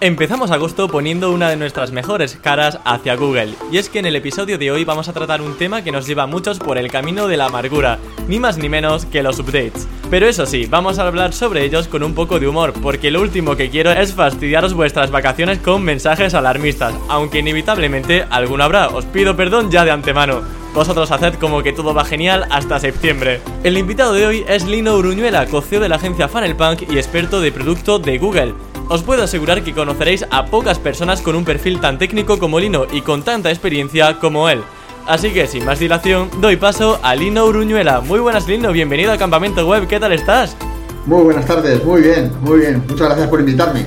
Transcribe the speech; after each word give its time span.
Empezamos 0.00 0.52
agosto 0.52 0.86
poniendo 0.86 1.32
una 1.32 1.50
de 1.50 1.56
nuestras 1.56 1.90
mejores 1.90 2.38
caras 2.40 2.78
hacia 2.84 3.16
Google, 3.16 3.54
y 3.72 3.78
es 3.78 3.88
que 3.88 3.98
en 3.98 4.06
el 4.06 4.14
episodio 4.14 4.56
de 4.56 4.70
hoy 4.70 4.84
vamos 4.84 5.08
a 5.08 5.12
tratar 5.12 5.42
un 5.42 5.56
tema 5.58 5.82
que 5.82 5.90
nos 5.90 6.06
lleva 6.06 6.28
muchos 6.28 6.60
por 6.60 6.78
el 6.78 6.88
camino 6.88 7.26
de 7.26 7.36
la 7.36 7.46
amargura, 7.46 7.98
ni 8.28 8.38
más 8.38 8.58
ni 8.58 8.68
menos 8.68 9.06
que 9.06 9.24
los 9.24 9.40
updates. 9.40 9.88
Pero 10.08 10.28
eso 10.28 10.46
sí, 10.46 10.66
vamos 10.66 11.00
a 11.00 11.06
hablar 11.08 11.32
sobre 11.32 11.64
ellos 11.64 11.88
con 11.88 12.04
un 12.04 12.14
poco 12.14 12.38
de 12.38 12.46
humor, 12.46 12.74
porque 12.80 13.10
lo 13.10 13.20
último 13.20 13.56
que 13.56 13.70
quiero 13.70 13.90
es 13.90 14.14
fastidiaros 14.14 14.72
vuestras 14.72 15.10
vacaciones 15.10 15.58
con 15.58 15.82
mensajes 15.82 16.32
alarmistas, 16.34 16.94
aunque 17.08 17.40
inevitablemente 17.40 18.24
alguno 18.30 18.62
habrá, 18.62 18.90
os 18.90 19.04
pido 19.04 19.34
perdón 19.34 19.68
ya 19.68 19.84
de 19.84 19.90
antemano. 19.90 20.42
Vosotros 20.74 21.10
haced 21.10 21.34
como 21.34 21.64
que 21.64 21.72
todo 21.72 21.92
va 21.92 22.04
genial 22.04 22.44
hasta 22.50 22.78
septiembre. 22.78 23.40
El 23.64 23.76
invitado 23.76 24.12
de 24.12 24.26
hoy 24.26 24.44
es 24.46 24.64
Lino 24.64 24.94
Uruñuela, 24.94 25.46
coceo 25.46 25.80
de 25.80 25.88
la 25.88 25.96
agencia 25.96 26.28
Funnelpunk 26.28 26.82
y 26.88 26.98
experto 26.98 27.40
de 27.40 27.50
producto 27.50 27.98
de 27.98 28.18
Google. 28.18 28.54
Os 28.90 29.02
puedo 29.02 29.22
asegurar 29.22 29.62
que 29.62 29.74
conoceréis 29.74 30.24
a 30.30 30.46
pocas 30.46 30.78
personas 30.78 31.20
con 31.20 31.36
un 31.36 31.44
perfil 31.44 31.78
tan 31.78 31.98
técnico 31.98 32.38
como 32.38 32.58
Lino 32.58 32.86
y 32.90 33.02
con 33.02 33.22
tanta 33.22 33.50
experiencia 33.50 34.18
como 34.18 34.48
él. 34.48 34.62
Así 35.06 35.30
que 35.30 35.46
sin 35.46 35.66
más 35.66 35.78
dilación, 35.78 36.30
doy 36.40 36.56
paso 36.56 36.98
a 37.02 37.14
Lino 37.14 37.44
Uruñuela. 37.44 38.00
Muy 38.00 38.18
buenas 38.18 38.48
Lino, 38.48 38.72
bienvenido 38.72 39.12
a 39.12 39.18
Campamento 39.18 39.66
Web, 39.68 39.88
¿qué 39.88 40.00
tal 40.00 40.12
estás? 40.12 40.56
Muy 41.04 41.22
buenas 41.22 41.44
tardes, 41.44 41.84
muy 41.84 42.00
bien, 42.00 42.32
muy 42.40 42.60
bien. 42.60 42.82
Muchas 42.88 43.08
gracias 43.08 43.28
por 43.28 43.40
invitarme. 43.40 43.84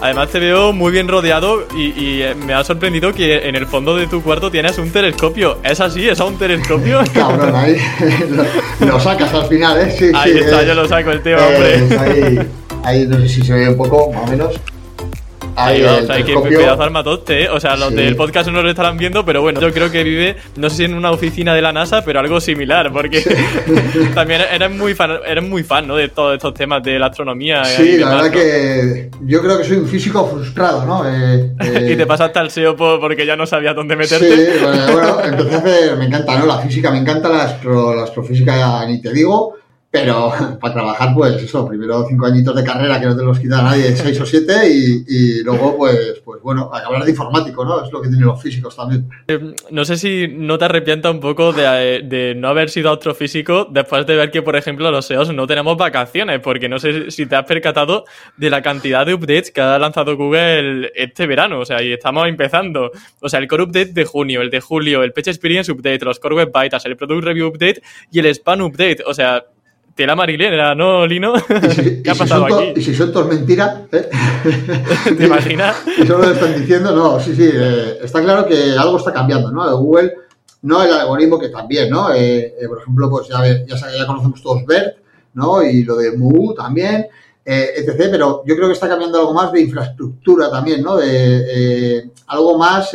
Además 0.00 0.28
te 0.30 0.40
veo 0.40 0.72
muy 0.72 0.90
bien 0.90 1.06
rodeado 1.06 1.66
y, 1.76 2.20
eh, 2.20 2.34
me 2.34 2.52
ha 2.52 2.64
sorprendido 2.64 3.12
que 3.12 3.48
en 3.48 3.54
el 3.54 3.66
fondo 3.66 3.96
de 3.96 4.08
tu 4.08 4.22
cuarto 4.22 4.50
tienes 4.50 4.76
un 4.78 4.90
telescopio. 4.90 5.58
¿Es 5.62 5.80
así? 5.80 6.08
¿Es 6.08 6.18
un 6.18 6.36
telescopio? 6.36 7.00
Cabrón, 7.14 7.54
ahí 7.54 7.76
lo, 8.80 9.00
sacas 9.00 9.32
al 9.32 9.46
final, 9.46 9.80
¿eh? 9.80 9.94
Sí, 9.96 10.10
ahí 10.12 10.38
está, 10.38 10.62
eh, 10.62 10.66
yo 10.66 10.74
lo 10.74 10.88
saco 10.88 11.12
el 11.12 11.22
tío, 11.22 11.36
hombre. 11.36 11.98
Ahí, 11.98 12.38
ahí 12.86 13.06
no 13.06 13.18
sé 13.18 13.28
si 13.28 13.42
se 13.42 13.52
ve 13.52 13.68
un 13.68 13.76
poco, 13.76 14.12
más 14.12 14.28
o 14.28 14.30
menos. 14.30 14.60
Ahí, 15.58 15.80
va, 15.80 15.96
o 15.96 16.02
sea, 16.02 16.22
que 16.22 16.34
pedazo 16.34 16.82
armatoste, 16.82 17.44
¿eh? 17.44 17.48
O 17.48 17.58
sea, 17.58 17.76
los 17.76 17.92
del 17.94 18.14
podcast 18.14 18.50
no 18.50 18.62
lo 18.62 18.68
estarán 18.68 18.98
viendo, 18.98 19.24
pero 19.24 19.40
bueno, 19.40 19.58
yo 19.58 19.72
creo 19.72 19.90
que 19.90 20.04
vive, 20.04 20.36
no 20.56 20.68
sé 20.68 20.76
si 20.76 20.84
en 20.84 20.92
una 20.92 21.10
oficina 21.10 21.54
de 21.54 21.62
la 21.62 21.72
NASA, 21.72 22.04
pero 22.04 22.20
algo 22.20 22.40
similar, 22.40 22.92
porque 22.92 23.24
también 24.14 24.42
eres 24.52 24.70
muy 24.70 24.94
fan, 24.94 25.12
eres 25.26 25.42
muy 25.42 25.64
fan, 25.64 25.88
¿no? 25.88 25.96
De 25.96 26.10
todos 26.10 26.34
estos 26.34 26.52
temas 26.52 26.82
de 26.82 26.98
la 26.98 27.06
astronomía. 27.06 27.64
Sí, 27.64 27.96
la 27.96 28.10
verdad 28.10 28.30
que 28.30 29.10
yo 29.22 29.40
creo 29.40 29.58
que 29.58 29.64
soy 29.64 29.78
un 29.78 29.88
físico 29.88 30.26
frustrado, 30.26 30.84
¿no? 30.84 31.08
Eh, 31.08 31.54
eh, 31.60 31.88
y 31.92 31.96
te 31.96 32.06
pasaste 32.06 32.38
al 32.38 32.50
SEO 32.50 32.76
porque 32.76 33.24
ya 33.24 33.34
no 33.34 33.46
sabía 33.46 33.72
dónde 33.72 33.96
meterte. 33.96 34.28
Sí, 34.30 34.58
bueno, 34.62 34.92
bueno 34.92 35.18
entonces 35.24 35.96
me 35.96 36.04
encanta, 36.04 36.38
¿no? 36.38 36.46
La 36.46 36.58
física, 36.58 36.90
me 36.90 36.98
encanta 36.98 37.30
la, 37.30 37.44
astro, 37.44 37.94
la 37.94 38.04
astrofísica, 38.04 38.86
ni 38.86 39.00
te 39.00 39.10
digo 39.10 39.56
pero 39.96 40.30
para 40.60 40.74
trabajar, 40.74 41.14
pues 41.14 41.42
eso, 41.42 41.66
primero 41.66 42.04
cinco 42.08 42.26
añitos 42.26 42.54
de 42.54 42.64
carrera 42.64 43.00
que 43.00 43.06
no 43.06 43.16
te 43.16 43.24
los 43.24 43.38
quita 43.38 43.62
nadie, 43.62 43.96
seis 43.96 44.20
o 44.20 44.26
siete, 44.26 44.68
y, 44.68 45.42
luego, 45.42 45.76
pues, 45.76 46.20
pues 46.24 46.42
bueno, 46.42 46.70
acabar 46.72 47.04
de 47.04 47.10
informático, 47.10 47.64
¿no? 47.64 47.84
Es 47.84 47.92
lo 47.92 48.02
que 48.02 48.08
tienen 48.08 48.26
los 48.26 48.40
físicos 48.40 48.76
también. 48.76 49.08
Eh, 49.28 49.54
no 49.70 49.84
sé 49.84 49.96
si 49.96 50.28
no 50.28 50.58
te 50.58 50.66
arrepienta 50.66 51.10
un 51.10 51.20
poco 51.20 51.52
de, 51.52 52.02
de, 52.04 52.34
no 52.34 52.48
haber 52.48 52.68
sido 52.70 52.90
astrofísico 52.92 53.66
después 53.70 54.06
de 54.06 54.16
ver 54.16 54.30
que, 54.30 54.42
por 54.42 54.56
ejemplo, 54.56 54.90
los 54.90 55.06
SEOs 55.06 55.32
no 55.32 55.46
tenemos 55.46 55.76
vacaciones, 55.76 56.40
porque 56.40 56.68
no 56.68 56.78
sé 56.78 57.10
si 57.10 57.26
te 57.26 57.36
has 57.36 57.44
percatado 57.44 58.04
de 58.36 58.50
la 58.50 58.62
cantidad 58.62 59.06
de 59.06 59.14
updates 59.14 59.50
que 59.50 59.60
ha 59.60 59.78
lanzado 59.78 60.16
Google 60.16 60.92
este 60.94 61.26
verano, 61.26 61.60
o 61.60 61.64
sea, 61.64 61.82
y 61.82 61.92
estamos 61.92 62.28
empezando. 62.28 62.90
O 63.20 63.28
sea, 63.28 63.40
el 63.40 63.48
Core 63.48 63.64
Update 63.64 63.92
de 63.92 64.04
junio, 64.04 64.42
el 64.42 64.50
de 64.50 64.60
julio, 64.60 65.02
el 65.02 65.12
Page 65.12 65.30
Experience 65.30 65.72
Update, 65.72 66.04
los 66.04 66.18
Core 66.18 66.36
Web 66.36 66.52
Bytes, 66.52 66.84
el 66.84 66.96
Product 66.96 67.24
Review 67.24 67.48
Update 67.48 67.82
y 68.10 68.18
el 68.18 68.34
Span 68.34 68.60
Update, 68.60 68.98
o 69.06 69.14
sea 69.14 69.44
tela 69.96 70.14
marilera, 70.14 70.74
¿no, 70.74 71.06
Lino? 71.06 71.32
¿Qué 72.04 72.10
ha 72.10 72.14
pasado 72.14 72.44
aquí? 72.44 72.74
Y 72.76 72.82
si 72.82 72.94
son 72.94 73.10
todos 73.12 73.28
mentiras, 73.28 73.80
¿eh? 73.90 74.08
¿te 75.16 75.24
imaginas? 75.24 75.76
Eso 75.98 76.18
lo 76.18 76.30
están 76.30 76.60
diciendo, 76.60 76.94
no, 76.94 77.18
sí, 77.18 77.34
sí, 77.34 77.48
eh, 77.52 77.98
está 78.02 78.22
claro 78.22 78.46
que 78.46 78.72
algo 78.78 78.98
está 78.98 79.12
cambiando, 79.12 79.50
¿no? 79.50 79.76
Google, 79.78 80.12
no 80.62 80.84
el 80.84 80.92
algoritmo 80.92 81.38
que 81.38 81.48
también, 81.48 81.88
¿no? 81.88 82.14
Eh, 82.14 82.54
por 82.68 82.78
ejemplo, 82.78 83.08
pues 83.08 83.28
ya, 83.28 83.42
ya, 83.66 83.74
ya, 83.74 84.06
conocemos 84.06 84.42
todos 84.42 84.66
BERT, 84.66 84.98
¿no? 85.32 85.62
Y 85.62 85.82
lo 85.82 85.96
de 85.96 86.12
MU 86.12 86.54
también, 86.54 87.06
etc. 87.44 88.08
Pero 88.10 88.42
yo 88.44 88.54
creo 88.54 88.68
que 88.68 88.74
está 88.74 88.88
cambiando 88.88 89.18
algo 89.18 89.32
más 89.32 89.50
de 89.50 89.62
infraestructura 89.62 90.50
también, 90.50 90.82
¿no? 90.82 90.96
De 90.96 92.10
algo 92.26 92.58
más 92.58 92.90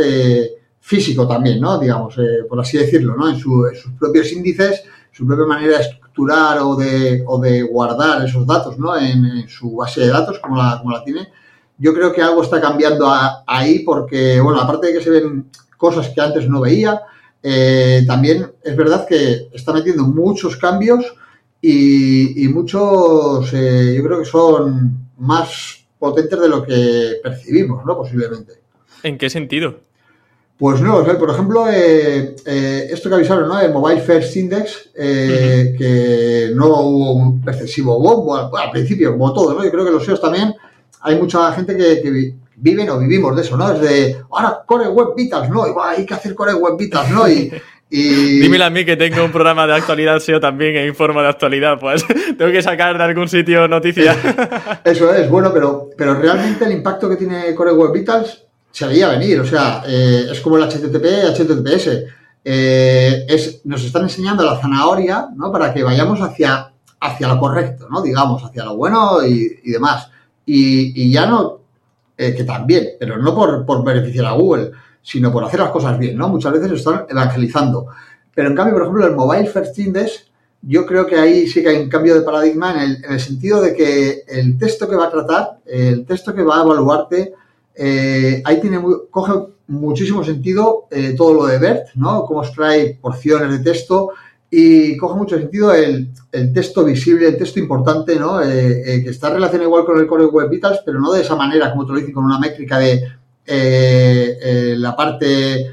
físico 0.81 1.27
también, 1.27 1.59
¿no? 1.59 1.79
Digamos, 1.79 2.15
por 2.47 2.59
así 2.59 2.77
decirlo, 2.77 3.15
¿no? 3.15 3.27
En, 3.27 3.35
en 3.35 3.41
sus 3.41 3.91
propios 3.97 4.31
índices, 4.31 4.83
su 5.11 5.25
propia 5.27 5.45
manera 5.45 5.77
de 5.77 6.01
o 6.61 6.75
de, 6.75 7.23
o 7.25 7.39
de 7.39 7.63
guardar 7.63 8.25
esos 8.25 8.45
datos 8.45 8.77
¿no? 8.77 8.97
en, 8.97 9.47
su 9.47 9.75
base 9.75 10.01
de 10.01 10.07
datos, 10.07 10.39
como 10.39 10.57
la, 10.57 10.77
como 10.79 10.91
la 10.91 11.03
tiene, 11.03 11.27
yo 11.77 11.93
creo 11.93 12.13
que 12.13 12.21
algo 12.21 12.43
está 12.43 12.61
cambiando 12.61 13.11
ahí 13.47 13.79
porque, 13.79 14.39
bueno, 14.39 14.59
aparte 14.59 14.87
de 14.87 14.93
que 14.93 15.03
se 15.03 15.09
ven 15.09 15.49
cosas 15.77 16.09
que 16.09 16.21
antes 16.21 16.47
no 16.47 16.61
veía, 16.61 17.01
eh, 17.41 18.03
también 18.05 18.51
es 18.63 18.75
verdad 18.75 19.07
que 19.07 19.47
está 19.51 19.73
metiendo 19.73 20.03
muchos 20.03 20.57
cambios 20.57 21.05
y, 21.59 22.47
muchos, 22.49 23.51
eh, 23.53 23.93
yo 23.95 24.03
creo 24.03 24.19
que 24.19 24.25
son 24.25 25.09
más 25.17 25.85
potentes 25.97 26.39
de 26.39 26.49
lo 26.49 26.63
que 26.63 27.19
percibimos, 27.21 27.85
¿no? 27.85 27.97
Posiblemente. 27.97 28.53
¿En 29.03 29.17
qué 29.17 29.29
sentido? 29.29 29.79
Pues 30.61 30.79
no, 30.79 31.03
por 31.03 31.31
ejemplo, 31.31 31.67
eh, 31.71 32.35
eh, 32.45 32.87
esto 32.91 33.09
que 33.09 33.15
avisaron, 33.15 33.47
¿no? 33.47 33.59
El 33.59 33.73
Mobile 33.73 33.99
First 33.99 34.37
Index, 34.37 34.91
eh, 34.95 35.73
que 35.75 36.51
no 36.53 36.67
hubo 36.67 37.13
un 37.13 37.43
excesivo 37.47 37.99
bombo 37.99 38.35
al, 38.55 38.69
principio, 38.69 39.13
como 39.13 39.33
todo, 39.33 39.55
¿no? 39.55 39.63
Yo 39.63 39.71
creo 39.71 39.85
que 39.85 39.89
los 39.89 40.05
SEOs 40.05 40.21
también, 40.21 40.53
hay 40.99 41.15
mucha 41.15 41.51
gente 41.53 41.75
que, 41.75 42.35
viven 42.57 42.91
o 42.91 42.99
vivimos 42.99 43.35
de 43.35 43.41
eso, 43.41 43.57
¿no? 43.57 43.71
Es 43.71 43.81
de, 43.81 44.17
ahora 44.29 44.61
Core 44.63 44.89
Web 44.89 45.15
Vitals, 45.17 45.49
¿no? 45.49 45.65
Y, 45.65 45.71
hay 45.83 46.05
que 46.05 46.13
hacer 46.13 46.35
Core 46.35 46.53
Web 46.53 46.77
Vitals, 46.77 47.09
¿no? 47.09 47.27
Y, 47.27 47.51
Dímelo 47.89 48.65
a 48.65 48.69
mí 48.69 48.85
que 48.85 48.95
tengo 48.95 49.25
un 49.25 49.31
programa 49.31 49.65
de 49.65 49.73
actualidad 49.73 50.19
SEO 50.19 50.39
también 50.39 50.75
e 50.75 50.85
informo 50.85 51.23
de 51.23 51.29
actualidad, 51.29 51.79
pues 51.79 52.05
tengo 52.37 52.51
que 52.51 52.61
sacar 52.61 52.99
de 52.99 53.03
algún 53.03 53.27
sitio 53.27 53.67
noticias. 53.67 54.15
Eso 54.83 55.11
es, 55.11 55.27
bueno, 55.27 55.51
pero, 55.51 55.89
pero 55.97 56.13
realmente 56.13 56.65
el 56.65 56.73
impacto 56.73 57.09
que 57.09 57.15
tiene 57.15 57.55
Core 57.55 57.73
Web 57.73 57.93
Vitals 57.93 58.50
se 58.71 58.87
veía 58.87 59.09
venir. 59.09 59.39
O 59.39 59.45
sea, 59.45 59.83
eh, 59.85 60.27
es 60.31 60.39
como 60.41 60.57
el 60.57 60.63
HTTP, 60.63 61.05
HTTPS. 61.35 61.89
Eh, 62.43 63.25
es, 63.27 63.61
nos 63.65 63.83
están 63.83 64.03
enseñando 64.03 64.43
la 64.43 64.59
zanahoria, 64.59 65.27
¿no? 65.35 65.51
Para 65.51 65.73
que 65.73 65.83
vayamos 65.83 66.19
hacia, 66.21 66.71
hacia 66.99 67.27
lo 67.27 67.39
correcto, 67.39 67.87
¿no? 67.89 68.01
Digamos, 68.01 68.43
hacia 68.43 68.65
lo 68.65 68.75
bueno 68.75 69.23
y, 69.25 69.71
demás. 69.71 70.09
Y, 70.45 71.11
ya 71.11 71.27
no, 71.27 71.59
eh, 72.17 72.33
que 72.33 72.43
también, 72.43 72.89
pero 72.99 73.17
no 73.17 73.35
por, 73.35 73.65
por, 73.65 73.83
beneficiar 73.83 74.25
a 74.25 74.31
Google, 74.31 74.71
sino 75.01 75.31
por 75.31 75.43
hacer 75.43 75.59
las 75.59 75.69
cosas 75.69 75.97
bien, 75.99 76.17
¿no? 76.17 76.29
Muchas 76.29 76.53
veces 76.53 76.71
están 76.71 77.05
evangelizando. 77.07 77.87
Pero 78.33 78.49
en 78.49 78.55
cambio, 78.55 78.73
por 78.73 78.83
ejemplo, 78.83 79.05
el 79.05 79.15
Mobile 79.15 79.47
First 79.47 79.77
Index, 79.77 80.25
yo 80.63 80.85
creo 80.85 81.05
que 81.05 81.17
ahí 81.17 81.47
sí 81.47 81.61
que 81.61 81.69
hay 81.69 81.77
un 81.77 81.89
cambio 81.89 82.15
de 82.15 82.21
paradigma 82.21 82.71
en 82.71 82.79
el, 82.79 83.05
en 83.05 83.13
el 83.13 83.19
sentido 83.19 83.61
de 83.61 83.75
que 83.75 84.23
el 84.27 84.57
texto 84.57 84.89
que 84.89 84.95
va 84.95 85.07
a 85.07 85.11
tratar, 85.11 85.59
el 85.65 86.05
texto 86.05 86.33
que 86.33 86.43
va 86.43 86.59
a 86.59 86.63
evaluarte, 86.63 87.33
eh, 87.75 88.41
ahí 88.45 88.59
tiene 88.59 88.81
coge 89.09 89.31
muchísimo 89.67 90.23
sentido 90.23 90.87
eh, 90.91 91.15
todo 91.17 91.33
lo 91.33 91.45
de 91.45 91.57
BERT, 91.57 91.95
¿no? 91.95 92.25
Cómo 92.25 92.43
extrae 92.43 92.97
porciones 93.01 93.51
de 93.51 93.59
texto 93.59 94.09
y 94.49 94.97
coge 94.97 95.17
mucho 95.17 95.37
sentido 95.37 95.73
el, 95.73 96.11
texto 96.53 96.83
visible, 96.83 97.27
el 97.27 97.37
texto 97.37 97.59
importante, 97.59 98.17
¿no? 98.17 98.41
Eh, 98.41 99.01
que 99.03 99.09
está 99.09 99.29
relacionado 99.29 99.69
igual 99.69 99.85
con 99.85 99.97
el 99.97 100.07
Core 100.07 100.25
Web 100.25 100.49
Vitals, 100.49 100.81
pero 100.85 100.99
no 100.99 101.13
de 101.13 101.21
esa 101.21 101.35
manera, 101.35 101.71
como 101.71 101.85
te 101.85 101.93
lo 101.93 101.99
dicen, 101.99 102.13
con 102.13 102.25
una 102.25 102.39
métrica 102.39 102.77
de 102.77 103.01
la 104.77 104.95
parte 104.95 105.71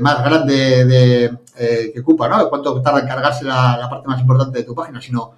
más 0.00 0.24
grande 0.24 0.84
de, 0.84 1.38
que 1.92 2.00
ocupa, 2.00 2.28
¿no? 2.28 2.50
Cuánto 2.50 2.82
tarda 2.82 3.00
en 3.00 3.06
cargarse 3.06 3.44
la, 3.44 3.78
la 3.78 3.88
parte 3.88 4.08
más 4.08 4.20
importante 4.20 4.58
de 4.58 4.64
tu 4.64 4.74
página, 4.74 5.00
sino 5.00 5.32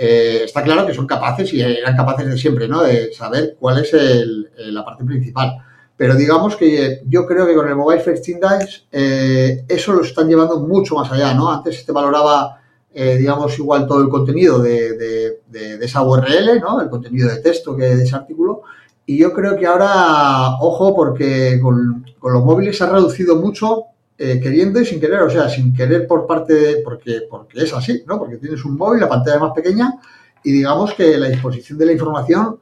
eh, 0.00 0.42
está 0.44 0.62
claro 0.62 0.86
que 0.86 0.94
son 0.94 1.08
capaces 1.08 1.52
y 1.52 1.60
eran 1.60 1.96
capaces 1.96 2.28
de 2.28 2.38
siempre, 2.38 2.68
¿no? 2.68 2.84
De 2.84 3.12
saber 3.12 3.56
cuál 3.58 3.82
es 3.82 3.92
la 3.92 4.84
parte 4.84 5.04
principal. 5.04 5.60
Pero 5.96 6.14
digamos 6.14 6.54
que 6.54 7.02
yo 7.08 7.26
creo 7.26 7.44
que 7.44 7.56
con 7.56 7.68
el 7.68 7.74
Mobile 7.74 8.00
First 8.00 8.28
Index 8.28 8.86
eh, 8.92 9.64
eso 9.66 9.92
lo 9.92 10.02
están 10.02 10.28
llevando 10.28 10.60
mucho 10.60 10.94
más 10.94 11.10
allá, 11.10 11.34
¿no? 11.34 11.50
Antes 11.50 11.84
se 11.84 11.90
valoraba, 11.90 12.60
eh, 12.94 13.16
digamos, 13.16 13.58
igual 13.58 13.88
todo 13.88 14.00
el 14.00 14.08
contenido 14.08 14.60
de, 14.60 15.40
esa 15.80 16.02
URL, 16.02 16.60
¿no? 16.60 16.80
El 16.80 16.88
contenido 16.88 17.28
de 17.28 17.38
texto 17.38 17.76
que 17.76 17.96
de 17.96 18.04
ese 18.04 18.14
artículo. 18.14 18.62
Y 19.04 19.18
yo 19.18 19.32
creo 19.32 19.56
que 19.56 19.66
ahora, 19.66 20.58
ojo, 20.60 20.94
porque 20.94 21.58
con, 21.60 22.06
los 22.22 22.44
móviles 22.44 22.78
se 22.78 22.84
ha 22.84 22.90
reducido 22.90 23.34
mucho 23.34 23.86
eh, 24.20 24.40
queriendo 24.40 24.80
y 24.80 24.84
sin 24.84 24.98
querer, 24.98 25.22
o 25.22 25.30
sea, 25.30 25.48
sin 25.48 25.72
querer 25.72 26.06
por 26.08 26.26
parte 26.26 26.52
de, 26.52 26.76
porque, 26.82 27.22
porque 27.30 27.62
es 27.62 27.72
así, 27.72 28.02
¿no? 28.04 28.18
Porque 28.18 28.38
tienes 28.38 28.64
un 28.64 28.76
móvil, 28.76 29.00
la 29.00 29.08
pantalla 29.08 29.36
es 29.36 29.42
más 29.42 29.52
pequeña 29.52 29.94
y 30.42 30.50
digamos 30.50 30.92
que 30.94 31.16
la 31.16 31.28
disposición 31.28 31.78
de 31.78 31.86
la 31.86 31.92
información 31.92 32.58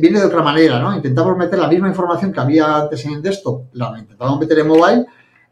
viene 0.00 0.18
de 0.18 0.26
otra 0.26 0.42
manera, 0.42 0.80
¿no? 0.80 0.94
Intentamos 0.94 1.36
meter 1.36 1.60
la 1.60 1.68
misma 1.68 1.88
información 1.88 2.32
que 2.32 2.40
había 2.40 2.76
antes 2.76 3.04
en 3.04 3.22
desktop, 3.22 3.66
la 3.74 3.96
intentamos 3.98 4.40
meter 4.40 4.58
en 4.58 4.66
mobile 4.66 5.06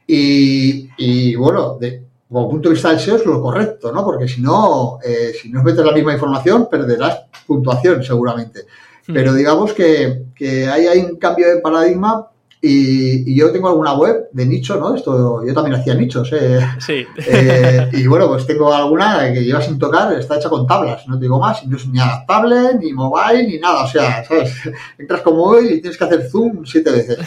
y, 0.08 1.36
bueno, 1.36 1.76
de, 1.78 2.02
como 2.28 2.48
punto 2.48 2.68
de 2.68 2.74
vista 2.74 2.90
del 2.90 2.98
SEO 2.98 3.16
es 3.16 3.26
lo 3.26 3.40
correcto, 3.40 3.92
¿no? 3.92 4.04
Porque 4.04 4.26
si 4.26 4.40
no, 4.40 4.98
eh, 5.04 5.32
si 5.40 5.50
no 5.50 5.62
metes 5.62 5.84
la 5.84 5.92
misma 5.92 6.14
información, 6.14 6.66
perderás 6.68 7.26
puntuación 7.46 8.02
seguramente. 8.02 8.62
Hmm. 9.06 9.14
Pero 9.14 9.34
digamos 9.34 9.72
que, 9.72 10.24
que 10.34 10.66
ahí 10.68 10.86
hay 10.86 10.98
un 11.00 11.16
cambio 11.16 11.48
de 11.48 11.60
paradigma 11.60 12.28
y, 12.60 13.36
yo 13.36 13.52
tengo 13.52 13.68
alguna 13.68 13.94
web 13.94 14.28
de 14.32 14.46
nicho, 14.46 14.78
¿no? 14.80 14.94
Esto, 14.94 15.46
yo 15.46 15.54
también 15.54 15.76
hacía 15.76 15.94
nichos, 15.94 16.30
¿eh? 16.32 16.60
Sí. 16.78 17.06
Eh, 17.30 17.90
y 17.92 18.06
bueno, 18.06 18.26
pues 18.28 18.46
tengo 18.46 18.72
alguna 18.72 19.32
que 19.32 19.44
lleva 19.44 19.60
sin 19.60 19.78
tocar, 19.78 20.12
está 20.14 20.36
hecha 20.36 20.48
con 20.48 20.66
tablas, 20.66 21.06
no 21.06 21.16
te 21.16 21.26
digo 21.26 21.38
más, 21.38 21.64
no 21.66 21.76
es 21.76 21.86
ni 21.86 22.00
adaptable, 22.00 22.74
ni 22.80 22.92
mobile, 22.92 23.46
ni 23.46 23.58
nada. 23.58 23.84
O 23.84 23.88
sea, 23.88 24.24
¿sabes? 24.24 24.52
Entras 24.98 25.20
con 25.20 25.36
móvil 25.36 25.72
y 25.72 25.80
tienes 25.80 25.96
que 25.96 26.04
hacer 26.04 26.28
zoom 26.30 26.64
siete 26.64 26.90
veces. 26.90 27.18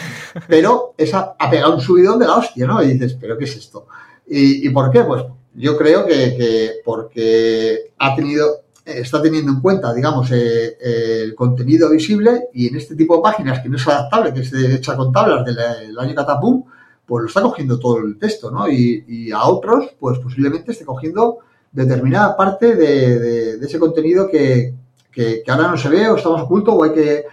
Pero 0.48 0.94
esa 0.98 1.34
ha 1.38 1.50
pegado 1.50 1.74
un 1.74 1.80
subidón 1.80 2.18
de 2.18 2.26
la 2.26 2.36
hostia, 2.36 2.66
¿no? 2.66 2.82
Y 2.82 2.92
dices, 2.94 3.16
¿pero 3.18 3.38
qué 3.38 3.44
es 3.44 3.56
esto? 3.56 3.86
¿Y, 4.26 4.68
por 4.70 4.90
qué? 4.90 5.02
Pues 5.02 5.24
yo 5.54 5.76
creo 5.76 6.04
que, 6.06 6.36
que 6.36 6.70
porque 6.84 7.92
ha 7.98 8.14
tenido 8.14 8.61
está 8.84 9.22
teniendo 9.22 9.52
en 9.52 9.60
cuenta, 9.60 9.94
digamos, 9.94 10.30
eh, 10.32 10.76
el 11.22 11.34
contenido 11.34 11.90
visible 11.90 12.48
y 12.52 12.68
en 12.68 12.76
este 12.76 12.96
tipo 12.96 13.16
de 13.16 13.22
páginas 13.22 13.60
que 13.60 13.68
no 13.68 13.76
es 13.76 13.86
adaptable, 13.86 14.34
que 14.34 14.40
es 14.40 14.52
hecha 14.52 14.96
con 14.96 15.12
tablas 15.12 15.44
del 15.44 15.98
año 15.98 16.14
Catapum, 16.14 16.64
pues 17.06 17.22
lo 17.22 17.28
está 17.28 17.42
cogiendo 17.42 17.78
todo 17.78 17.98
el 17.98 18.18
texto, 18.18 18.50
¿no? 18.50 18.68
Y, 18.68 19.30
a 19.32 19.44
otros, 19.44 19.94
pues 19.98 20.18
posiblemente 20.18 20.72
esté 20.72 20.84
cogiendo 20.84 21.38
determinada 21.70 22.36
parte 22.36 22.74
de, 22.74 23.54
ese 23.64 23.78
contenido 23.78 24.28
que, 24.28 24.74
ahora 25.48 25.68
no 25.68 25.76
se 25.76 25.88
ve 25.88 26.08
o 26.08 26.16
estamos 26.16 26.42
oculto 26.42 26.74
o 26.74 26.84
hay 26.84 26.92
que, 26.92 27.24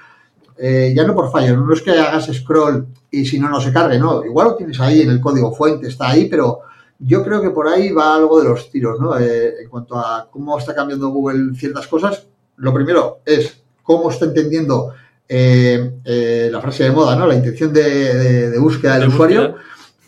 eh, 0.58 0.94
ya 0.96 1.06
no 1.06 1.16
por 1.16 1.32
fallo, 1.32 1.58
no 1.58 1.74
es 1.74 1.82
que 1.82 1.92
hagas 1.92 2.30
scroll 2.34 2.88
y 3.10 3.26
si 3.26 3.40
no, 3.40 3.50
no 3.50 3.62
se 3.62 3.72
cargue, 3.72 3.98
no, 3.98 4.24
igual 4.26 4.50
lo 4.50 4.56
tienes 4.56 4.80
ahí 4.80 5.02
en 5.02 5.10
el 5.10 5.22
código 5.22 5.54
fuente, 5.54 5.88
está 5.88 6.10
ahí, 6.10 6.28
pero 6.28 6.62
yo 7.00 7.24
creo 7.24 7.42
que 7.42 7.52
por 7.52 7.68
ahí 7.68 7.92
va 7.92 8.16
algo 8.16 8.42
de 8.42 8.50
los 8.50 8.70
tiros, 8.70 9.00
¿no? 9.00 9.18
Eh, 9.18 9.62
en 9.62 9.70
cuanto 9.70 9.98
a 9.98 10.28
cómo 10.30 10.58
está 10.58 10.76
cambiando 10.76 11.10
Google 11.10 11.56
ciertas 11.56 11.88
cosas, 11.88 12.26
lo 12.58 12.74
primero 12.74 13.22
es 13.26 13.62
cómo 13.84 14.12
está 14.12 14.26
entendiendo 14.26 14.94
eh, 15.28 16.00
eh, 16.04 16.50
la 16.52 16.62
frase 16.62 16.84
de 16.84 16.92
moda, 16.92 17.16
¿no? 17.16 17.26
La 17.26 17.36
intención 17.36 17.72
de, 17.74 18.54
búsqueda 18.60 19.00
del 19.00 19.08
usuario, 19.08 19.56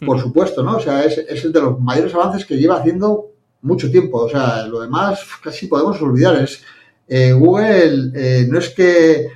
por 0.05 0.19
supuesto, 0.19 0.63
¿no? 0.63 0.77
O 0.77 0.79
sea, 0.79 1.05
es, 1.05 1.17
es 1.17 1.51
de 1.51 1.61
los 1.61 1.79
mayores 1.79 2.13
avances 2.13 2.45
que 2.45 2.57
lleva 2.57 2.77
haciendo 2.77 3.31
mucho 3.61 3.89
tiempo. 3.89 4.23
O 4.25 4.29
sea, 4.29 4.67
lo 4.67 4.81
demás 4.81 5.21
casi 5.41 5.67
podemos 5.67 6.01
olvidar. 6.01 6.43
Es 6.43 6.63
Google 7.07 8.47
no 8.47 8.59
es 8.59 8.69
que 8.69 9.27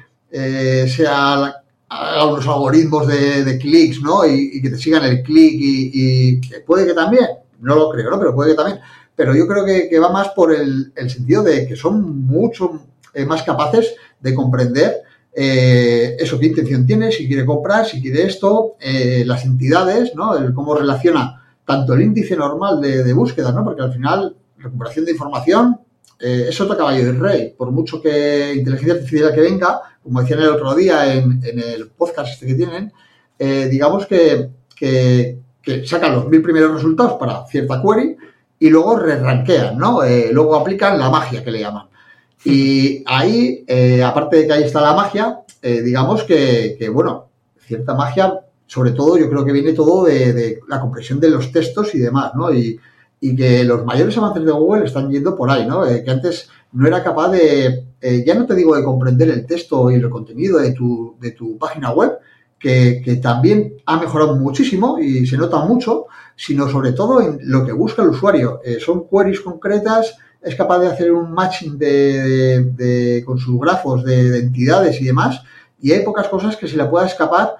sea 0.87 1.61
haga 1.87 2.25
unos 2.25 2.47
algoritmos 2.47 3.07
de, 3.07 3.57
clics, 3.59 4.01
¿no? 4.01 4.25
Y, 4.25 4.61
que 4.61 4.69
te 4.69 4.77
sigan 4.77 5.03
el 5.03 5.21
clic 5.23 5.53
y, 5.55 6.41
puede 6.65 6.85
que 6.85 6.93
también, 6.93 7.25
no 7.65 7.75
lo 7.75 7.89
creo, 7.89 8.11
¿no? 8.11 8.19
Pero 8.19 8.33
puede 8.33 8.51
que 8.51 8.57
también. 8.57 8.79
Pero 9.15 9.35
yo 9.35 9.47
creo 9.47 9.65
que, 9.65 9.99
va 9.99 10.09
más 10.09 10.29
por 10.29 10.53
el, 10.53 10.93
sentido 11.07 11.43
de 11.43 11.67
que 11.67 11.75
son 11.75 12.25
mucho 12.25 12.81
eh, 13.13 13.25
más 13.25 13.43
capaces 13.43 13.95
de 14.19 14.33
comprender 14.35 15.01
eh, 15.33 16.15
eso, 16.19 16.39
qué 16.39 16.47
intención 16.47 16.85
tiene, 16.85 17.11
si 17.11 17.27
quiere 17.27 17.45
comprar, 17.45 17.85
si 17.85 18.01
quiere 18.01 18.23
esto, 18.23 18.75
eh, 18.79 19.23
las 19.25 19.45
entidades, 19.45 20.13
¿no? 20.15 20.37
El 20.37 20.53
cómo 20.53 20.75
relaciona 20.75 21.41
tanto 21.65 21.93
el 21.93 22.03
índice 22.03 22.35
normal 22.35 22.81
de, 22.81 23.13
búsqueda, 23.13 23.51
¿no? 23.51 23.63
Porque 23.63 23.81
al 23.81 23.91
final, 23.91 24.35
recuperación 24.57 25.05
de 25.05 25.11
información 25.11 25.79
es 26.17 26.59
otro 26.61 26.77
caballo 26.77 27.05
del 27.05 27.19
rey. 27.19 27.53
Por 27.57 27.71
mucho 27.71 28.01
que 28.01 28.53
inteligencia 28.55 28.93
artificial 28.93 29.33
que 29.33 29.41
venga, 29.41 29.81
como 30.01 30.21
decían 30.21 30.39
el 30.39 30.49
otro 30.49 30.73
día 30.73 31.13
en, 31.13 31.41
el 31.43 31.89
podcast 31.89 32.33
este 32.33 32.45
que 32.45 32.53
tienen, 32.53 32.93
digamos 33.69 34.05
que, 34.05 34.49
que, 34.75 35.39
que 35.65 35.85
sacan 35.85 36.13
los 36.13 36.29
mil 36.29 36.41
primeros 36.41 36.75
resultados 36.75 37.13
para 37.13 37.45
cierta 37.47 37.81
query 37.81 38.15
y 38.59 38.69
luego 38.69 38.97
re-ranquean, 38.97 39.77
¿no? 39.77 40.03
Eh, 40.03 40.29
luego 40.31 40.55
aplican 40.55 40.97
la 40.99 41.09
magia 41.09 41.43
que 41.43 41.51
le 41.51 41.59
llaman. 41.59 41.87
Y 42.43 43.03
ahí, 43.07 43.65
eh, 43.67 44.03
aparte 44.03 44.37
de 44.37 44.47
que 44.47 44.53
ahí 44.53 44.63
está 44.63 44.79
la 44.79 44.93
magia, 44.93 45.39
eh, 45.61 45.81
digamos 45.81 46.23
que, 46.23 46.77
bueno, 46.93 47.29
cierta 47.59 47.95
magia, 47.95 48.41
sobre 48.67 48.91
todo 48.91 49.17
yo 49.17 49.27
creo 49.29 49.43
que 49.43 49.51
viene 49.51 49.73
todo 49.73 50.05
de, 50.05 50.59
la 50.67 50.79
compresión 50.79 51.19
de 51.19 51.31
los 51.31 51.51
textos 51.51 51.95
y 51.95 51.99
demás, 51.99 52.33
¿no? 52.35 52.53
Y, 52.53 52.79
y, 53.19 53.35
que 53.35 53.63
los 53.63 53.83
mayores 53.83 54.15
avances 54.17 54.45
de 54.45 54.51
Google 54.51 54.85
están 54.85 55.09
yendo 55.09 55.35
por 55.35 55.49
ahí, 55.49 55.65
¿no? 55.65 55.83
que 55.83 56.11
antes 56.11 56.49
no 56.73 56.87
era 56.87 57.03
capaz 57.03 57.29
de, 57.29 57.85
ya 58.25 58.35
no 58.35 58.45
te 58.45 58.53
digo 58.53 58.75
de 58.75 58.83
comprender 58.83 59.29
el 59.29 59.45
texto 59.47 59.89
y 59.89 59.95
el 59.95 60.09
contenido 60.09 60.59
de 60.59 60.73
tu, 60.73 61.15
de 61.19 61.31
tu 61.31 61.57
página 61.57 61.91
web, 61.91 62.19
que, 62.59 63.19
también 63.21 63.75
ha 63.85 63.99
mejorado 63.99 64.35
muchísimo 64.35 64.97
y 64.99 65.25
se 65.27 65.37
nota 65.37 65.59
mucho, 65.59 66.05
sino 66.35 66.69
sobre 66.69 66.93
todo 66.93 67.21
en 67.21 67.39
lo 67.43 67.65
que 67.65 67.71
busca 67.71 68.01
el 68.01 68.09
usuario. 68.09 68.59
Eh, 68.63 68.79
son 68.79 69.07
queries 69.07 69.41
concretas, 69.41 70.17
es 70.41 70.55
capaz 70.55 70.79
de 70.79 70.87
hacer 70.87 71.11
un 71.11 71.31
matching 71.31 71.77
de, 71.77 73.23
con 73.25 73.37
sus 73.37 73.59
grafos 73.59 74.03
de, 74.03 74.39
entidades 74.39 74.99
y 75.01 75.05
demás, 75.05 75.41
y 75.81 75.91
hay 75.91 76.03
pocas 76.03 76.27
cosas 76.27 76.55
que 76.55 76.67
se 76.67 76.77
le 76.77 76.85
pueda 76.85 77.05
escapar 77.05 77.55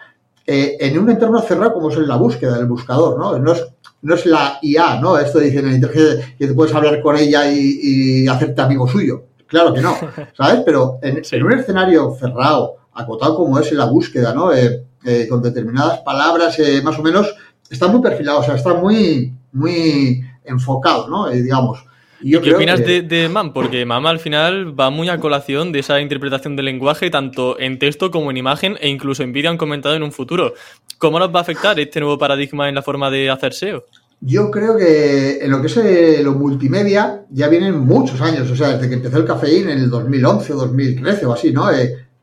eh, 0.48 0.78
en 0.80 1.00
un 1.00 1.10
entorno 1.10 1.42
cerrado 1.42 1.74
como 1.74 1.90
es 1.90 1.98
la 1.98 2.16
búsqueda 2.18 2.58
del 2.58 2.68
buscador, 2.68 3.20
¿no? 3.20 3.38
No 3.40 3.54
es, 3.54 3.66
no 4.04 4.14
es 4.14 4.26
la 4.28 4.60
IA, 4.62 5.02
¿no? 5.02 5.18
Esto 5.18 5.40
dicen 5.40 5.68
en 5.68 5.76
inteligencia 5.76 6.36
que 6.38 6.48
te 6.48 6.54
puedes 6.54 6.74
hablar 6.76 7.02
con 7.02 7.18
ella 7.18 7.52
y, 7.52 8.28
hacerte 8.28 8.62
amigo 8.62 8.88
suyo. 8.88 9.24
Claro 9.48 9.74
que 9.74 9.82
no, 9.82 9.96
¿sabes? 10.38 10.62
Pero 10.64 11.00
en, 11.02 11.44
un 11.44 11.54
escenario 11.54 12.16
cerrado, 12.20 12.78
acotado 12.96 13.36
como 13.36 13.60
es 13.60 13.72
en 13.72 13.78
la 13.78 13.86
búsqueda, 13.86 14.34
¿no? 14.34 14.52
Eh, 14.54 14.84
eh, 15.04 15.28
con 15.30 15.42
determinadas 15.42 16.00
palabras, 16.00 16.58
eh, 16.58 16.82
más 16.82 16.98
o 16.98 17.04
menos, 17.04 17.36
está 17.70 17.88
muy 17.88 18.02
perfilado, 18.02 18.40
o 18.40 18.44
sea, 18.44 18.56
está 18.56 18.74
muy, 18.74 19.32
muy 19.52 20.24
enfocado, 20.44 21.08
¿no? 21.08 21.30
Digamos. 21.30 21.86
Y 22.22 22.40
¿Qué 22.40 22.56
opinas 22.56 22.80
de, 22.80 23.02
de, 23.02 23.30
MAM? 23.30 23.54
Porque 23.54 23.86
MAM 23.86 24.08
al 24.08 24.20
final 24.20 24.80
va 24.80 24.90
muy 24.90 25.10
a 25.10 25.20
colación 25.20 25.72
de 25.72 25.80
esa 25.80 26.00
interpretación 26.02 26.56
del 26.56 26.66
lenguaje, 26.66 27.12
tanto 27.12 27.60
en 27.60 27.78
texto 27.78 28.10
como 28.10 28.32
en 28.32 28.38
imagen, 28.38 28.78
e 28.80 28.90
incluso 28.90 29.22
en 29.22 29.34
vídeo 29.34 29.52
han 29.52 29.58
comentado 29.58 29.96
en 29.96 30.02
un 30.02 30.12
futuro. 30.12 30.54
¿Cómo 30.98 31.20
nos 31.20 31.34
va 31.36 31.40
a 31.40 31.42
afectar 31.44 31.80
este 31.80 32.00
nuevo 32.00 32.18
paradigma 32.18 32.70
en 32.70 32.76
la 32.76 32.82
forma 32.82 33.12
de 33.12 33.30
hacer 33.30 33.54
SEO? 33.54 33.86
Yo 34.22 34.50
creo 34.50 34.78
que 34.78 35.40
en 35.44 35.52
lo 35.52 35.62
que 35.62 35.68
es 35.68 36.24
lo 36.24 36.34
multimedia 36.34 37.26
ya 37.30 37.50
vienen 37.50 37.78
muchos 37.80 38.22
años, 38.22 38.50
o 38.50 38.56
sea, 38.56 38.70
desde 38.70 38.88
que 38.88 38.96
empezó 38.96 39.18
el 39.18 39.26
cafeín 39.26 39.70
en 39.70 39.78
el 39.78 39.90
2011 39.90 40.54
o 40.54 40.56
2013 40.56 41.26
o 41.26 41.34
así, 41.34 41.52
¿no? 41.52 41.70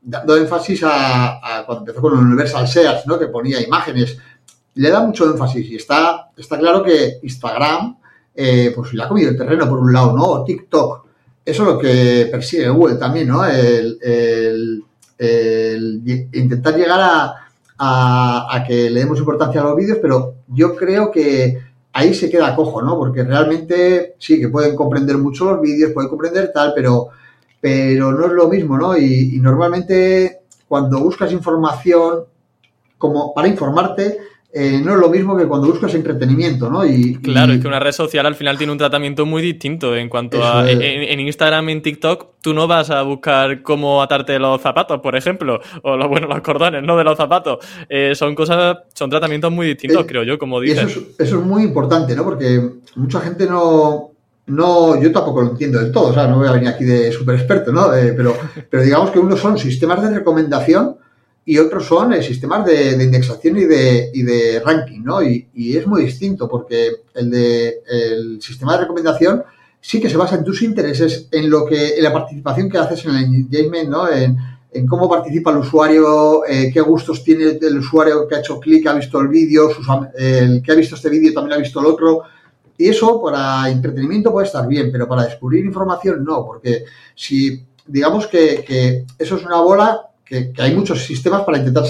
Dando 0.02 0.36
énfasis 0.36 0.82
a, 0.84 1.62
cuando 1.64 1.82
empezó 1.82 2.00
con 2.00 2.18
Universal 2.18 2.66
Search, 2.66 3.06
¿no? 3.06 3.18
que 3.18 3.28
ponía 3.28 3.62
imágenes, 3.62 4.18
le 4.74 4.90
da 4.90 5.00
mucho 5.00 5.30
énfasis 5.30 5.70
y 5.70 5.76
está, 5.76 6.30
está 6.36 6.58
claro 6.58 6.82
que 6.82 7.18
Instagram 7.22 7.96
eh, 8.34 8.72
pues 8.74 8.92
le 8.94 9.02
ha 9.02 9.08
comido 9.08 9.30
el 9.30 9.36
terreno 9.36 9.68
por 9.68 9.78
un 9.78 9.92
lado, 9.92 10.16
¿no? 10.16 10.24
O 10.24 10.44
TikTok. 10.44 11.06
Eso 11.44 11.62
es 11.62 11.68
lo 11.68 11.78
que 11.78 12.28
persigue 12.30 12.68
Google 12.68 12.96
también, 12.96 13.28
¿no? 13.28 13.44
El, 13.44 14.82
intentar 16.32 16.74
llegar 16.76 17.00
a, 17.00 17.34
a, 17.78 18.64
que 18.66 18.90
le 18.90 19.00
demos 19.00 19.18
importancia 19.18 19.60
a 19.60 19.64
los 19.64 19.76
vídeos, 19.76 19.98
pero 20.02 20.34
yo 20.48 20.74
creo 20.74 21.10
que 21.12 21.60
ahí 21.92 22.14
se 22.14 22.30
queda 22.30 22.56
cojo, 22.56 22.82
¿no? 22.82 22.96
Porque 22.96 23.22
realmente 23.22 24.16
sí 24.18 24.40
que 24.40 24.48
pueden 24.48 24.74
comprender 24.74 25.18
mucho 25.18 25.44
los 25.52 25.60
vídeos, 25.60 25.92
pueden 25.92 26.10
comprender 26.10 26.50
tal, 26.52 26.72
pero 26.74 27.10
pero 27.62 28.10
no 28.10 28.26
es 28.26 28.32
lo 28.32 28.48
mismo, 28.48 28.76
¿no? 28.76 28.98
Y, 28.98 29.38
normalmente 29.40 30.40
cuando 30.66 30.98
buscas 30.98 31.30
información 31.30 32.24
como 32.98 33.32
para 33.32 33.46
informarte, 33.46 34.18
eh, 34.52 34.80
no 34.84 34.94
es 34.94 34.98
lo 34.98 35.08
mismo 35.08 35.36
que 35.36 35.46
cuando 35.46 35.68
buscas 35.68 35.94
entretenimiento, 35.94 36.68
¿no? 36.68 36.84
Y, 36.84 37.14
claro, 37.18 37.52
es 37.52 37.60
que 37.60 37.68
una 37.68 37.78
red 37.78 37.92
social 37.92 38.26
al 38.26 38.34
final 38.34 38.58
tiene 38.58 38.72
un 38.72 38.78
tratamiento 38.78 39.26
muy 39.26 39.42
distinto 39.42 39.94
en 39.94 40.08
cuanto 40.08 40.44
a... 40.44 40.68
En, 40.68 41.20
Instagram, 41.20 41.68
en 41.68 41.82
TikTok, 41.82 42.40
tú 42.40 42.52
no 42.52 42.66
vas 42.66 42.90
a 42.90 43.02
buscar 43.02 43.62
cómo 43.62 44.02
atarte 44.02 44.40
los 44.40 44.60
zapatos, 44.60 45.00
por 45.00 45.14
ejemplo, 45.14 45.60
o 45.82 45.96
los, 45.96 46.08
bueno, 46.08 46.26
los 46.26 46.40
cordones, 46.40 46.82
¿no? 46.82 46.96
De 46.96 47.04
los 47.04 47.16
zapatos. 47.16 47.64
Eh, 47.88 48.14
son 48.16 48.34
cosas, 48.34 48.78
son 48.92 49.08
tratamientos 49.08 49.52
muy 49.52 49.68
distintos, 49.68 50.04
creo 50.04 50.24
yo, 50.24 50.36
como 50.36 50.60
dices. 50.60 50.90
Eso 50.90 51.00
es, 51.00 51.26
eso 51.28 51.38
es 51.38 51.46
muy 51.46 51.62
importante, 51.62 52.16
¿no? 52.16 52.24
Porque 52.24 52.60
mucha 52.96 53.20
gente 53.20 53.46
no, 53.46 54.11
no, 54.46 55.00
yo 55.00 55.12
tampoco 55.12 55.42
lo 55.42 55.50
entiendo 55.50 55.78
del 55.78 55.92
todo, 55.92 56.08
o 56.08 56.14
sea, 56.14 56.26
no 56.26 56.38
voy 56.38 56.48
a 56.48 56.52
venir 56.52 56.68
aquí 56.68 56.84
de 56.84 57.12
súper 57.12 57.36
experto, 57.36 57.72
¿no? 57.72 57.94
Eh, 57.94 58.12
pero, 58.16 58.36
pero 58.68 58.82
digamos 58.82 59.10
que 59.10 59.18
unos 59.18 59.40
son 59.40 59.56
sistemas 59.56 60.02
de 60.02 60.10
recomendación 60.10 60.96
y 61.44 61.58
otros 61.58 61.86
son 61.86 62.12
eh, 62.12 62.22
sistemas 62.22 62.64
de, 62.66 62.92
indexación 63.02 63.56
y 63.58 63.64
de, 63.64 64.10
y 64.12 64.22
de 64.22 64.60
ranking, 64.64 65.02
¿no? 65.02 65.22
Y, 65.22 65.48
es 65.54 65.86
muy 65.86 66.04
distinto 66.04 66.48
porque 66.48 66.90
el, 67.14 67.30
de, 67.30 67.82
el 67.88 68.42
sistema 68.42 68.72
de 68.72 68.82
recomendación 68.82 69.44
sí 69.80 70.00
que 70.00 70.10
se 70.10 70.16
basa 70.16 70.36
en 70.36 70.44
tus 70.44 70.62
intereses, 70.62 71.28
en 71.30 71.48
lo 71.48 71.64
que, 71.64 71.96
en 71.96 72.02
la 72.02 72.12
participación 72.12 72.68
que 72.68 72.78
haces 72.78 73.04
en 73.04 73.16
el 73.16 73.24
engagement, 73.24 73.88
¿no? 73.88 74.10
En, 74.10 74.36
en 74.72 74.86
cómo 74.86 75.08
participa 75.08 75.50
el 75.50 75.58
usuario, 75.58 76.46
eh, 76.46 76.70
qué 76.72 76.80
gustos 76.80 77.22
tiene 77.22 77.58
el 77.60 77.78
usuario 77.78 78.26
que 78.26 78.36
ha 78.36 78.40
hecho 78.40 78.58
clic, 78.58 78.86
ha 78.86 78.94
visto 78.94 79.20
el 79.20 79.28
vídeo, 79.28 79.70
el 80.16 80.62
que 80.62 80.72
ha 80.72 80.74
visto 80.74 80.94
este 80.96 81.10
vídeo 81.10 81.32
también 81.34 81.58
ha 81.58 81.62
visto 81.62 81.80
el 81.80 81.86
otro. 81.86 82.22
Y 82.78 82.88
eso 82.88 83.20
para 83.22 83.68
entretenimiento 83.68 84.32
puede 84.32 84.46
estar 84.46 84.66
bien, 84.66 84.90
pero 84.90 85.08
para 85.08 85.24
descubrir 85.24 85.64
información 85.64 86.24
no, 86.24 86.44
porque 86.44 86.84
si 87.14 87.64
digamos 87.86 88.26
que, 88.26 89.04
eso 89.18 89.36
es 89.36 89.44
una 89.44 89.60
bola, 89.60 90.00
que, 90.24 90.52
hay 90.58 90.74
muchos 90.74 91.04
sistemas 91.04 91.42
para 91.42 91.58
intentar 91.58 91.84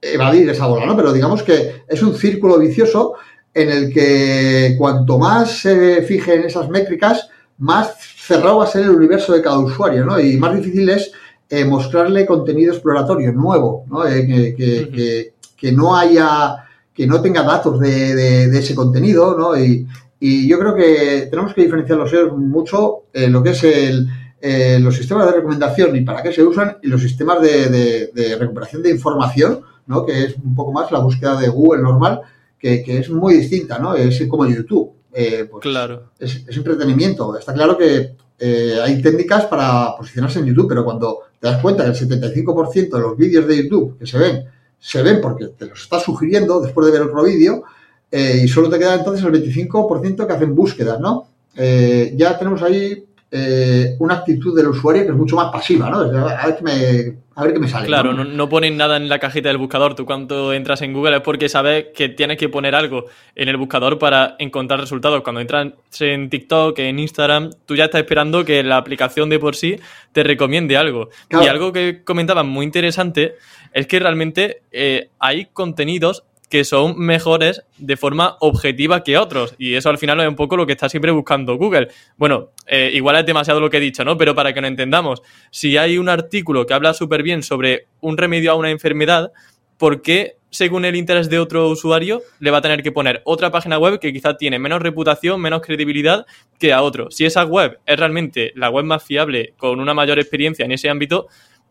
evadir 0.00 0.48
esa 0.50 0.66
bola, 0.66 0.86
¿no? 0.86 0.96
Pero 0.96 1.12
digamos 1.12 1.42
que 1.42 1.82
es 1.88 2.02
un 2.02 2.14
círculo 2.14 2.58
vicioso 2.58 3.14
en 3.54 3.70
el 3.70 3.92
que 3.92 4.74
cuanto 4.78 5.18
más 5.18 5.58
se 5.60 6.02
fije 6.02 6.34
en 6.34 6.44
esas 6.44 6.68
métricas, 6.68 7.28
más 7.58 7.96
cerrado 7.98 8.58
va 8.58 8.64
a 8.64 8.68
ser 8.68 8.82
el 8.82 8.90
universo 8.90 9.32
de 9.32 9.42
cada 9.42 9.58
usuario, 9.58 10.04
¿no? 10.04 10.20
Y 10.20 10.36
más 10.36 10.54
difícil 10.54 10.88
es 10.90 11.10
eh, 11.48 11.64
mostrarle 11.64 12.26
contenido 12.26 12.72
exploratorio 12.72 13.32
nuevo, 13.32 13.84
¿no? 13.88 14.06
Eh, 14.06 14.26
que, 14.26 15.32
que, 15.56 15.72
no 15.72 15.96
haya, 15.96 16.56
que 16.92 17.06
no 17.06 17.22
tenga 17.22 17.42
datos 17.42 17.80
de, 17.80 18.44
ese 18.58 18.74
contenido, 18.74 19.36
¿no? 19.38 19.58
Y, 19.58 19.86
yo 20.20 20.58
creo 20.58 20.74
que 20.74 21.28
tenemos 21.30 21.54
que 21.54 21.62
diferenciar 21.62 21.98
los 21.98 22.10
SEO 22.10 22.36
mucho 22.36 23.04
en 23.12 23.32
lo 23.32 23.42
que 23.42 23.50
es 23.50 23.64
el, 23.64 24.06
eh, 24.40 24.78
los 24.80 24.96
sistemas 24.96 25.26
de 25.26 25.32
recomendación 25.32 25.94
y 25.96 26.00
para 26.02 26.22
qué 26.22 26.32
se 26.32 26.42
usan 26.42 26.78
y 26.82 26.88
los 26.88 27.00
sistemas 27.02 27.40
de, 27.42 28.36
recuperación 28.38 28.82
de 28.82 28.90
información, 28.90 29.60
¿no? 29.86 30.04
Que 30.06 30.24
es 30.24 30.36
un 30.36 30.54
poco 30.54 30.72
más 30.72 30.90
la 30.90 31.00
búsqueda 31.00 31.38
de 31.38 31.48
Google 31.48 31.82
normal, 31.82 32.20
que, 32.58 32.82
es 32.86 33.10
muy 33.10 33.34
distinta, 33.34 33.78
¿no? 33.78 33.94
Es 33.94 34.24
como 34.26 34.46
YouTube. 34.46 34.92
Pues 35.10 35.62
claro. 35.62 36.10
Es, 36.18 36.44
es 36.46 36.56
entretenimiento. 36.56 37.36
Está 37.38 37.54
claro 37.54 37.76
que 37.78 38.16
eh, 38.38 38.78
hay 38.82 39.00
técnicas 39.00 39.46
para 39.46 39.96
posicionarse 39.96 40.40
en 40.40 40.46
YouTube, 40.46 40.68
pero 40.68 40.84
cuando 40.84 41.20
te 41.40 41.48
das 41.48 41.60
cuenta 41.60 41.84
que 41.84 41.90
el 41.90 41.96
75% 41.96 42.90
de 42.90 43.00
los 43.00 43.16
vídeos 43.16 43.46
de 43.46 43.56
YouTube 43.56 43.98
que 43.98 44.06
se 44.06 44.18
ven, 44.18 44.44
se 44.78 45.02
ven 45.02 45.20
porque 45.20 45.48
te 45.48 45.66
los 45.66 45.80
está 45.82 45.98
sugiriendo 46.00 46.60
después 46.60 46.86
de 46.86 46.92
ver 46.92 47.02
otro 47.02 47.24
vídeo, 47.24 47.64
eh, 48.18 48.40
y 48.44 48.48
solo 48.48 48.70
te 48.70 48.78
queda 48.78 48.94
entonces 48.94 49.22
el 49.22 49.30
25% 49.30 50.26
que 50.26 50.32
hacen 50.32 50.54
búsquedas, 50.54 50.98
¿no? 50.98 51.28
Eh, 51.54 52.14
ya 52.16 52.38
tenemos 52.38 52.62
ahí 52.62 53.04
una 53.98 54.14
actitud 54.14 54.56
del 54.56 54.68
usuario 54.68 55.02
que 55.02 55.10
es 55.10 55.14
mucho 55.14 55.36
más 55.36 55.52
pasiva, 55.52 55.90
¿no? 55.90 55.98
A 55.98 56.46
ver 56.46 56.56
qué 56.56 56.62
me, 56.62 57.16
a 57.34 57.44
ver 57.44 57.52
qué 57.52 57.58
me 57.58 57.68
sale. 57.68 57.86
Claro, 57.86 58.14
no, 58.14 58.24
no 58.24 58.48
ponen 58.48 58.78
nada 58.78 58.96
en 58.96 59.10
la 59.10 59.18
cajita 59.18 59.50
del 59.50 59.58
buscador. 59.58 59.94
Tú 59.94 60.06
cuando 60.06 60.54
entras 60.54 60.80
en 60.80 60.94
Google 60.94 61.16
es 61.16 61.22
porque 61.22 61.50
sabes 61.50 61.88
que 61.94 62.08
tienes 62.08 62.38
que 62.38 62.48
poner 62.48 62.74
algo 62.74 63.04
en 63.34 63.50
el 63.50 63.58
buscador 63.58 63.98
para 63.98 64.36
encontrar 64.38 64.80
resultados. 64.80 65.20
Cuando 65.20 65.42
entras 65.42 65.74
en 66.00 66.30
TikTok, 66.30 66.78
en 66.78 66.98
Instagram, 66.98 67.50
tú 67.66 67.76
ya 67.76 67.84
estás 67.84 68.00
esperando 68.00 68.42
que 68.46 68.62
la 68.62 68.78
aplicación 68.78 69.28
de 69.28 69.38
por 69.38 69.54
sí 69.54 69.76
te 70.12 70.22
recomiende 70.22 70.78
algo. 70.78 71.10
Y 71.28 71.46
algo 71.46 71.74
que 71.74 72.02
comentaban 72.02 72.48
muy 72.48 72.64
interesante 72.64 73.34
es 73.74 73.86
que 73.86 73.98
realmente 73.98 74.62
eh, 74.72 75.10
hay 75.18 75.48
contenidos 75.52 76.24
que 76.48 76.64
son 76.64 76.98
mejores 76.98 77.62
de 77.78 77.96
forma 77.96 78.36
objetiva 78.40 79.02
que 79.02 79.18
otros. 79.18 79.54
Y 79.58 79.74
eso 79.74 79.90
al 79.90 79.98
final 79.98 80.20
es 80.20 80.28
un 80.28 80.36
poco 80.36 80.56
lo 80.56 80.66
que 80.66 80.72
está 80.72 80.88
siempre 80.88 81.10
buscando 81.10 81.56
Google. 81.56 81.88
Bueno, 82.16 82.50
eh, 82.66 82.90
igual 82.94 83.16
es 83.16 83.26
demasiado 83.26 83.60
lo 83.60 83.68
que 83.68 83.78
he 83.78 83.80
dicho, 83.80 84.04
¿no? 84.04 84.16
Pero 84.16 84.34
para 84.34 84.52
que 84.52 84.60
lo 84.60 84.66
entendamos, 84.66 85.22
si 85.50 85.76
hay 85.76 85.98
un 85.98 86.08
artículo 86.08 86.66
que 86.66 86.74
habla 86.74 86.94
súper 86.94 87.22
bien 87.22 87.42
sobre 87.42 87.88
un 88.00 88.16
remedio 88.16 88.52
a 88.52 88.54
una 88.54 88.70
enfermedad, 88.70 89.32
¿por 89.76 90.02
qué, 90.02 90.36
según 90.50 90.84
el 90.84 90.94
interés 90.94 91.28
de 91.28 91.40
otro 91.40 91.68
usuario, 91.68 92.22
le 92.38 92.52
va 92.52 92.58
a 92.58 92.62
tener 92.62 92.82
que 92.82 92.92
poner 92.92 93.22
otra 93.24 93.50
página 93.50 93.78
web 93.78 93.98
que 93.98 94.12
quizá 94.12 94.36
tiene 94.36 94.60
menos 94.60 94.80
reputación, 94.80 95.40
menos 95.40 95.62
credibilidad 95.62 96.26
que 96.60 96.72
a 96.72 96.82
otro? 96.82 97.10
Si 97.10 97.24
esa 97.24 97.44
web 97.44 97.80
es 97.84 97.98
realmente 97.98 98.52
la 98.54 98.70
web 98.70 98.84
más 98.84 99.02
fiable, 99.02 99.54
con 99.56 99.80
una 99.80 99.94
mayor 99.94 100.20
experiencia 100.20 100.64
en 100.64 100.72
ese 100.72 100.88
ámbito, 100.88 101.26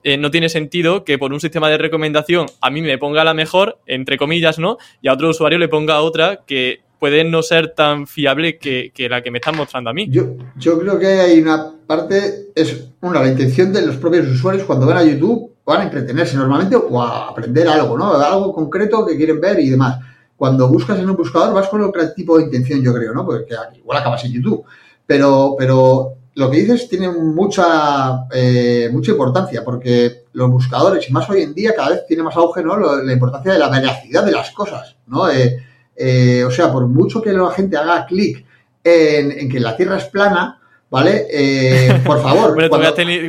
eh, 0.07 0.17
no 0.17 0.29
tiene 0.29 0.49
sentido 0.49 1.03
que 1.03 1.17
por 1.17 1.33
un 1.33 1.39
sistema 1.39 1.67
de 1.67 1.79
recomendación 1.79 2.45
a 2.61 2.69
mí 2.69 2.83
me 2.83 2.99
ponga 2.99 3.23
la 3.23 3.33
mejor, 3.33 3.79
entre 3.87 4.19
comillas, 4.19 4.59
¿no? 4.59 4.77
Y 5.01 5.07
a 5.07 5.13
otro 5.13 5.31
usuario 5.31 5.57
le 5.57 5.67
ponga 5.67 5.99
otra 6.01 6.41
que 6.45 6.81
puede 6.99 7.23
no 7.23 7.41
ser 7.41 7.73
tan 7.73 8.05
fiable 8.05 8.59
que, 8.59 8.91
la 9.09 9.23
que 9.23 9.31
me 9.31 9.39
están 9.39 9.57
mostrando 9.57 9.89
a 9.89 9.93
mí. 9.93 10.07
Yo, 10.07 10.35
yo 10.57 10.77
creo 10.77 10.99
que 10.99 11.07
hay 11.07 11.41
una 11.41 11.73
parte, 11.87 12.51
es 12.53 12.89
una, 13.01 13.19
la 13.19 13.29
intención 13.29 13.73
de 13.73 13.83
los 13.83 13.95
propios 13.95 14.27
usuarios 14.27 14.63
cuando 14.65 14.85
van 14.85 14.97
a 14.97 15.03
YouTube 15.03 15.55
van 15.65 15.81
a 15.81 15.83
entretenerse 15.85 16.37
normalmente 16.37 16.75
o 16.75 17.01
a 17.01 17.29
aprender 17.29 17.67
algo, 17.67 17.97
¿no? 17.97 18.13
Algo 18.13 18.53
concreto 18.53 19.07
que 19.07 19.17
quieren 19.17 19.41
ver 19.41 19.59
y 19.59 19.71
demás. 19.71 19.97
Cuando 20.35 20.69
buscas 20.69 20.99
en 20.99 21.09
un 21.09 21.15
buscador 21.15 21.51
vas 21.51 21.67
con 21.67 21.81
otro 21.81 22.13
tipo 22.13 22.37
de 22.37 22.43
intención, 22.43 22.79
yo 22.83 22.93
creo, 22.93 23.11
¿no? 23.11 23.25
Porque 23.25 23.55
igual 23.75 23.97
acabas 23.97 24.23
en 24.23 24.33
YouTube. 24.33 24.63
Pero, 25.07 25.55
pero 25.57 26.13
lo 26.35 26.51
que 26.51 26.57
dices 26.57 26.89
tiene 26.89 27.09
mucha, 27.09 28.27
eh, 28.31 28.89
mucha 28.91 29.11
importancia, 29.11 29.63
porque 29.63 30.25
los 30.33 30.49
buscadores, 30.51 31.09
y 31.09 31.13
más 31.13 31.29
hoy 31.29 31.41
en 31.41 31.53
día, 31.53 31.73
cada 31.73 31.91
vez 31.91 32.05
tiene 32.05 32.23
más 32.23 32.35
auge 32.35 32.61
¿no? 32.61 32.77
la 32.77 33.13
importancia 33.13 33.53
de 33.53 33.59
la 33.59 33.69
veracidad 33.69 34.25
de 34.25 34.33
las 34.33 34.51
cosas. 34.51 34.97
¿no? 35.07 35.29
Eh, 35.29 35.63
eh, 35.95 36.43
o 36.43 36.51
sea, 36.51 36.71
por 36.71 36.87
mucho 36.87 37.21
que 37.21 37.31
la 37.31 37.49
gente 37.51 37.77
haga 37.77 38.05
clic 38.05 38.45
en, 38.83 39.31
en, 39.31 39.49
que 39.49 39.61
la 39.61 39.77
Tierra 39.77 39.97
es 39.97 40.05
plana, 40.05 40.59
¿Vale? 40.95 41.27
Eh, 41.29 42.01
por 42.05 42.21
favor. 42.21 42.55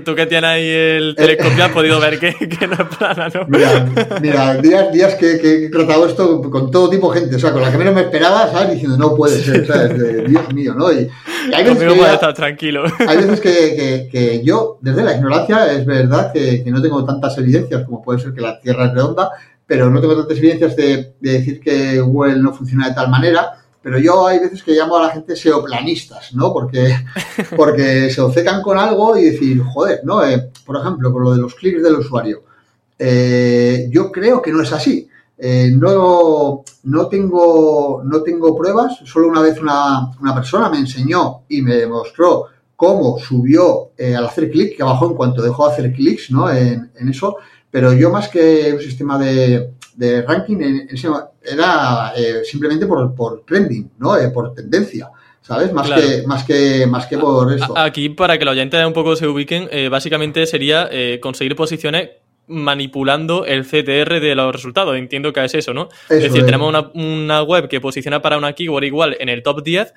tú, 0.04 0.14
que 0.14 0.26
tienes 0.26 0.48
ahí 0.48 0.68
el 0.68 1.16
telescopio 1.16 1.64
has 1.64 1.72
podido 1.74 1.98
ver 1.98 2.20
que, 2.20 2.30
no 2.64 2.74
es 2.74 2.96
plana, 2.96 3.28
¿no? 3.28 3.44
Mira, 4.20 4.54
días, 4.62 4.92
días 4.92 5.14
que, 5.16 5.64
he 5.64 5.68
tratado 5.68 6.06
esto 6.06 6.48
con 6.48 6.70
todo 6.70 6.88
tipo 6.88 7.12
de 7.12 7.18
gente, 7.18 7.34
o 7.34 7.38
sea, 7.40 7.50
con 7.50 7.62
la 7.62 7.72
que 7.72 7.78
menos 7.78 7.92
me 7.92 8.02
esperaba, 8.02 8.48
¿sabes? 8.52 8.74
Diciendo, 8.74 8.96
no 8.96 9.16
puede 9.16 9.42
ser, 9.42 9.66
¿sabes? 9.66 10.28
Dios 10.28 10.54
mío, 10.54 10.74
¿no? 10.74 10.92
Y, 10.92 11.10
hay 11.52 11.64
veces 11.64 11.92
que, 11.92 12.12
estar 12.12 12.34
tranquilo. 12.34 12.84
Hay 13.00 13.16
veces 13.16 13.40
que, 13.40 14.08
que, 14.12 14.44
yo, 14.44 14.78
desde 14.80 15.02
la 15.02 15.16
ignorancia, 15.16 15.72
es 15.72 15.84
verdad 15.84 16.32
que, 16.32 16.62
no 16.68 16.80
tengo 16.80 17.04
tantas 17.04 17.36
evidencias 17.38 17.82
como 17.82 18.00
puede 18.00 18.20
ser 18.20 18.32
que 18.32 18.42
la 18.42 18.60
Tierra 18.60 18.84
es 18.84 18.92
redonda, 18.92 19.30
pero 19.66 19.90
no 19.90 20.00
tengo 20.00 20.16
tantas 20.16 20.38
evidencias 20.38 20.76
de, 20.76 21.14
de 21.18 21.32
decir 21.32 21.58
que 21.58 22.00
Google 22.00 22.36
no 22.36 22.52
funciona 22.52 22.90
de 22.90 22.94
tal 22.94 23.10
manera 23.10 23.65
pero 23.86 24.00
yo 24.00 24.26
hay 24.26 24.40
veces 24.40 24.64
que 24.64 24.72
llamo 24.72 24.96
a 24.96 25.02
la 25.02 25.10
gente 25.10 25.36
seoplanistas, 25.36 26.34
¿no? 26.34 26.52
Porque, 26.52 26.92
porque 27.56 28.10
se 28.10 28.20
obcecan 28.20 28.60
con 28.60 28.76
algo 28.76 29.16
y 29.16 29.26
decir, 29.26 29.62
joder, 29.62 30.00
¿no? 30.02 30.24
Eh, 30.24 30.50
por 30.64 30.76
ejemplo, 30.76 31.12
con 31.12 31.22
lo 31.22 31.32
de 31.32 31.40
los 31.40 31.54
clics 31.54 31.84
del 31.84 31.94
usuario. 31.94 32.42
Eh, 32.98 33.86
yo 33.92 34.10
creo 34.10 34.42
que 34.42 34.50
no 34.50 34.60
es 34.60 34.72
así. 34.72 35.08
Eh, 35.38 35.70
no, 35.72 36.64
no, 36.82 37.06
tengo, 37.06 38.02
no 38.04 38.22
tengo 38.24 38.56
pruebas. 38.56 38.98
Solo 39.04 39.28
una 39.28 39.40
vez 39.40 39.60
una, 39.60 40.10
persona 40.34 40.68
me 40.68 40.78
enseñó 40.78 41.42
y 41.48 41.62
me 41.62 41.86
mostró 41.86 42.46
cómo 42.74 43.20
subió 43.20 43.90
al 44.00 44.26
hacer 44.26 44.50
clic, 44.50 44.76
que 44.76 44.82
bajó 44.82 45.06
en 45.06 45.14
cuanto 45.14 45.42
dejó 45.42 45.68
de 45.68 45.74
hacer 45.74 45.92
clics 45.92 46.32
¿no? 46.32 46.50
en, 46.50 46.90
eso. 47.08 47.36
Pero 47.70 47.92
yo 47.92 48.10
más 48.10 48.28
que 48.30 48.72
un 48.72 48.80
sistema 48.80 49.16
de, 49.16 49.74
de 49.94 50.22
ranking 50.22 50.88
era 51.46 52.12
eh, 52.16 52.44
simplemente 52.44 52.86
por, 52.86 53.14
por, 53.14 53.44
trending, 53.44 53.90
¿no? 53.98 54.16
Eh, 54.16 54.30
por 54.30 54.54
tendencia. 54.54 55.10
¿Sabes? 55.40 55.72
Más, 55.72 55.88
que, 55.88 56.26
más, 56.26 56.42
que, 56.42 56.86
más 56.88 57.06
que 57.06 57.18
por 57.18 57.52
esto. 57.52 57.78
Aquí, 57.78 58.08
para 58.08 58.36
que 58.36 58.44
los 58.44 58.50
oyentes 58.50 58.84
un 58.84 58.92
poco 58.92 59.14
se 59.14 59.28
ubiquen, 59.28 59.68
eh, 59.70 59.88
básicamente 59.88 60.44
sería 60.44 60.90
conseguir 61.20 61.54
posiciones 61.54 62.10
manipulando 62.48 63.44
el 63.44 63.64
CTR 63.64 64.18
de 64.18 64.34
los 64.34 64.52
resultados. 64.52 64.96
Entiendo 64.96 65.32
que 65.32 65.44
es 65.44 65.54
eso, 65.54 65.72
¿no? 65.72 65.88
es 66.10 66.20
decir, 66.20 66.44
tenemos 66.44 66.68
una, 66.68 66.90
una, 66.94 67.44
web 67.44 67.68
que 67.68 67.80
posiciona 67.80 68.20
para 68.20 68.38
una 68.38 68.54
keyword 68.54 68.82
igual 68.82 69.16
en 69.20 69.28
el 69.28 69.44
top 69.44 69.62
10, 69.62 69.94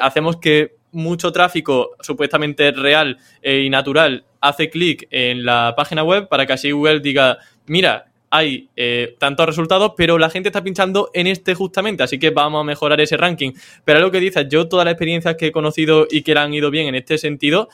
hacemos 0.00 0.38
que 0.38 0.74
mucho 0.90 1.30
tráfico 1.30 1.90
supuestamente 2.00 2.72
real 2.72 3.18
y 3.44 3.70
natural 3.70 4.24
hace 4.40 4.68
clic 4.70 5.06
en 5.10 5.44
la 5.44 5.74
página 5.76 6.02
web 6.02 6.28
para 6.28 6.46
que 6.46 6.54
así 6.54 6.70
Google 6.72 7.00
diga, 7.00 7.38
mira, 7.66 8.06
hay 8.36 8.68
eh, 8.76 9.16
tantos 9.18 9.46
resultados, 9.46 9.92
pero 9.96 10.18
la 10.18 10.28
gente 10.28 10.50
está 10.50 10.62
pinchando 10.62 11.10
en 11.14 11.26
este 11.26 11.54
justamente, 11.54 12.02
así 12.02 12.18
que 12.18 12.30
vamos 12.30 12.60
a 12.60 12.64
mejorar 12.64 13.00
ese 13.00 13.16
ranking. 13.16 13.52
Pero 13.84 14.00
lo 14.00 14.10
que 14.10 14.20
dices, 14.20 14.46
yo 14.50 14.68
todas 14.68 14.84
las 14.84 14.92
experiencias 14.92 15.36
que 15.36 15.46
he 15.46 15.52
conocido 15.52 16.06
y 16.10 16.22
que 16.22 16.32
han 16.32 16.52
ido 16.52 16.70
bien 16.70 16.86
en 16.86 16.96
este 16.96 17.16
sentido, 17.16 17.68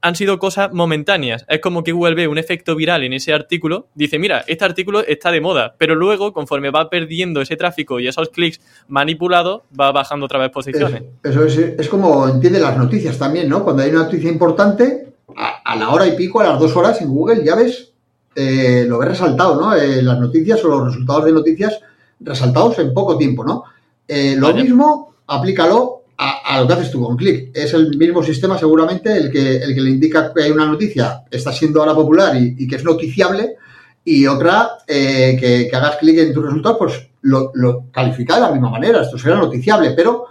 han 0.00 0.14
sido 0.14 0.38
cosas 0.38 0.72
momentáneas. 0.72 1.44
Es 1.48 1.60
como 1.60 1.82
que 1.82 1.90
Google 1.90 2.14
ve 2.14 2.28
un 2.28 2.38
efecto 2.38 2.76
viral 2.76 3.02
en 3.02 3.12
ese 3.12 3.32
artículo, 3.32 3.88
dice, 3.96 4.20
mira, 4.20 4.44
este 4.46 4.64
artículo 4.64 5.04
está 5.04 5.32
de 5.32 5.40
moda, 5.40 5.74
pero 5.76 5.96
luego, 5.96 6.32
conforme 6.32 6.70
va 6.70 6.88
perdiendo 6.88 7.40
ese 7.40 7.56
tráfico 7.56 7.98
y 7.98 8.06
esos 8.06 8.28
clics 8.28 8.60
manipulados, 8.86 9.62
va 9.78 9.90
bajando 9.90 10.26
otra 10.26 10.38
vez 10.38 10.50
posiciones. 10.50 11.02
Eso, 11.24 11.44
es, 11.44 11.88
como 11.88 12.28
entiende 12.28 12.60
las 12.60 12.76
noticias 12.76 13.18
también, 13.18 13.48
¿no? 13.48 13.64
Cuando 13.64 13.82
hay 13.82 13.90
una 13.90 14.04
noticia 14.04 14.30
importante, 14.30 15.08
a, 15.36 15.72
a, 15.72 15.76
la 15.76 15.90
hora 15.90 16.06
y 16.06 16.12
pico, 16.12 16.40
a 16.40 16.44
las 16.44 16.60
dos 16.60 16.76
horas 16.76 17.00
en 17.02 17.08
Google, 17.08 17.44
ya 17.44 17.56
ves 17.56 17.92
eh, 18.40 18.84
lo 18.86 18.98
ves 18.98 19.08
resaltado, 19.08 19.60
¿no? 19.60 19.74
Eh, 19.74 20.00
las 20.00 20.16
noticias 20.20 20.64
o 20.64 20.68
los 20.68 20.86
resultados 20.86 21.24
de 21.24 21.32
noticias 21.32 21.80
resaltados 22.20 22.78
en 22.78 22.94
poco 22.94 23.18
tiempo, 23.18 23.44
¿no? 23.44 23.64
Eh, 24.06 24.36
lo 24.38 24.54
mismo, 24.54 25.16
aplícalo 25.26 26.04
a, 26.18 26.60
lo 26.60 26.68
que 26.68 26.72
haces 26.74 26.92
tú 26.92 27.04
con 27.04 27.16
clic. 27.16 27.50
Es 27.52 27.74
el 27.74 27.96
mismo 27.96 28.22
sistema 28.22 28.56
seguramente 28.56 29.16
el 29.16 29.32
que, 29.32 29.56
el 29.56 29.74
que 29.74 29.80
le 29.80 29.90
indica 29.90 30.32
que 30.32 30.44
hay 30.44 30.52
una 30.52 30.66
noticia, 30.66 31.24
está 31.28 31.52
siendo 31.52 31.80
ahora 31.80 31.96
popular 31.96 32.36
y, 32.36 32.68
que 32.68 32.76
es 32.76 32.84
noticiable, 32.84 33.56
y 34.04 34.24
otra 34.28 34.70
que, 34.86 35.68
hagas 35.72 35.96
clic 35.96 36.18
en 36.18 36.32
tus 36.32 36.44
resultados, 36.44 36.78
pues 36.78 37.08
lo, 37.22 37.50
lo 37.54 37.86
califica 37.90 38.36
de 38.36 38.42
la 38.42 38.52
misma 38.52 38.70
manera. 38.70 39.02
Esto 39.02 39.18
será 39.18 39.36
noticiable, 39.36 39.94
pero 39.96 40.26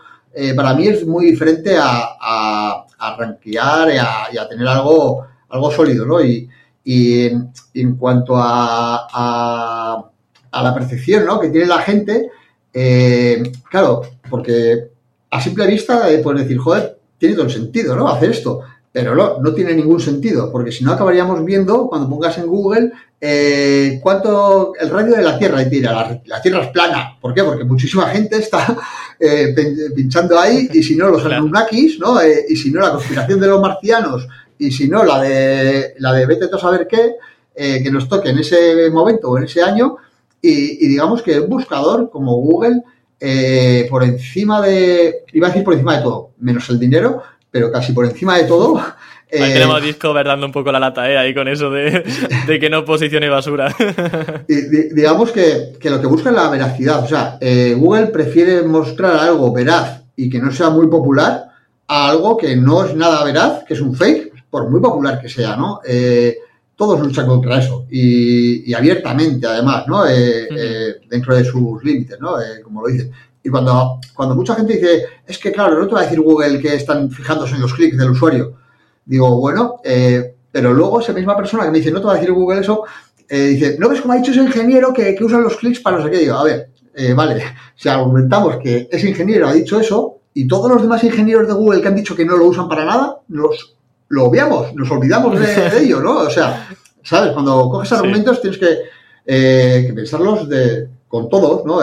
para 0.55 0.73
mí 0.73 0.87
es 0.87 1.05
muy 1.05 1.25
diferente 1.25 1.77
a, 1.77 2.15
a, 2.21 2.85
a 2.99 3.37
y 3.43 3.57
a, 3.57 4.47
tener 4.49 4.67
algo, 4.67 5.25
algo 5.49 5.71
sólido, 5.71 6.05
¿no? 6.05 6.23
Y, 6.23 6.49
en, 6.87 7.95
cuanto 7.97 8.35
a, 8.37 9.07
a, 10.51 10.63
la 10.63 10.73
percepción 10.73 11.25
¿no? 11.25 11.39
que 11.39 11.49
tiene 11.49 11.67
la 11.67 11.79
gente, 11.79 12.29
eh, 12.73 13.43
claro, 13.69 14.01
porque 14.29 14.89
a 15.29 15.41
simple 15.41 15.67
vista 15.67 16.07
puedes 16.23 16.41
decir, 16.41 16.57
joder, 16.57 16.97
tiene 17.17 17.35
todo 17.35 17.45
el 17.45 17.51
sentido, 17.51 17.95
¿no? 17.95 18.07
Hacer 18.07 18.31
esto. 18.31 18.61
Pero 18.91 19.13
no, 19.13 19.39
no 19.39 19.53
tiene 19.53 19.75
ningún 19.75 19.99
sentido, 19.99 20.51
porque 20.51 20.71
si 20.71 20.83
no 20.83 20.93
acabaríamos 20.93 21.43
viendo, 21.45 21.87
cuando 21.87 22.09
pongas 22.09 22.37
en 22.37 22.47
Google, 22.47 22.91
eh, 23.19 23.99
cuánto 24.01 24.73
el 24.79 24.89
radio 24.89 25.15
de 25.15 25.23
la 25.23 25.37
Tierra 25.37 25.61
y 25.61 25.69
tira, 25.69 26.19
la, 26.25 26.41
Tierra 26.41 26.63
es 26.63 26.69
plana. 26.69 27.17
¿Por 27.19 27.33
qué? 27.33 27.43
Porque 27.43 27.63
muchísima 27.63 28.07
gente 28.09 28.37
está 28.37 28.77
eh, 29.19 29.53
pinchando 29.95 30.39
ahí 30.39 30.69
y 30.73 30.81
si 30.81 30.95
no 30.95 31.09
los 31.09 31.25
Anunnakis, 31.25 31.99
¿no? 31.99 32.21
Eh, 32.21 32.45
y 32.49 32.55
si 32.55 32.71
no 32.71 32.81
la 32.81 32.91
conspiración 32.91 33.39
de 33.39 33.47
los 33.47 33.61
marcianos 33.61 34.27
y 34.57 34.71
si 34.71 34.87
no 34.87 35.03
la 35.03 35.21
de 35.21 35.93
la 35.99 36.13
de 36.13 36.25
vete 36.25 36.45
a 36.51 36.57
saber 36.57 36.87
qué, 36.87 37.15
que 37.55 37.91
nos 37.91 38.07
toque 38.07 38.29
en 38.29 38.39
ese 38.39 38.89
momento 38.91 39.29
o 39.29 39.37
en 39.37 39.45
ese 39.45 39.63
año 39.63 39.97
y, 40.41 40.87
digamos 40.87 41.21
que 41.23 41.39
un 41.39 41.49
buscador 41.49 42.09
como 42.11 42.35
Google 42.35 42.83
por 43.89 44.03
encima 44.03 44.61
de, 44.61 45.23
iba 45.33 45.47
a 45.47 45.49
decir 45.49 45.63
por 45.63 45.73
encima 45.73 45.97
de 45.97 46.03
todo, 46.03 46.31
menos 46.39 46.69
el 46.69 46.79
dinero, 46.79 47.23
pero 47.49 47.71
casi 47.71 47.93
por 47.93 48.05
encima 48.05 48.37
de 48.37 48.43
todo, 48.43 48.79
Ahí 49.33 49.53
tenemos 49.53 49.83
Disco 49.83 50.13
dando 50.13 50.45
un 50.45 50.51
poco 50.51 50.71
la 50.71 50.79
lata, 50.79 51.09
¿eh? 51.11 51.17
Ahí 51.17 51.33
con 51.33 51.47
eso 51.47 51.69
de, 51.69 52.03
que 52.59 52.69
no 52.69 52.85
posicione 52.85 53.29
basura. 53.29 53.75
digamos 54.47 55.31
que, 55.31 55.77
lo 55.83 55.99
que 55.99 56.07
busca 56.07 56.29
es 56.29 56.35
la 56.35 56.49
veracidad. 56.49 57.03
O 57.03 57.07
sea, 57.07 57.37
eh, 57.41 57.75
Google 57.77 58.07
prefiere 58.07 58.63
mostrar 58.63 59.17
algo 59.17 59.51
veraz 59.51 60.03
y 60.15 60.29
que 60.29 60.39
no 60.39 60.51
sea 60.51 60.69
muy 60.69 60.87
popular 60.87 61.49
a 61.87 62.09
algo 62.09 62.37
que 62.37 62.55
no 62.55 62.85
es 62.85 62.95
nada 62.95 63.23
veraz, 63.23 63.63
que 63.65 63.73
es 63.73 63.81
un 63.81 63.95
fake, 63.95 64.26
por 64.49 64.69
muy 64.69 64.79
popular 64.79 65.19
que 65.21 65.29
sea, 65.29 65.55
¿no? 65.55 65.81
Eh, 65.85 66.37
todos 66.75 66.99
luchan 66.99 67.25
contra 67.25 67.59
eso 67.59 67.85
y, 67.89 68.71
abiertamente, 68.73 69.47
además, 69.47 69.85
¿no? 69.87 70.05
Eh, 70.07 70.99
dentro 71.09 71.35
de 71.35 71.43
sus 71.43 71.83
límites, 71.83 72.19
¿no? 72.19 72.35
como 72.63 72.81
lo 72.81 72.87
dicen. 72.87 73.11
Y 73.43 73.49
cuando, 73.49 73.99
cuando 74.13 74.35
mucha 74.35 74.55
gente 74.55 74.73
dice, 74.73 75.05
es 75.25 75.37
que 75.39 75.51
claro, 75.51 75.79
no 75.79 75.87
te 75.87 75.93
va 75.93 76.01
a 76.01 76.03
decir 76.03 76.21
Google 76.21 76.59
que 76.59 76.75
están 76.75 77.09
fijándose 77.09 77.55
en 77.55 77.61
los 77.61 77.73
clics 77.73 77.97
del 77.97 78.11
usuario 78.11 78.57
Digo, 79.07 79.39
bueno, 79.39 79.79
eh, 79.85 80.35
pero 80.51 80.73
luego 80.73 80.99
esa 80.99 81.13
misma 81.13 81.37
persona 81.37 81.63
que 81.63 81.71
me 81.71 81.77
dice, 81.77 81.91
no 81.91 82.01
te 82.01 82.07
va 82.07 82.11
a 82.11 82.15
decir 82.15 82.33
Google 82.33 82.59
eso, 82.59 82.83
eh, 83.29 83.47
dice, 83.47 83.77
¿no 83.79 83.87
ves 83.87 84.01
cómo 84.01 84.13
ha 84.13 84.17
dicho 84.17 84.31
ese 84.31 84.41
ingeniero 84.41 84.91
que, 84.91 85.15
que 85.15 85.23
usa 85.23 85.39
los 85.39 85.55
clics 85.55 85.79
para 85.79 85.97
no 85.97 86.03
sé 86.03 86.11
qué? 86.11 86.17
Digo, 86.17 86.35
a 86.35 86.43
ver, 86.43 86.71
eh, 86.93 87.13
vale, 87.13 87.41
si 87.75 87.87
argumentamos 87.87 88.57
que 88.57 88.89
ese 88.91 89.07
ingeniero 89.07 89.47
ha 89.47 89.53
dicho 89.53 89.79
eso 89.79 90.19
y 90.33 90.45
todos 90.45 90.69
los 90.69 90.81
demás 90.81 91.05
ingenieros 91.05 91.47
de 91.47 91.53
Google 91.53 91.81
que 91.81 91.87
han 91.87 91.95
dicho 91.95 92.17
que 92.17 92.25
no 92.25 92.35
lo 92.35 92.47
usan 92.47 92.67
para 92.67 92.83
nada, 92.83 93.21
los, 93.29 93.76
lo 94.09 94.25
obviamos, 94.25 94.73
nos 94.75 94.89
olvidamos 94.91 95.39
de, 95.39 95.83
ello, 95.83 95.99
¿no? 95.99 96.19
O 96.19 96.29
sea, 96.29 96.67
¿sabes? 97.03 97.31
Cuando 97.33 97.69
coges 97.69 97.91
argumentos 97.91 98.41
tienes 98.41 98.59
que, 98.59 98.77
que 99.25 99.93
pensarlos 99.93 100.47
de, 100.47 100.87
con 101.07 101.29
todos, 101.29 101.65
¿no? 101.65 101.79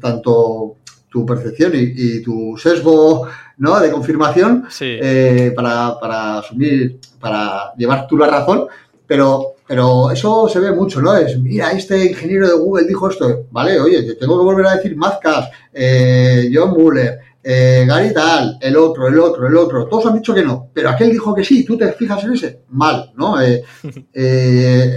tanto 0.00 0.76
tu 1.10 1.24
percepción 1.24 1.72
y, 1.74 2.20
tu 2.22 2.56
sesgo 2.56 3.26
¿no? 3.58 3.80
de 3.80 3.90
confirmación 3.90 4.66
eh, 4.80 5.52
para, 5.54 5.98
para, 5.98 6.38
asumir, 6.38 6.98
para 7.20 7.72
llevar 7.76 8.06
tú 8.06 8.16
la 8.16 8.28
razón, 8.28 8.66
pero, 9.06 9.54
pero 9.66 10.10
eso 10.10 10.48
se 10.48 10.60
ve 10.60 10.72
mucho, 10.72 11.00
¿no? 11.00 11.16
Es, 11.16 11.38
mira, 11.38 11.72
este 11.72 12.06
ingeniero 12.06 12.46
de 12.46 12.54
Google 12.54 12.86
dijo 12.86 13.08
esto, 13.08 13.46
vale, 13.50 13.80
oye, 13.80 14.02
te 14.02 14.14
tengo 14.14 14.38
que 14.38 14.44
volver 14.44 14.66
a 14.66 14.76
decir 14.76 14.96
Mazcas, 14.96 15.48
eh, 15.72 16.50
John 16.52 16.70
Muller, 16.72 17.18
eh, 17.42 17.84
Gary 17.86 18.12
Tal, 18.12 18.58
el 18.60 18.76
otro, 18.76 19.08
el 19.08 19.18
otro, 19.18 19.46
el 19.46 19.56
otro, 19.56 19.86
todos 19.86 20.06
han 20.06 20.14
dicho 20.14 20.34
que 20.34 20.42
no, 20.42 20.68
pero 20.72 20.90
aquel 20.90 21.10
dijo 21.10 21.34
que 21.34 21.44
sí, 21.44 21.64
tú 21.64 21.76
te 21.76 21.92
fijas 21.92 22.22
en 22.24 22.32
ese, 22.34 22.60
mal, 22.70 23.12
¿no? 23.16 23.40
en 23.42 23.56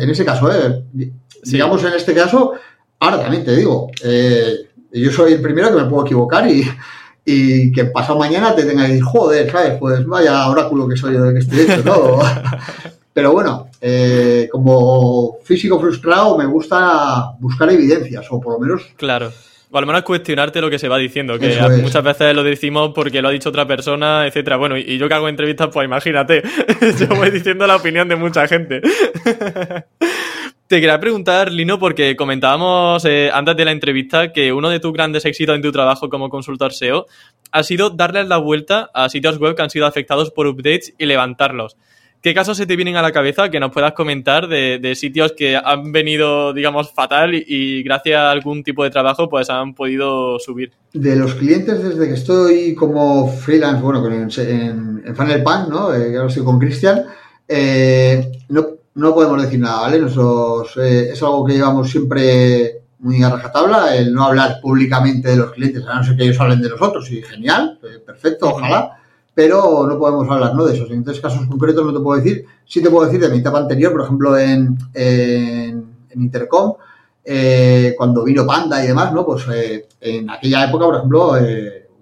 ese 0.10 0.26
caso, 0.26 0.50
digamos 1.44 1.84
en 1.84 1.94
este 1.94 2.14
caso, 2.14 2.54
ahora 3.00 3.22
también 3.22 3.46
te 3.46 3.56
digo, 3.56 3.90
yo 4.92 5.12
soy 5.12 5.34
el 5.34 5.42
primero 5.42 5.70
que 5.70 5.84
me 5.84 5.90
puedo 5.90 6.06
equivocar 6.06 6.50
y, 6.50 6.66
y 7.26 7.72
que 7.72 7.86
pasado 7.86 8.20
mañana 8.20 8.56
te 8.56 8.64
tenga 8.64 8.84
que 8.84 8.94
decir, 8.94 9.04
joder, 9.04 9.52
¿sabes? 9.52 9.78
Pues 9.80 10.06
vaya 10.06 10.50
oráculo 10.50 10.88
que 10.88 10.98
soy 10.98 11.14
yo 11.14 11.24
de 11.24 11.34
que 11.34 11.40
estoy 11.40 11.62
hecho, 11.62 11.84
¿no? 11.84 12.20
Pero 13.14 13.34
bueno, 13.34 13.68
eh, 13.82 14.48
como 14.52 15.38
físico 15.44 15.80
frustrado 15.80 16.38
me 16.38 16.46
gusta 16.46 17.34
buscar 17.40 17.70
evidencias, 17.70 18.26
o 18.30 18.40
por 18.40 18.54
lo 18.54 18.60
menos... 18.60 18.84
Claro. 18.96 19.32
O 19.74 19.78
al 19.78 19.86
menos 19.86 20.04
cuestionarte 20.04 20.60
lo 20.60 20.70
que 20.70 20.78
se 20.78 20.90
va 20.90 20.98
diciendo, 20.98 21.40
que 21.40 21.58
muchas 21.82 22.04
veces 22.04 22.36
lo 22.36 22.44
decimos 22.44 22.92
porque 22.94 23.22
lo 23.22 23.30
ha 23.30 23.32
dicho 23.32 23.50
otra 23.50 23.66
persona, 23.66 24.28
etcétera. 24.28 24.58
Bueno, 24.58 24.78
y 24.78 24.98
yo 24.98 25.08
que 25.08 25.14
hago 25.14 25.30
entrevistas, 25.30 25.70
pues 25.72 25.86
imagínate, 25.86 26.42
yo 27.00 27.08
voy 27.16 27.32
diciendo 27.32 27.66
la 27.66 27.78
opinión 27.78 28.10
de 28.10 28.18
mucha 28.18 28.48
gente. 28.48 28.82
Te 30.68 30.80
quería 30.80 31.00
preguntar, 31.02 31.52
Lino, 31.52 31.80
porque 31.80 32.16
comentábamos 32.16 33.04
eh, 33.04 33.30
antes 33.34 33.58
de 33.58 33.66
la 33.66 33.72
entrevista 33.72 34.32
que 34.32 34.54
uno 34.54 34.70
de 34.70 34.80
tus 34.80 34.94
grandes 34.94 35.26
éxitos 35.26 35.56
en 35.56 35.62
tu 35.62 35.72
trabajo 35.72 36.10
como 36.10 36.30
consultor 36.30 36.72
SEO 36.74 37.08
ha 37.52 37.64
sido 37.64 37.90
darles 37.90 38.28
la 38.28 38.38
vuelta 38.38 38.90
a 38.94 39.10
sitios 39.10 39.38
web 39.38 39.56
que 39.56 39.64
han 39.64 39.70
sido 39.70 39.86
afectados 39.86 40.32
por 40.32 40.48
updates 40.48 40.94
y 40.98 41.06
levantarlos. 41.08 41.76
¿Qué 42.22 42.36
casos 42.36 42.56
se 42.56 42.68
te 42.68 42.76
vienen 42.76 42.98
a 42.98 43.02
la 43.02 43.12
cabeza 43.12 43.50
que 43.50 43.60
nos 43.60 43.72
puedas 43.72 43.94
comentar 43.94 44.48
de, 44.48 44.94
sitios 44.96 45.34
que 45.36 45.58
han 45.58 45.92
venido, 45.92 46.54
digamos, 46.54 46.92
fatal 46.92 47.34
y, 47.34 47.82
gracias 47.82 48.20
a 48.20 48.30
algún 48.30 48.64
tipo 48.64 48.84
de 48.84 48.92
trabajo 48.92 49.28
pues 49.28 49.50
han 49.50 49.74
podido 49.74 50.38
subir? 50.38 50.72
De 50.94 51.16
los 51.16 51.34
clientes 51.34 51.84
desde 51.84 52.08
que 52.08 52.14
estoy 52.14 52.76
como 52.76 53.28
freelance, 53.28 53.82
bueno, 53.82 54.06
en, 54.08 54.30
en, 54.40 55.04
en 55.04 55.44
Pan, 55.44 55.68
¿no? 55.70 55.94
Eh, 55.96 56.16
ahora 56.16 56.28
estoy 56.28 56.44
con 56.44 56.60
Cristian, 56.60 57.06
eh, 57.48 58.32
no, 58.50 58.68
no 58.96 59.14
podemos 59.14 59.42
decir 59.42 59.60
nada, 59.60 59.82
¿vale? 59.82 60.00
Nosotros, 60.00 60.78
eh, 60.78 61.10
es 61.12 61.24
algo 61.24 61.44
que 61.46 61.54
llevamos 61.54 61.90
siempre 61.90 62.82
muy 63.00 63.24
a 63.24 63.32
rajatabla, 63.32 63.96
el 63.96 64.14
no 64.14 64.26
hablar 64.26 64.60
públicamente 64.62 65.30
de 65.30 65.38
los 65.38 65.52
clientes, 65.52 65.84
a 65.88 65.96
no 65.96 66.04
ser 66.04 66.16
que 66.16 66.24
ellos 66.24 66.40
hablen 66.40 66.62
de 66.62 66.70
nosotros, 66.70 67.10
y 67.12 67.22
genial, 67.24 67.80
eh, 67.84 68.00
perfecto, 68.06 68.50
ojalá, 68.50 69.01
pero 69.34 69.88
no 69.88 69.98
podemos 69.98 70.30
hablar 70.30 70.56
¿no? 70.56 70.66
de 70.66 70.76
esos. 70.76 70.90
En 70.92 71.04
tres 71.04 71.20
casos 71.20 71.46
concretos 71.48 71.86
no 71.86 71.94
te 71.94 72.00
puedo 72.00 72.22
decir, 72.22 72.46
sí 72.66 72.82
te 72.82 72.90
puedo 72.90 73.06
decir 73.06 73.22
de 73.22 73.30
mi 73.30 73.38
etapa 73.38 73.60
anterior, 73.60 73.92
por 73.92 74.02
ejemplo, 74.02 74.38
en, 74.38 74.78
en, 74.94 75.92
Intercom, 76.16 76.74
eh, 77.24 77.96
cuando 77.98 78.24
vino 78.24 78.46
Panda 78.46 78.84
y 78.84 78.88
demás, 78.88 79.14
¿no? 79.14 79.26
Pues 79.26 79.46
en 80.02 80.30
aquella 80.30 80.66
época, 80.66 80.86
por 80.86 80.96
ejemplo, 80.96 81.38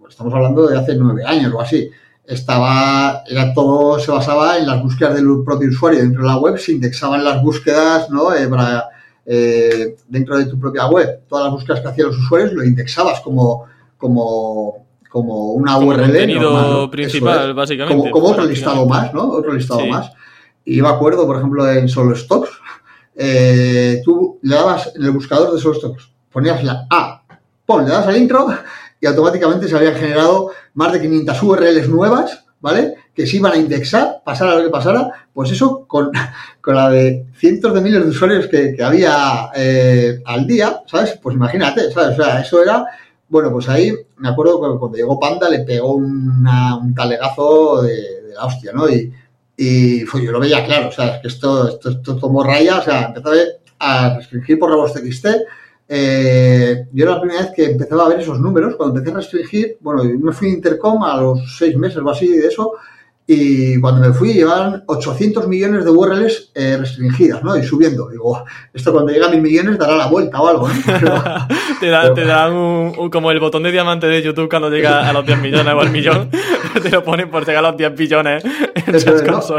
estamos 0.09 0.33
hablando 0.33 0.67
de 0.67 0.77
hace 0.77 0.95
nueve 0.95 1.23
años 1.23 1.53
o 1.53 1.61
así, 1.61 1.89
estaba, 2.29 3.23
era 3.27 3.53
todo 3.53 3.99
se 3.99 4.11
basaba 4.11 4.57
en 4.57 4.67
las 4.67 4.81
búsquedas 4.83 5.15
del 5.15 5.25
propio 5.43 5.69
usuario 5.69 5.99
dentro 5.99 6.21
de 6.21 6.27
la 6.27 6.37
web, 6.37 6.57
se 6.57 6.73
indexaban 6.73 7.23
las 7.23 7.41
búsquedas, 7.41 8.09
¿no? 8.11 8.33
Eh, 8.35 8.47
para, 8.47 8.87
eh, 9.25 9.95
dentro 10.07 10.37
de 10.37 10.45
tu 10.45 10.59
propia 10.59 10.87
web, 10.87 11.21
todas 11.27 11.45
las 11.45 11.53
búsquedas 11.53 11.81
que 11.81 11.87
hacían 11.87 12.07
los 12.07 12.17
usuarios 12.19 12.53
lo 12.53 12.63
indexabas 12.63 13.21
como, 13.21 13.65
como, 13.97 14.85
como 15.09 15.53
una 15.53 15.77
URL. 15.77 16.01
Contenido 16.01 16.89
principal, 16.89 17.53
básicamente. 17.53 18.11
Como, 18.11 18.27
otro 18.27 18.45
listado 18.45 18.85
más, 18.85 19.13
¿no? 19.13 19.27
Otro 19.27 19.53
listado 19.53 19.85
más. 19.87 20.11
Y 20.63 20.81
me 20.81 20.87
acuerdo, 20.87 21.25
por 21.25 21.37
ejemplo, 21.37 21.69
en 21.69 21.89
Solo 21.89 22.15
Stocks, 22.15 22.51
eh, 23.15 24.01
tú 24.05 24.39
le 24.43 24.55
dabas 24.55 24.93
en 24.95 25.03
el 25.03 25.11
buscador 25.11 25.53
de 25.53 25.59
Solo 25.59 25.75
Stocks, 25.75 26.09
ponías 26.31 26.63
la 26.63 26.85
A, 26.89 27.23
pon, 27.65 27.83
le 27.83 27.91
das 27.91 28.07
al 28.07 28.17
intro 28.17 28.47
y 29.01 29.07
automáticamente 29.07 29.67
se 29.67 29.75
habían 29.75 29.95
generado 29.95 30.51
más 30.73 30.93
de 30.93 31.01
500 31.01 31.43
URLs 31.43 31.89
nuevas, 31.89 32.45
¿vale? 32.59 32.95
Que 33.15 33.25
se 33.25 33.37
iban 33.37 33.53
a 33.53 33.57
indexar, 33.57 34.21
pasara 34.23 34.55
lo 34.55 34.63
que 34.63 34.69
pasara, 34.69 35.09
pues 35.33 35.51
eso 35.51 35.85
con, 35.87 36.11
con 36.61 36.75
la 36.75 36.89
de 36.89 37.25
cientos 37.35 37.73
de 37.73 37.81
miles 37.81 38.03
de 38.03 38.09
usuarios 38.09 38.47
que, 38.47 38.75
había 38.83 39.49
eh, 39.55 40.21
al 40.25 40.45
día, 40.45 40.81
¿sabes? 40.85 41.17
Pues 41.21 41.35
imagínate, 41.35 41.91
¿sabes? 41.91 42.19
O 42.19 42.23
sea, 42.23 42.41
eso 42.41 42.61
era, 42.61 42.85
bueno, 43.29 43.51
pues 43.51 43.69
ahí 43.69 43.93
me 44.17 44.29
acuerdo 44.29 44.61
que 44.61 44.79
cuando 44.79 44.97
llegó 44.97 45.19
Panda 45.19 45.49
le 45.49 45.59
pegó 45.59 45.95
un 45.95 46.93
talegazo 46.95 47.83
de, 47.83 48.33
la 48.33 48.45
hostia, 48.45 48.71
¿no? 48.73 48.89
Y, 48.89 49.13
y 49.57 50.05
yo 50.05 50.31
lo 50.31 50.39
veía 50.39 50.65
claro, 50.65 50.89
o 50.89 50.91
sea, 50.91 51.15
es 51.15 51.21
que 51.21 51.27
esto, 51.27 51.67
esto, 51.67 51.89
esto 51.89 52.15
tomó 52.17 52.43
raya, 52.43 52.79
o 52.79 52.81
sea, 52.81 53.07
empezó 53.07 53.31
a 53.79 54.15
restringir 54.15 54.57
por 54.57 54.75
la 54.75 54.91
TXT, 54.91 55.27
eh, 55.91 56.85
yo 56.93 57.03
era 57.03 57.15
la 57.15 57.21
primera 57.21 57.41
vez 57.41 57.51
que 57.55 57.65
empezaba 57.65 58.05
a 58.05 58.09
ver 58.09 58.19
esos 58.19 58.39
números. 58.39 58.75
Cuando 58.75 58.99
empecé 58.99 59.11
a 59.11 59.17
restringir, 59.19 59.77
bueno, 59.81 60.03
me 60.03 60.31
fui 60.31 60.49
a 60.49 60.53
Intercom 60.53 61.03
a 61.03 61.19
los 61.19 61.57
seis 61.57 61.75
meses 61.75 61.97
o 61.97 62.09
así 62.09 62.27
de 62.27 62.47
eso, 62.47 62.73
y 63.31 63.79
cuando 63.79 64.01
me 64.01 64.11
fui 64.11 64.33
llevaban 64.33 64.83
800 64.87 65.47
millones 65.47 65.85
de 65.85 65.91
URLs 65.91 66.49
eh, 66.55 66.77
restringidas, 66.79 67.43
¿no? 67.43 67.55
Y 67.55 67.61
subiendo. 67.61 68.09
Digo, 68.09 68.43
esto 68.73 68.91
cuando 68.91 69.11
llega 69.11 69.27
a 69.27 69.29
mil 69.29 69.43
millones 69.43 69.77
dará 69.77 69.95
la 69.95 70.07
vuelta 70.07 70.41
o 70.41 70.47
algo, 70.47 70.67
¿no? 70.67 71.47
te, 71.79 72.25
dan 72.25 72.53
un, 72.53 73.11
como 73.11 73.29
el 73.29 73.39
botón 73.39 73.61
de 73.61 73.71
diamante 73.71 74.07
de 74.07 74.23
YouTube 74.23 74.49
cuando 74.49 74.71
llega 74.71 75.07
a 75.07 75.13
los 75.13 75.27
10 75.27 75.41
millones 75.41 75.71
o 75.75 75.79
al 75.79 75.91
millón. 75.91 76.31
te 76.81 76.89
lo 76.89 77.03
ponen 77.03 77.29
por 77.29 77.45
llegar 77.45 77.63
a 77.63 77.69
los 77.69 77.77
10 77.77 77.95
billones. 77.95 78.43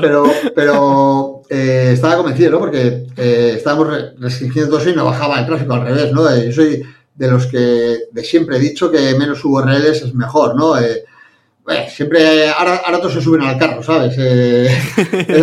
pero, 0.00 0.24
pero 0.52 1.42
eh, 1.48 1.90
estaba 1.92 2.16
convencido, 2.16 2.50
¿no? 2.50 2.58
Porque 2.58 3.06
eh, 3.16 3.52
estábamos 3.54 3.86
restringiendo 4.18 4.70
todo 4.70 4.80
eso 4.80 4.90
y 4.90 4.96
no 4.96 5.04
bajaba 5.04 5.38
el 5.38 5.46
tráfico 5.46 5.74
al 5.74 5.82
revés, 5.82 6.12
¿no? 6.12 6.22
yo 6.44 6.50
soy 6.50 6.82
de 7.14 7.30
los 7.30 7.46
que 7.46 7.98
de 8.10 8.24
siempre 8.24 8.56
he 8.56 8.58
dicho 8.58 8.90
que 8.90 9.14
menos 9.14 9.44
URLs 9.44 10.02
es 10.02 10.12
mejor, 10.12 10.56
¿no? 10.56 10.74
Siempre, 11.88 12.50
ahora, 12.50 12.82
ahora 12.84 12.98
todos 12.98 13.14
se 13.14 13.20
suben 13.20 13.42
al 13.42 13.58
carro, 13.58 13.82
¿sabes? 13.82 14.16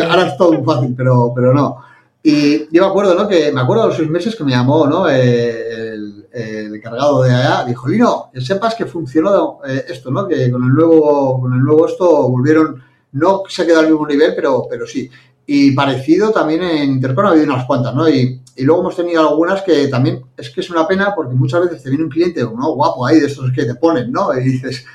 ahora 0.09 0.27
es 0.27 0.37
todo 0.37 0.53
muy 0.53 0.65
fácil, 0.65 0.93
pero, 0.95 1.31
pero 1.35 1.53
no. 1.53 1.77
Y 2.23 2.67
yo 2.75 2.83
me 2.83 2.89
acuerdo, 2.89 3.15
¿no? 3.15 3.27
Que 3.27 3.51
me 3.51 3.61
acuerdo 3.61 3.83
de 3.83 3.87
los 3.89 3.97
seis 3.97 4.09
meses 4.09 4.35
que 4.35 4.43
me 4.43 4.51
llamó, 4.51 4.87
¿no? 4.87 5.07
el, 5.07 6.27
el, 6.31 6.75
encargado 6.75 7.23
de 7.23 7.33
allá, 7.33 7.65
dijo, 7.65 7.87
Lino, 7.87 8.29
que 8.33 8.41
sepas 8.41 8.75
que 8.75 8.85
funcionó 8.85 9.59
esto, 9.65 10.11
¿no? 10.11 10.27
Que 10.27 10.51
con 10.51 10.63
el 10.63 10.69
nuevo, 10.69 11.41
con 11.41 11.53
el 11.53 11.59
nuevo 11.59 11.87
esto 11.87 12.29
volvieron, 12.29 12.83
no 13.13 13.43
se 13.47 13.61
ha 13.61 13.65
quedado 13.65 13.81
al 13.81 13.91
mismo 13.91 14.07
nivel, 14.07 14.33
pero, 14.35 14.67
pero 14.69 14.85
sí. 14.85 15.09
Y 15.45 15.71
parecido 15.71 16.31
también 16.31 16.61
en 16.63 16.89
Intercom 16.91 17.25
ha 17.25 17.29
habido 17.29 17.45
unas 17.45 17.65
cuantas, 17.65 17.95
¿no? 17.95 18.09
Y, 18.09 18.41
y, 18.55 18.63
luego 18.63 18.81
hemos 18.81 18.95
tenido 18.95 19.21
algunas 19.21 19.61
que 19.61 19.87
también 19.87 20.21
es 20.35 20.49
que 20.49 20.59
es 20.61 20.69
una 20.69 20.85
pena 20.85 21.13
porque 21.15 21.33
muchas 21.33 21.61
veces 21.61 21.81
te 21.81 21.89
viene 21.89 22.03
un 22.03 22.09
cliente, 22.09 22.41
¿no? 22.43 22.73
Guapo 22.73 23.05
ahí 23.05 23.19
de 23.19 23.27
estos 23.27 23.51
que 23.51 23.63
te 23.63 23.75
ponen, 23.75 24.11
¿no? 24.11 24.37
Y 24.37 24.43
dices, 24.43 24.85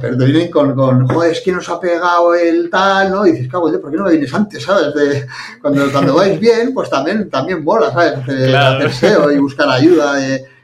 pero 0.00 0.16
te 0.16 0.24
vienen 0.24 0.50
con, 0.50 0.74
con, 0.74 1.08
joder, 1.08 1.32
es 1.32 1.40
que 1.40 1.52
nos 1.52 1.68
ha 1.68 1.80
pegado 1.80 2.34
el 2.34 2.70
tal, 2.70 3.10
¿no? 3.10 3.26
Y 3.26 3.32
dices, 3.32 3.48
cabrón, 3.48 3.80
¿por 3.80 3.90
qué 3.90 3.96
no 3.96 4.04
me 4.04 4.12
vienes 4.12 4.32
antes, 4.34 4.62
sabes? 4.62 4.94
De, 4.94 5.26
cuando, 5.60 5.90
cuando 5.90 6.14
vais 6.14 6.38
bien, 6.38 6.72
pues 6.74 6.90
también, 6.90 7.28
también 7.30 7.64
mola, 7.64 7.92
¿sabes? 7.92 8.26
De, 8.26 8.56
hacer 8.56 8.92
SEO 8.92 9.32
y 9.32 9.38
buscar 9.38 9.68
ayuda 9.68 10.18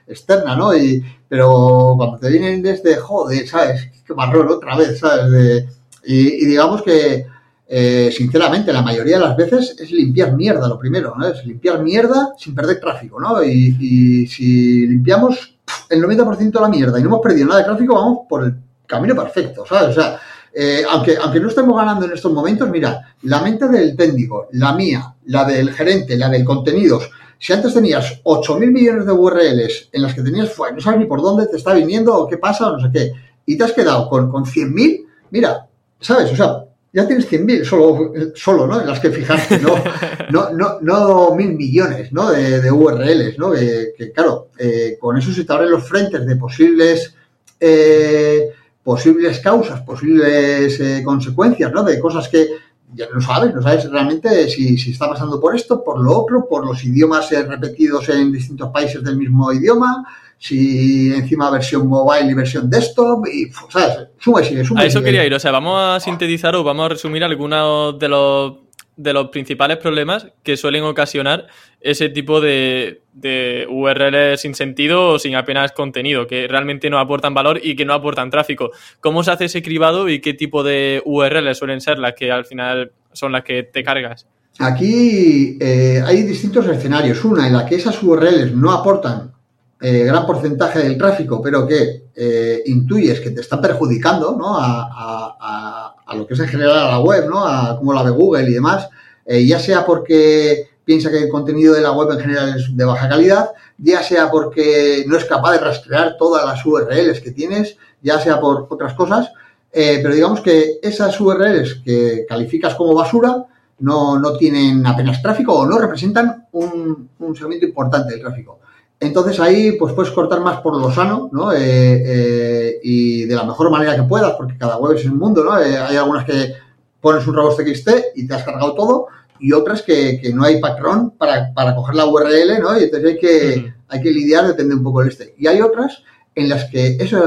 externa, 0.07 0.57
¿no? 0.57 0.77
Y, 0.77 1.05
pero 1.29 1.95
cuando 1.97 2.19
te 2.19 2.31
vienen 2.31 2.63
desde, 2.63 2.97
joder, 2.97 3.47
¿sabes? 3.47 3.91
Qué 4.07 4.15
marrón 4.15 4.49
otra 4.49 4.77
vez, 4.77 4.99
¿sabes? 4.99 5.31
De, 5.31 5.69
y, 6.05 6.45
y 6.45 6.47
digamos 6.47 6.83
que 6.83 7.27
eh, 7.71 8.11
sinceramente, 8.11 8.73
la 8.73 8.81
mayoría 8.81 9.19
de 9.19 9.25
las 9.25 9.37
veces 9.37 9.77
es 9.79 9.91
limpiar 9.91 10.35
mierda 10.35 10.67
lo 10.67 10.79
primero, 10.79 11.15
¿no? 11.15 11.27
Es 11.27 11.45
limpiar 11.45 11.83
mierda 11.83 12.33
sin 12.39 12.55
perder 12.55 12.81
tráfico, 12.81 13.21
¿no? 13.21 13.45
Y, 13.45 14.27
si 14.27 14.87
limpiamos 14.87 15.59
el 15.91 16.03
90% 16.03 16.51
de 16.51 16.61
la 16.61 16.69
mierda 16.69 16.99
y 16.99 17.03
no 17.03 17.09
hemos 17.11 17.21
perdido 17.21 17.47
nada 17.47 17.61
de 17.61 17.67
tráfico, 17.67 17.95
vamos 17.95 18.21
por 18.27 18.45
el 18.45 18.55
camino 18.89 19.15
perfecto, 19.15 19.65
¿sabes? 19.65 19.97
O 19.97 20.01
sea, 20.01 20.21
eh, 20.53 20.83
aunque, 20.91 21.17
aunque 21.17 21.39
no 21.39 21.49
estemos 21.49 21.77
ganando 21.77 22.07
en 22.07 22.13
estos 22.13 22.33
momentos, 22.33 22.69
mira, 22.69 23.15
la 23.23 23.41
mente 23.41 23.69
del 23.69 23.95
técnico, 23.95 24.49
la 24.53 24.73
mía, 24.73 25.15
la 25.27 25.45
del 25.45 25.73
gerente, 25.73 26.17
la 26.17 26.29
del 26.29 26.45
contenidos, 26.45 27.09
si 27.39 27.53
antes 27.53 27.75
tenías 27.75 28.21
8.000 28.25 28.73
millones 28.73 29.07
de 29.07 29.13
URLs 29.13 29.91
en 29.93 30.03
las 30.03 30.15
que 30.15 30.23
tenías, 30.23 30.51
pues, 30.57 30.75
no 30.75 30.81
sabes 30.81 30.99
ni 30.99 31.07
por 31.07 31.23
dónde 31.23 31.47
te 31.47 31.57
está 31.57 31.75
viniendo 31.75 32.13
o 32.13 32.27
qué 32.27 32.39
pasa 32.39 32.69
o 32.69 32.77
no 32.77 32.81
sé 32.81 32.91
qué, 32.93 33.13
y 33.47 33.57
te 33.57 33.65
has 33.65 33.73
quedado 33.73 34.09
con, 34.09 34.31
con 34.31 34.45
100.000, 34.45 35.07
mira, 35.31 35.69
¿sabes? 36.01 36.33
O 36.33 36.37
sea, 36.37 36.65
ya 36.93 37.07
tienes 37.07 37.31
100.000 37.31 37.65
solo, 37.65 38.13
solo, 38.35 38.67
¿no? 38.67 38.81
En 38.81 38.87
las 38.87 38.99
que 38.99 39.11
fijaste, 39.11 39.61
no, 39.61 39.75
no, 40.31 40.51
no, 40.51 40.81
no 40.81 41.35
mil 41.35 41.55
millones, 41.55 42.13
¿no? 42.13 42.33
De, 42.33 42.71
URLs, 42.71 43.39
¿no? 43.39 43.53
Que, 43.53 44.13
claro, 44.13 44.49
eh, 44.59 44.97
con 44.99 45.17
eso 45.17 45.31
se 45.33 45.45
te 45.45 45.53
abren 45.53 45.71
los 45.71 45.87
frentes 45.87 46.27
de 46.27 46.37
posibles, 46.37 47.15
eh, 47.61 48.51
posibles 48.89 49.41
causas, 49.41 49.83
posibles 49.83 50.81
eh, 50.81 51.03
consecuencias, 51.05 51.71
¿no? 51.71 51.83
De 51.83 52.01
cosas 52.01 52.27
que 52.27 52.47
ya 52.95 53.05
no 53.13 53.21
sabes, 53.21 53.55
no 53.55 53.61
sabes 53.61 53.85
realmente 53.91 54.49
si, 54.49 54.79
si, 54.79 54.93
está 54.93 55.11
pasando 55.11 55.39
por 55.39 55.55
esto, 55.55 55.85
por 55.85 56.01
lo 56.01 56.21
otro, 56.23 56.47
por 56.49 56.67
los 56.67 56.83
idiomas 56.83 57.29
repetidos 57.31 58.09
en 58.09 58.33
distintos 58.33 58.71
países 58.71 59.05
del 59.05 59.19
mismo 59.19 59.53
idioma, 59.53 60.07
si 60.39 61.13
encima 61.13 61.51
versión 61.51 61.87
mobile 61.87 62.31
y 62.31 62.33
versión 62.33 62.71
desktop, 62.71 63.27
y, 63.27 63.51
¿sabes? 63.69 64.09
Suma 64.21 64.41
y 64.41 64.47
sigue, 64.47 64.63
A 64.75 64.87
eso 64.87 65.03
quería 65.03 65.23
ir, 65.27 65.35
o 65.35 65.39
sea, 65.39 65.51
vamos 65.51 65.79
a 65.79 66.01
sintetizar 66.01 66.57
o 66.57 66.65
vamos 66.65 66.87
a 66.87 66.89
resumir 66.89 67.23
algunos 67.23 67.99
de 67.99 68.09
los, 68.09 68.55
de 68.97 69.13
los 69.13 69.29
principales 69.29 69.77
problemas 69.77 70.29
que 70.43 70.57
suelen 70.57 70.85
ocasionar 70.85 71.47
ese 71.81 72.09
tipo 72.09 72.41
de, 72.41 73.03
de 73.13 73.67
URLs 73.69 74.41
sin 74.41 74.55
sentido 74.55 75.11
o 75.11 75.19
sin 75.19 75.35
apenas 75.35 75.73
contenido, 75.73 76.27
que 76.27 76.49
realmente 76.49 76.91
no 76.91 76.99
aportan 76.99 77.35
valor 77.35 77.61
y 77.63 77.77
que 77.77 77.85
no 77.85 77.95
aportan 77.95 78.31
tráfico. 78.31 78.71
¿Cómo 79.01 79.23
se 79.23 79.31
hace 79.31 79.47
ese 79.47 79.63
cribado 79.63 80.09
y 80.09 80.21
qué 80.21 80.35
tipo 80.35 80.63
de 80.63 81.03
URLs 81.05 81.59
suelen 81.59 81.81
ser 81.81 81.99
las 81.99 82.15
que 82.15 82.31
al 82.31 82.45
final 82.45 82.93
son 83.13 83.33
las 83.33 83.45
que 83.45 83.63
te 83.63 83.83
cargas? 83.83 84.27
Aquí 84.59 85.57
eh, 85.61 86.03
hay 86.05 86.23
distintos 86.23 86.67
escenarios. 86.67 87.25
Una 87.25 87.47
en 87.47 87.55
la 87.55 87.65
que 87.65 87.77
esas 87.77 88.03
URLs 88.03 88.53
no 88.53 88.73
aportan 88.73 89.33
eh, 89.81 90.05
gran 90.05 90.27
porcentaje 90.27 90.81
del 90.81 90.99
tráfico, 90.99 91.41
pero 91.41 91.67
que 91.67 92.09
eh, 92.15 92.63
intuyes 92.67 93.21
que 93.21 93.31
te 93.31 93.41
está 93.41 93.61
perjudicando 93.61 94.37
¿no? 94.37 94.57
a, 94.59 95.95
lo 96.17 96.27
que 96.27 96.35
es 96.35 96.41
en 96.41 96.49
general 96.49 96.79
a 96.79 96.91
la 96.91 97.01
web, 97.01 97.29
¿no? 97.29 97.47
a 97.47 97.77
cómo 97.79 97.93
la 97.93 98.03
ve 98.03 98.11
Google 98.11 98.51
y 98.51 98.55
demás, 98.55 98.89
ya 99.27 99.59
sea 99.61 99.85
porque 99.85 100.69
piensa 100.89 101.11
que 101.11 101.19
el 101.19 101.29
contenido 101.29 101.75
de 101.75 101.83
la 101.83 101.93
web 101.93 102.11
en 102.13 102.21
general 102.21 102.55
es 102.57 102.75
de 102.75 102.85
baja 102.87 103.11
calidad, 103.11 103.51
ya 103.77 104.03
sea 104.03 104.31
porque 104.31 105.05
no 105.07 105.19
es 105.19 105.27
capaz 105.27 105.53
de 105.53 105.59
rastrear 105.59 106.17
todas 106.17 106.47
las 106.47 106.65
URLs 106.65 107.21
que 107.21 107.33
tienes, 107.33 107.77
ya 108.01 108.19
sea 108.19 108.41
por 108.41 108.67
otras 108.71 108.95
cosas, 108.95 109.31
pero 109.71 110.15
digamos 110.15 110.41
que 110.41 110.79
esas 110.83 111.21
URLs 111.21 111.83
que 111.85 112.25
calificas 112.27 112.75
como 112.75 112.95
basura 112.95 113.45
no, 113.81 114.19
no 114.19 114.39
tienen 114.39 114.87
apenas 114.87 115.21
tráfico 115.21 115.53
o 115.53 115.67
no 115.67 115.79
representan 115.79 116.47
un, 116.53 117.11
un 117.19 117.37
segmento 117.37 117.67
importante 117.67 118.15
del 118.15 118.23
tráfico. 118.23 118.59
Entonces 119.01 119.39
ahí 119.39 119.73
pues 119.73 119.95
puedes 119.95 120.11
cortar 120.11 120.41
más 120.41 120.61
por 120.61 120.77
lo 120.77 120.91
sano, 120.91 121.29
¿no? 121.33 121.53
Eh, 121.53 121.59
eh, 121.61 122.81
y 122.83 123.25
de 123.27 123.35
la 123.35 123.45
mejor 123.45 123.71
manera 123.71 123.95
que 123.95 124.03
puedas, 124.03 124.33
porque 124.33 124.59
cada 124.59 124.77
web 124.79 124.97
es 124.97 125.05
un 125.05 125.19
mundo, 125.19 125.45
¿no? 125.45 125.59
Eh, 125.61 125.79
hay 125.79 125.97
algunas 125.97 126.25
que 126.25 126.55
pones 127.01 127.25
un 127.27 127.35
robot 127.35 127.57
TXT 127.57 127.91
y 128.17 128.27
te 128.27 128.35
has 128.35 128.43
cargado 128.43 128.75
todo, 128.75 129.07
y 129.41 129.53
otras 129.53 129.83
que, 129.83 130.21
no 130.35 130.45
hay 130.45 130.61
patrón 130.61 131.13
para, 131.17 131.53
para, 131.55 131.75
coger 131.75 131.95
la 131.95 132.07
URL, 132.07 132.61
¿no? 132.61 132.79
Y 132.79 132.85
entonces 132.85 133.13
hay 133.13 133.19
que, 133.19 133.75
hay 133.89 134.01
que 134.01 134.11
lidiar, 134.11 134.47
depende 134.47 134.75
un 134.75 134.83
poco 134.83 135.01
del 135.01 135.09
este. 135.09 135.35
Y 135.39 135.47
hay 135.47 135.61
otras 135.61 136.03
en 136.35 136.49
las 136.49 136.65
que 136.67 136.97
eso 137.01 137.25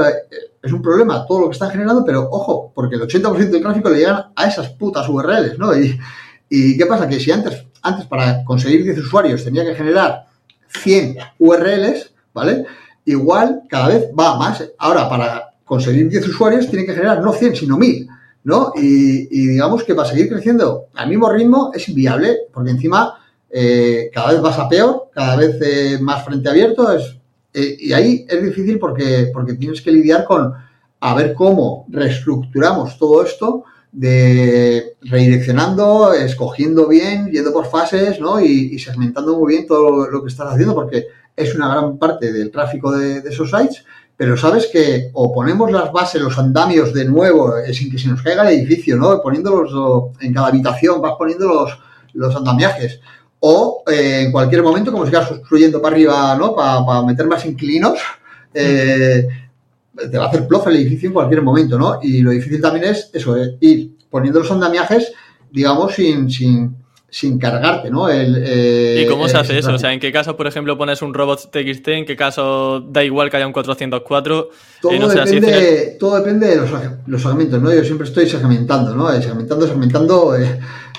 es 0.62 0.72
un 0.72 0.80
problema, 0.80 1.26
todo 1.26 1.40
lo 1.40 1.46
que 1.48 1.52
está 1.52 1.68
generando, 1.70 2.04
pero 2.04 2.28
ojo, 2.30 2.72
porque 2.74 2.96
el 2.96 3.02
80% 3.02 3.50
del 3.50 3.62
tráfico 3.62 3.90
le 3.90 3.98
llegan 3.98 4.24
a 4.34 4.46
esas 4.46 4.70
putas 4.70 5.08
URLs, 5.08 5.58
¿no? 5.58 5.76
Y, 5.78 5.98
y 6.48 6.76
¿qué 6.76 6.86
pasa? 6.86 7.08
Que 7.08 7.20
si 7.20 7.30
antes, 7.30 7.66
antes 7.82 8.06
para 8.06 8.44
conseguir 8.44 8.84
10 8.84 8.98
usuarios 8.98 9.44
tenía 9.44 9.64
que 9.64 9.74
generar 9.74 10.26
100 10.68 11.16
URLs, 11.38 12.12
¿vale? 12.32 12.64
Igual 13.04 13.62
cada 13.68 13.88
vez 13.88 14.04
va 14.18 14.38
más. 14.38 14.64
Ahora, 14.78 15.08
para 15.08 15.54
conseguir 15.64 16.08
10 16.08 16.28
usuarios, 16.28 16.68
tiene 16.68 16.86
que 16.86 16.94
generar 16.94 17.20
no 17.22 17.32
100, 17.32 17.56
sino 17.56 17.76
1000, 17.76 18.08
¿no? 18.44 18.72
Y, 18.76 19.26
digamos 19.48 19.84
que 19.84 19.94
para 19.94 20.08
seguir 20.08 20.28
creciendo 20.28 20.86
al 20.94 21.08
mismo 21.08 21.30
ritmo 21.30 21.70
es 21.74 21.88
inviable, 21.88 22.38
porque 22.52 22.70
encima 22.70 23.18
eh, 23.50 24.10
cada 24.12 24.32
vez 24.32 24.40
vas 24.40 24.58
a 24.58 24.68
peor, 24.68 25.10
cada 25.12 25.36
vez 25.36 25.56
eh, 25.60 25.98
más 26.00 26.24
frente 26.24 26.48
abierto, 26.48 26.92
es, 26.92 27.16
eh, 27.54 27.76
y 27.78 27.92
ahí 27.92 28.26
es 28.28 28.42
difícil 28.42 28.78
porque, 28.78 29.30
porque 29.32 29.54
tienes 29.54 29.82
que 29.82 29.92
lidiar 29.92 30.24
con 30.24 30.52
a 31.00 31.14
ver 31.14 31.34
cómo 31.34 31.84
reestructuramos 31.88 32.96
todo 32.96 33.24
esto 33.24 33.64
de 33.90 34.96
redireccionando, 35.02 36.14
escogiendo 36.14 36.88
bien, 36.88 37.30
yendo 37.30 37.52
por 37.52 37.66
fases, 37.66 38.20
¿no? 38.20 38.40
Y, 38.40 38.78
segmentando 38.78 39.38
muy 39.38 39.54
bien 39.54 39.66
todo 39.66 40.06
lo, 40.06 40.22
que 40.22 40.28
estás 40.28 40.52
haciendo, 40.52 40.74
porque 40.74 41.08
es 41.36 41.54
una 41.54 41.68
gran 41.68 41.98
parte 41.98 42.32
del 42.32 42.50
tráfico 42.50 42.92
de, 42.92 43.18
esos 43.18 43.50
sites, 43.50 43.84
pero 44.22 44.36
sabes 44.36 44.68
que 44.72 45.10
o 45.14 45.34
ponemos 45.34 45.72
las 45.72 45.90
bases, 45.90 46.22
los 46.22 46.38
andamios 46.38 46.94
de 46.94 47.04
nuevo, 47.04 47.58
eh, 47.58 47.74
sin 47.74 47.90
que 47.90 47.98
se 47.98 48.06
nos 48.06 48.22
caiga 48.22 48.48
el 48.48 48.56
edificio, 48.56 48.96
¿no? 48.96 49.20
Poniéndolos 49.20 50.12
en 50.20 50.32
cada 50.32 50.46
habitación, 50.46 51.02
vas 51.02 51.14
poniendo 51.18 51.48
los, 51.48 51.76
los 52.12 52.36
andamiajes. 52.36 53.00
O 53.40 53.82
eh, 53.84 54.22
en 54.26 54.30
cualquier 54.30 54.62
momento, 54.62 54.92
como 54.92 55.06
si 55.06 55.10
vas 55.10 55.26
construyendo 55.26 55.82
para 55.82 55.96
arriba, 55.96 56.36
¿no? 56.36 56.54
Para 56.54 57.02
meter 57.02 57.26
más 57.26 57.44
inclinos, 57.46 57.98
eh, 58.54 59.26
te 60.08 60.18
va 60.18 60.26
a 60.26 60.28
hacer 60.28 60.46
plof 60.46 60.68
el 60.68 60.76
edificio 60.76 61.08
en 61.08 61.14
cualquier 61.14 61.42
momento, 61.42 61.76
¿no? 61.76 61.98
Y 62.00 62.20
lo 62.20 62.30
difícil 62.30 62.60
también 62.60 62.84
es 62.94 63.10
eso, 63.12 63.34
ir 63.58 63.96
poniendo 64.08 64.38
los 64.38 64.52
andamiajes, 64.52 65.12
digamos, 65.50 65.96
sin, 65.96 66.76
sin 67.12 67.38
cargarte, 67.38 67.90
¿no? 67.90 68.08
El, 68.08 68.42
eh, 68.42 69.02
¿Y 69.04 69.06
cómo 69.06 69.28
se 69.28 69.36
hace 69.36 69.58
eso? 69.58 69.74
O 69.74 69.78
sea, 69.78 69.92
¿en 69.92 70.00
qué 70.00 70.10
caso, 70.10 70.34
por 70.34 70.46
ejemplo, 70.46 70.78
pones 70.78 71.02
un 71.02 71.12
robot 71.12 71.50
TXT? 71.50 71.88
¿En 71.88 72.06
qué 72.06 72.16
caso 72.16 72.80
da 72.80 73.04
igual 73.04 73.30
que 73.30 73.36
haya 73.36 73.46
un 73.46 73.52
404? 73.52 74.48
Todo, 74.80 74.92
eh, 74.92 74.98
depende, 74.98 75.96
todo 76.00 76.16
depende 76.16 76.48
de 76.48 76.56
los, 76.56 76.70
los, 77.06 77.22
segmentos, 77.22 77.60
¿no? 77.60 77.72
Yo 77.72 77.84
siempre 77.84 78.08
estoy 78.08 78.26
segmentando, 78.26 78.96
¿no? 78.96 79.12
Segmentando, 79.20 79.66
segmentando, 79.66 80.34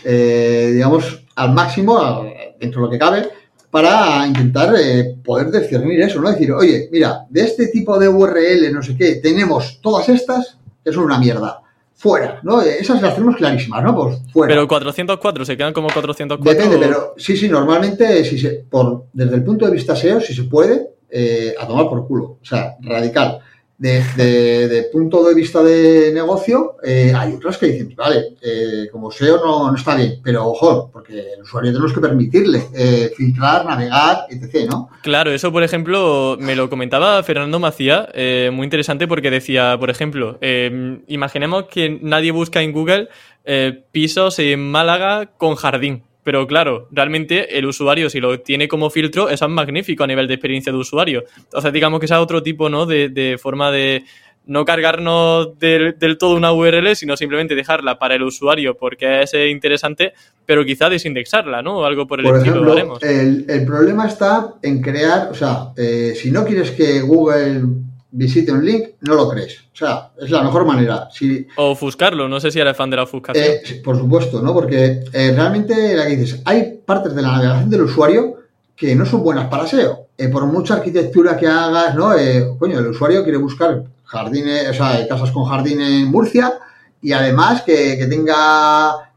digamos, 0.04 1.24
al 1.36 1.52
máximo, 1.52 2.24
dentro 2.60 2.82
de 2.82 2.86
lo 2.86 2.92
que 2.92 3.00
cabe, 3.00 3.30
para 3.74 4.28
intentar 4.28 4.72
eh, 4.78 5.16
poder 5.26 5.50
discernir 5.50 6.00
eso, 6.00 6.22
¿no? 6.22 6.30
Decir, 6.30 6.52
oye, 6.52 6.90
mira, 6.92 7.26
de 7.28 7.42
este 7.42 7.70
tipo 7.70 7.98
de 7.98 8.08
URL, 8.08 8.72
no 8.72 8.84
sé 8.84 8.96
qué, 8.96 9.16
tenemos 9.16 9.80
todas 9.82 10.08
estas 10.10 10.60
que 10.86 10.94
son 10.94 11.06
una 11.06 11.18
mierda. 11.18 11.63
Fuera, 12.04 12.42
¿no? 12.44 12.62
Esas 12.62 13.02
las 13.02 13.16
tenemos 13.16 13.38
clarísimas, 13.38 13.82
¿no? 13.82 13.96
Pues 13.96 14.18
fuera. 14.34 14.54
Pero 14.54 14.68
404, 14.68 15.46
¿se 15.46 15.56
quedan 15.56 15.72
como 15.72 15.88
404? 15.88 16.44
Depende, 16.44 16.78
pero 16.86 17.14
sí, 17.16 17.38
sí, 17.38 17.48
normalmente, 17.48 18.26
si 18.26 18.38
se, 18.38 18.66
por, 18.70 19.06
desde 19.14 19.36
el 19.36 19.44
punto 19.46 19.66
de 19.66 19.72
vista 19.72 19.96
SEO, 19.96 20.20
si 20.20 20.34
se 20.34 20.44
puede, 20.44 20.86
eh, 21.10 21.56
a 21.58 21.66
tomar 21.66 21.88
por 21.88 22.06
culo. 22.06 22.40
O 22.42 22.46
sea, 22.46 22.76
radical. 22.82 23.40
De, 23.78 24.90
punto 24.92 25.24
de 25.24 25.34
vista 25.34 25.64
de 25.64 26.12
negocio, 26.14 26.78
eh, 26.84 27.14
hay 27.16 27.34
otras 27.34 27.58
que 27.58 27.68
dicen, 27.68 27.94
vale, 27.96 28.36
eh, 28.42 28.88
como 28.92 29.12
SEO 29.12 29.38
no, 29.38 29.72
no, 29.72 29.76
está 29.76 29.96
bien, 29.96 30.20
pero 30.24 30.48
ojo, 30.48 30.90
porque 30.92 31.34
el 31.34 31.42
usuario 31.42 31.72
tenemos 31.72 31.94
que 31.94 32.00
permitirle 32.00 32.68
eh, 32.74 33.12
filtrar, 33.16 33.66
navegar, 33.66 34.26
etc., 34.30 34.70
¿no? 34.70 34.90
Claro, 35.02 35.32
eso, 35.32 35.52
por 35.52 35.64
ejemplo, 35.64 36.38
me 36.40 36.56
lo 36.56 36.70
comentaba 36.70 37.22
Fernando 37.24 37.60
Macía, 37.60 38.08
eh, 38.14 38.52
muy 38.54 38.66
interesante 38.66 39.08
porque 39.08 39.32
decía, 39.32 39.78
por 39.80 39.90
ejemplo, 39.90 40.38
eh, 40.42 41.02
imaginemos 41.08 41.66
que 41.66 42.00
nadie 42.02 42.32
busca 42.32 42.62
en 42.62 42.72
Google 42.72 43.10
eh, 43.46 43.84
pisos 43.92 44.40
en 44.40 44.72
Málaga 44.72 45.32
con 45.38 45.56
jardín. 45.56 46.04
Pero 46.24 46.48
claro, 46.48 46.88
realmente 46.92 47.58
el 47.58 47.66
usuario, 47.66 48.10
si 48.10 48.20
lo 48.20 48.40
tiene 48.40 48.68
como 48.68 48.90
filtro, 48.90 49.30
eso 49.30 49.46
es 49.46 49.52
magnífico 49.52 50.04
a 50.04 50.08
nivel 50.08 50.28
de 50.28 50.36
experiencia 50.36 50.72
de 50.72 50.78
usuario. 50.78 51.24
Entonces, 51.38 51.74
digamos 51.74 52.00
que 52.00 52.06
es 52.06 52.12
otro 52.14 52.42
tipo 52.42 52.70
¿no? 52.70 52.86
de, 52.86 53.10
de 53.10 53.38
forma 53.38 53.72
de 53.72 54.04
no 54.46 54.66
cargarnos 54.66 55.58
del, 55.60 55.98
del, 55.98 56.18
todo 56.18 56.36
una 56.36 56.52
URL, 56.52 56.96
sino 56.96 57.16
simplemente 57.16 57.56
dejarla 57.56 57.98
para 57.98 58.16
el 58.16 58.24
usuario 58.24 58.76
porque 58.76 59.22
es 59.22 59.34
interesante, 59.34 60.14
pero 60.46 60.66
quizá 60.66 60.90
desindexarla, 60.90 61.62
¿no? 61.62 61.80
O 61.80 61.86
algo 61.86 62.06
por 62.08 62.20
el 62.20 62.26
por 62.26 62.38
estilo. 62.38 62.74
Ejemplo, 62.74 63.00
el, 63.02 63.46
el, 63.48 63.66
problema 63.66 64.08
está 64.08 64.56
en 64.62 64.82
crear, 64.82 65.30
o 65.32 65.34
sea, 65.34 65.70
eh, 65.78 66.14
si 66.16 66.32
no 66.32 66.44
quieres 66.46 66.72
que 66.72 67.02
Google 67.02 67.62
visite 68.14 68.52
un 68.52 68.64
link, 68.64 68.90
no 69.02 69.16
lo 69.16 69.28
crees. 69.28 69.60
O 69.74 69.76
sea, 69.76 70.12
es 70.22 70.30
la 70.30 70.44
mejor 70.44 70.66
manera. 70.66 71.10
Si, 71.12 71.48
o 71.58 71.72
ofuscarlo, 71.72 72.30
no 72.30 72.40
sé 72.40 72.52
si 72.52 72.60
eres 72.60 72.78
fan 72.78 72.90
de 72.90 72.96
la 72.96 73.04
ofuscación. 73.04 73.44
Eh, 73.44 73.82
por 73.84 73.98
supuesto, 73.98 74.42
¿no? 74.42 74.54
Porque 74.54 75.04
eh, 75.12 75.34
realmente, 75.36 75.96
la 75.96 76.06
que 76.06 76.16
dices, 76.16 76.42
hay 76.46 76.80
partes 76.86 77.16
de 77.16 77.22
la 77.22 77.34
navegación 77.34 77.70
del 77.70 77.82
usuario 77.82 78.36
que 78.76 78.96
no 78.96 79.06
son 79.06 79.24
buenas 79.24 79.48
para 79.48 79.68
SEO. 79.68 80.08
Eh, 80.18 80.28
por 80.30 80.46
mucha 80.46 80.76
arquitectura 80.76 81.36
que 81.36 81.48
hagas, 81.48 81.96
¿no? 81.96 82.12
coño, 82.60 82.80
el 82.80 82.88
usuario 82.88 83.24
quiere 83.24 83.40
buscar 83.40 83.84
jardines, 84.04 84.70
o 84.70 84.74
sea, 84.74 85.08
casas 85.08 85.32
con 85.32 85.46
jardín 85.46 85.82
en 85.82 86.06
Murcia 86.06 86.54
y 87.02 87.12
además 87.14 87.64
que, 87.64 87.98
que 87.98 88.06
tenga 88.06 89.10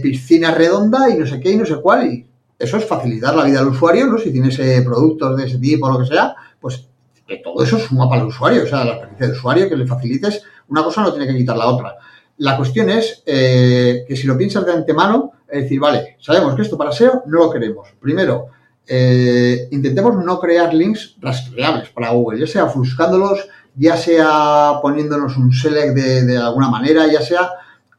piscina 0.00 0.52
redonda 0.52 1.10
y 1.10 1.18
no 1.18 1.26
sé 1.26 1.40
qué 1.40 1.50
y 1.50 1.56
no 1.56 1.66
sé 1.66 1.76
cuál. 1.76 2.06
Y 2.06 2.26
eso 2.56 2.76
es 2.76 2.84
facilitar 2.84 3.34
la 3.34 3.44
vida 3.44 3.58
al 3.58 3.68
usuario, 3.68 4.06
¿no? 4.06 4.18
Si 4.18 4.30
tienes 4.30 4.56
productos 4.84 5.36
de 5.36 5.46
ese 5.46 5.58
tipo 5.58 5.86
o 5.86 5.92
lo 5.92 5.98
que 5.98 6.06
sea, 6.06 6.36
pues 6.60 6.86
que 7.32 7.42
todo 7.42 7.62
eso 7.64 7.78
suma 7.78 8.08
para 8.08 8.22
el 8.22 8.28
usuario, 8.28 8.64
o 8.64 8.66
sea, 8.66 8.84
la 8.84 8.92
experiencia 8.92 9.26
del 9.26 9.36
usuario, 9.36 9.68
que 9.68 9.76
le 9.76 9.86
facilites, 9.86 10.42
una 10.68 10.84
cosa 10.84 11.02
no 11.02 11.12
tiene 11.12 11.26
que 11.26 11.36
quitar 11.38 11.56
la 11.56 11.66
otra. 11.66 11.96
La 12.38 12.56
cuestión 12.56 12.90
es 12.90 13.22
eh, 13.26 14.04
que 14.06 14.16
si 14.16 14.26
lo 14.26 14.36
piensas 14.36 14.66
de 14.66 14.72
antemano, 14.72 15.32
es 15.48 15.62
decir, 15.62 15.80
vale, 15.80 16.16
sabemos 16.20 16.54
que 16.54 16.62
esto 16.62 16.76
para 16.76 16.92
SEO 16.92 17.22
no 17.26 17.38
lo 17.44 17.50
queremos. 17.50 17.88
Primero, 18.00 18.48
eh, 18.86 19.68
intentemos 19.70 20.22
no 20.24 20.38
crear 20.40 20.74
links 20.74 21.16
rastreables 21.20 21.88
para 21.90 22.10
Google, 22.10 22.40
ya 22.40 22.46
sea 22.46 22.64
ofuscándolos, 22.64 23.48
ya 23.76 23.96
sea 23.96 24.80
poniéndonos 24.82 25.36
un 25.36 25.52
select 25.52 25.94
de, 25.94 26.24
de 26.24 26.36
alguna 26.36 26.68
manera, 26.68 27.06
ya 27.06 27.22
sea... 27.22 27.50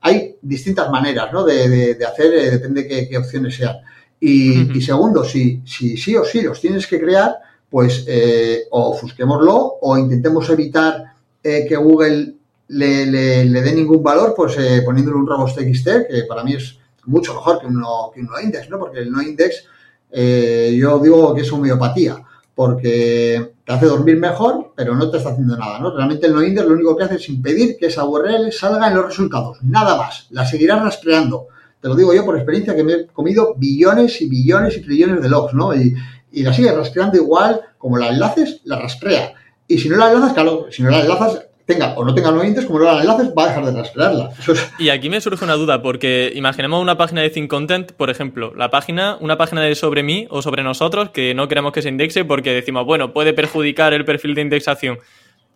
Hay 0.06 0.36
distintas 0.42 0.90
maneras 0.90 1.32
¿no? 1.32 1.46
de, 1.46 1.70
de, 1.70 1.96
de 1.96 2.06
hacer, 2.06 2.34
eh, 2.34 2.52
depende 2.52 2.82
de 2.82 2.88
qué, 2.90 3.08
qué, 3.08 3.18
opciones 3.18 3.56
sean. 3.56 3.78
Y, 4.20 4.52
uh 4.52 4.68
-huh. 4.68 4.76
y 4.76 4.82
segundo, 4.82 5.24
si, 5.24 5.62
si 5.66 5.96
sí 5.96 6.18
o 6.18 6.26
sí 6.26 6.42
los 6.42 6.60
tienes 6.60 6.86
que 6.88 7.00
crear, 7.00 7.40
pues 7.74 8.06
eh, 8.08 8.66
o 8.70 8.92
ofusquémoslo 8.92 9.80
o 9.82 9.98
intentemos 9.98 10.48
evitar 10.52 11.06
eh, 11.42 11.66
que 11.68 11.76
Google 11.76 12.36
le, 12.68 13.08
le, 13.08 13.46
le, 13.46 13.62
dé 13.64 13.74
ningún 13.74 14.04
valor, 14.04 14.36
pues 14.38 14.56
eh, 14.60 14.84
poniéndole 14.86 15.18
un 15.18 15.26
robots 15.26 15.56
TXT, 15.56 15.88
que 16.08 16.24
para 16.30 16.44
mí 16.44 16.54
es 16.54 16.78
mucho 17.06 17.34
mejor 17.34 17.60
que 17.60 17.66
un 17.66 17.80
no, 17.80 18.12
que 18.14 18.20
un 18.20 18.28
no 18.28 18.40
index, 18.40 18.70
¿no? 18.70 18.78
Porque 18.78 19.00
el 19.00 19.12
no 19.12 19.24
index, 19.24 19.66
eh, 20.12 20.78
yo 20.80 21.00
digo 21.00 21.34
que 21.34 21.42
es 21.42 21.52
homeopatía, 21.52 22.24
porque 22.54 23.54
te 23.66 23.74
hace 23.74 23.88
dormir 23.88 24.18
mejor, 24.18 24.72
pero 24.76 24.94
no 24.94 25.10
te 25.10 25.18
está 25.18 25.32
haciendo 25.32 25.58
nada, 25.58 25.80
¿no? 25.80 25.96
Realmente 25.96 26.28
el 26.28 26.36
no 26.36 26.44
index 26.44 26.68
lo 26.68 26.76
único 26.76 26.96
que 26.96 27.06
hace 27.06 27.16
es 27.16 27.28
impedir 27.28 27.78
que 27.80 27.88
esa 27.88 28.06
URL 28.06 28.52
salga 28.52 28.88
en 28.88 28.98
los 28.98 29.08
resultados, 29.08 29.58
nada 29.64 29.98
más, 29.98 30.28
la 30.30 30.46
seguirás 30.46 30.80
rastreando. 30.80 31.48
Te 31.82 31.90
lo 31.90 31.96
digo 31.96 32.14
yo 32.14 32.24
por 32.24 32.36
experiencia 32.36 32.76
que 32.76 32.84
me 32.84 32.94
he 32.94 33.08
comido 33.08 33.56
billones 33.58 34.22
y 34.22 34.30
billones 34.30 34.78
y 34.78 34.82
trillones 34.82 35.24
de 35.24 35.28
logs, 35.28 35.56
¿no? 35.56 35.76
Y, 35.76 35.96
y 36.34 36.44
la 36.44 36.52
sigue 36.52 36.72
rastreando 36.72 37.18
igual, 37.18 37.62
como 37.78 37.98
la 37.98 38.10
enlaces, 38.10 38.62
la 38.66 38.80
rastrea. 38.80 39.34
Y 39.68 39.78
si 39.78 39.88
no 39.88 39.98
la 39.98 40.12
enlazas, 40.12 40.34
claro, 40.34 40.68
si 40.72 40.82
no 40.84 40.90
la 40.90 41.02
enlazas, 41.02 41.46
tenga 41.66 41.94
o 41.96 42.04
no 42.04 42.14
tenga 42.14 42.32
oyentes, 42.32 42.66
como 42.66 42.80
no 42.80 42.86
la 42.86 43.02
enlaces, 43.02 43.30
va 43.38 43.46
a 43.46 43.48
dejar 43.50 43.66
de 43.66 43.72
rastrearla. 43.72 44.32
Es... 44.48 44.72
Y 44.80 44.90
aquí 44.90 45.10
me 45.10 45.22
surge 45.22 45.46
una 45.46 45.54
duda, 45.54 45.82
porque 45.82 46.32
imaginemos 46.36 46.82
una 46.82 46.98
página 46.98 47.22
de 47.22 47.30
Think 47.30 47.50
Content, 47.50 47.92
por 47.94 48.10
ejemplo, 48.10 48.54
la 48.56 48.70
página, 48.70 49.18
una 49.22 49.38
página 49.38 49.62
de 49.62 49.76
sobre 49.76 50.04
mí 50.04 50.28
o 50.30 50.42
sobre 50.42 50.64
nosotros, 50.64 51.12
que 51.12 51.34
no 51.34 51.48
queremos 51.48 51.72
que 51.72 51.82
se 51.82 51.90
indexe 51.90 52.26
porque 52.26 52.52
decimos, 52.52 52.86
bueno, 52.86 53.14
puede 53.14 53.34
perjudicar 53.34 53.94
el 53.94 54.04
perfil 54.04 54.34
de 54.34 54.42
indexación. 54.42 55.00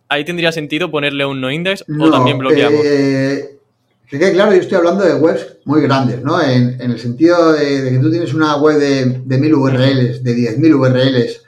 ¿Ahí 0.08 0.24
tendría 0.24 0.52
sentido 0.52 0.90
ponerle 0.90 1.26
un 1.26 1.40
no 1.40 1.50
index 1.50 1.84
no, 1.86 2.04
o 2.04 2.10
también 2.10 2.38
bloqueamos? 2.38 2.80
Eh... 2.82 3.57
Que 4.08 4.18
quede 4.18 4.32
claro, 4.32 4.52
yo 4.52 4.60
estoy 4.60 4.78
hablando 4.78 5.04
de 5.04 5.14
webs 5.14 5.58
muy 5.64 5.82
grandes, 5.82 6.22
¿no? 6.22 6.40
En, 6.42 6.80
en 6.80 6.90
el 6.90 6.98
sentido 6.98 7.52
de, 7.52 7.82
de, 7.82 7.90
que 7.90 7.98
tú 7.98 8.10
tienes 8.10 8.32
una 8.32 8.56
web 8.56 8.78
de, 8.78 9.20
de 9.24 9.38
1000 9.38 9.54
URLs, 9.54 10.24
de 10.24 10.34
10.000 10.34 10.74
URLs, 10.74 11.42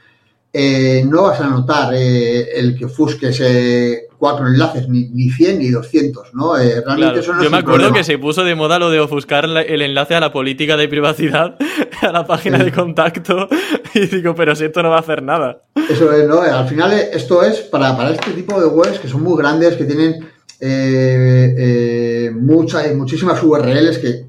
eh, 0.53 1.05
no 1.09 1.23
vas 1.23 1.41
a 1.41 1.47
notar 1.49 1.95
eh, 1.95 2.59
el 2.59 2.77
que 2.77 2.85
ofusques 2.87 3.41
eh, 3.43 4.09
cuatro 4.19 4.47
enlaces, 4.49 4.89
ni, 4.89 5.09
ni 5.09 5.31
100 5.31 5.59
ni 5.61 5.71
200, 5.71 6.35
¿no? 6.35 6.55
Realmente 6.57 6.85
claro. 6.97 7.21
eso 7.21 7.33
no 7.33 7.39
Yo 7.41 7.47
es 7.47 7.51
me 7.53 7.59
acuerdo 7.59 7.77
problema. 7.79 7.97
que 7.97 8.05
se 8.05 8.19
puso 8.19 8.45
de 8.45 8.55
moda 8.55 8.79
lo 8.79 8.91
de 8.91 9.01
ofuscar 9.01 9.49
la, 9.49 9.63
el 9.63 9.81
enlace 9.81 10.15
a 10.17 10.21
la 10.21 10.31
política 10.33 10.77
de 10.77 10.89
privacidad, 10.89 11.57
a 12.03 12.13
la 12.13 12.27
página 12.27 12.59
Sí. 12.59 12.65
de 12.65 12.73
contacto, 12.73 13.49
y 13.95 14.01
digo, 14.07 14.35
pero 14.35 14.55
si 14.55 14.65
esto 14.67 14.83
no 14.83 14.91
va 14.91 14.97
a 14.97 15.01
hacer 15.01 15.23
nada. 15.23 15.63
Eso 15.89 16.13
es, 16.13 16.29
¿no? 16.29 16.43
Al 16.43 16.69
final 16.69 16.93
esto 16.93 17.43
es 17.43 17.61
para, 17.63 17.97
para 17.97 18.11
este 18.11 18.33
tipo 18.33 18.61
de 18.61 18.67
webs 18.67 18.99
que 18.99 19.09
son 19.09 19.23
muy 19.23 19.39
grandes, 19.39 19.77
que 19.77 19.85
tienen 19.85 20.29
eh, 20.63 21.55
eh, 21.57 22.31
muchas, 22.31 22.95
muchísimas 22.95 23.43
URLs 23.43 23.99
que 23.99 24.09
eh, 24.09 24.27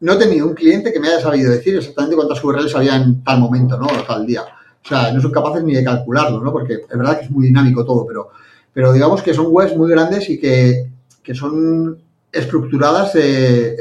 no 0.00 0.14
he 0.14 0.16
tenido 0.16 0.48
un 0.48 0.54
cliente 0.54 0.92
que 0.92 0.98
me 0.98 1.06
haya 1.06 1.20
sabido 1.20 1.52
decir 1.52 1.76
exactamente 1.76 2.16
cuántas 2.16 2.42
URLs 2.42 2.74
había 2.74 2.96
en 2.96 3.22
tal 3.22 3.38
momento, 3.38 3.78
¿no? 3.78 3.86
O 3.86 4.02
tal 4.02 4.26
día. 4.26 4.42
O 4.42 4.88
sea, 4.88 5.12
no 5.12 5.22
son 5.22 5.30
capaces 5.30 5.62
ni 5.62 5.74
de 5.74 5.84
calcularlo, 5.84 6.40
¿no? 6.40 6.50
Porque 6.50 6.74
es 6.74 6.98
verdad 6.98 7.18
que 7.18 7.26
es 7.26 7.30
muy 7.30 7.46
dinámico 7.46 7.84
todo, 7.84 8.04
pero, 8.06 8.30
pero 8.72 8.92
digamos 8.92 9.22
que 9.22 9.32
son 9.32 9.46
webs 9.50 9.76
muy 9.76 9.88
grandes 9.88 10.28
y 10.28 10.38
que, 10.38 10.90
que 11.22 11.34
son 11.34 11.96
estructuradas 12.32 13.12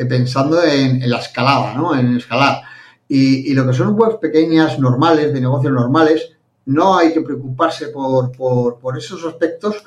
pensando 0.07 0.63
en, 0.63 1.01
en, 1.01 1.09
la 1.09 1.17
escalada, 1.17 1.73
¿no? 1.73 1.97
En 1.97 2.15
escalar. 2.15 2.61
Y, 3.07 3.51
y, 3.51 3.53
lo 3.55 3.65
que 3.65 3.73
son 3.73 3.99
webs 3.99 4.17
pequeñas, 4.17 4.77
normales, 4.79 5.33
de 5.33 5.41
negocios 5.41 5.73
normales, 5.73 6.29
no 6.65 6.95
hay 6.95 7.11
que 7.11 7.21
preocuparse 7.21 7.87
por, 7.87 8.31
por, 8.31 8.79
por 8.79 8.97
esos 8.97 9.25
aspectos 9.25 9.83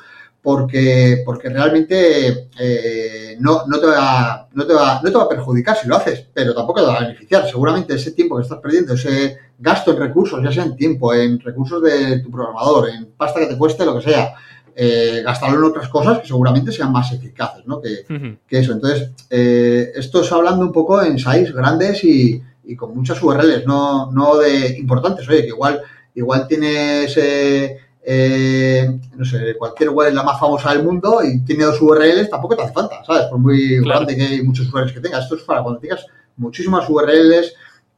porque, 0.47 1.23
porque 1.25 1.49
realmente 1.49 2.51
eh, 2.57 3.37
no, 3.41 3.67
no, 3.67 3.81
te 3.81 3.87
va, 3.87 4.49
no, 4.53 4.65
te 4.65 4.75
va, 4.75 5.01
no 5.03 5.11
te 5.11 5.17
va 5.17 5.25
a 5.25 5.29
perjudicar 5.29 5.77
si 5.77 5.89
lo 5.89 5.97
haces, 5.97 6.25
pero 6.33 6.55
tampoco 6.55 6.83
te 6.83 6.87
va 6.87 6.99
a 6.99 7.01
beneficiar. 7.01 7.49
Seguramente 7.49 7.97
ese 7.97 8.13
tiempo 8.13 8.37
que 8.37 8.45
estás 8.45 8.61
perdiendo, 8.61 8.95
ese 8.95 9.39
gasto 9.59 9.91
en 9.91 9.99
recursos, 9.99 10.41
ya 10.41 10.53
sea 10.53 10.63
en 10.63 10.77
tiempo, 10.77 11.13
en 11.13 11.41
recursos 11.41 11.83
de 11.83 12.21
tu 12.21 12.31
programador, 12.31 12.91
en 12.91 13.07
pasta 13.07 13.41
que 13.41 13.47
te 13.47 13.59
cueste, 13.59 13.85
lo 13.85 13.97
que 13.97 14.09
sea, 14.09 14.35
eh, 14.77 15.21
gastarlo 15.25 15.59
en 15.59 15.65
otras 15.65 15.89
cosas 15.89 16.21
que 16.21 16.29
seguramente 16.29 16.71
sean 16.71 16.93
más 16.93 17.11
eficaces 17.11 17.67
¿no? 17.67 17.81
que, 17.81 18.05
uh 18.09 18.13
-huh. 18.13 18.39
que 18.47 18.61
eso. 18.61 18.71
Entonces, 18.71 19.11
eh, 19.29 19.91
esto 19.97 20.21
es 20.21 20.31
hablando 20.31 20.65
un 20.65 20.73
poco 20.73 21.03
en 21.03 21.19
size 21.19 21.51
grandes 21.53 22.05
y, 22.05 22.41
y, 22.63 22.77
con 22.77 22.95
muchas 22.95 23.21
URLs, 23.21 23.67
no, 23.67 24.13
no 24.13 24.37
de 24.37 24.79
importantes. 24.79 25.29
Oye, 25.29 25.41
que 25.41 25.49
igual, 25.49 25.83
igual 26.15 26.47
tienes 26.47 27.17
eh, 27.17 27.79
eh, 28.09 29.01
no 29.17 29.25
sé, 29.25 29.57
cualquier 29.59 29.91
web 29.91 30.09
es 30.09 30.15
la 30.15 30.23
más 30.23 30.39
famosa 30.39 30.73
del 30.73 30.85
mundo 30.85 31.19
y 31.25 31.41
tiene 31.41 31.65
dos 31.65 31.83
URLs, 31.83 32.31
tampoco 32.31 32.55
te 32.55 32.63
hace 32.63 32.73
falta, 32.73 33.05
¿sabes? 33.05 33.25
Por 33.25 33.41
muy 33.41 33.81
claro. 33.83 34.07
grande 34.07 34.15
que 34.15 34.23
hay 34.23 34.43
muchos 34.43 34.73
URLs 34.73 34.93
que 34.93 35.01
tengas. 35.01 35.25
Esto 35.25 35.35
es 35.35 35.43
para 35.43 35.61
cuando 35.61 35.81
tengas 35.81 36.07
muchísimas 36.37 36.89
URLs 36.89 37.53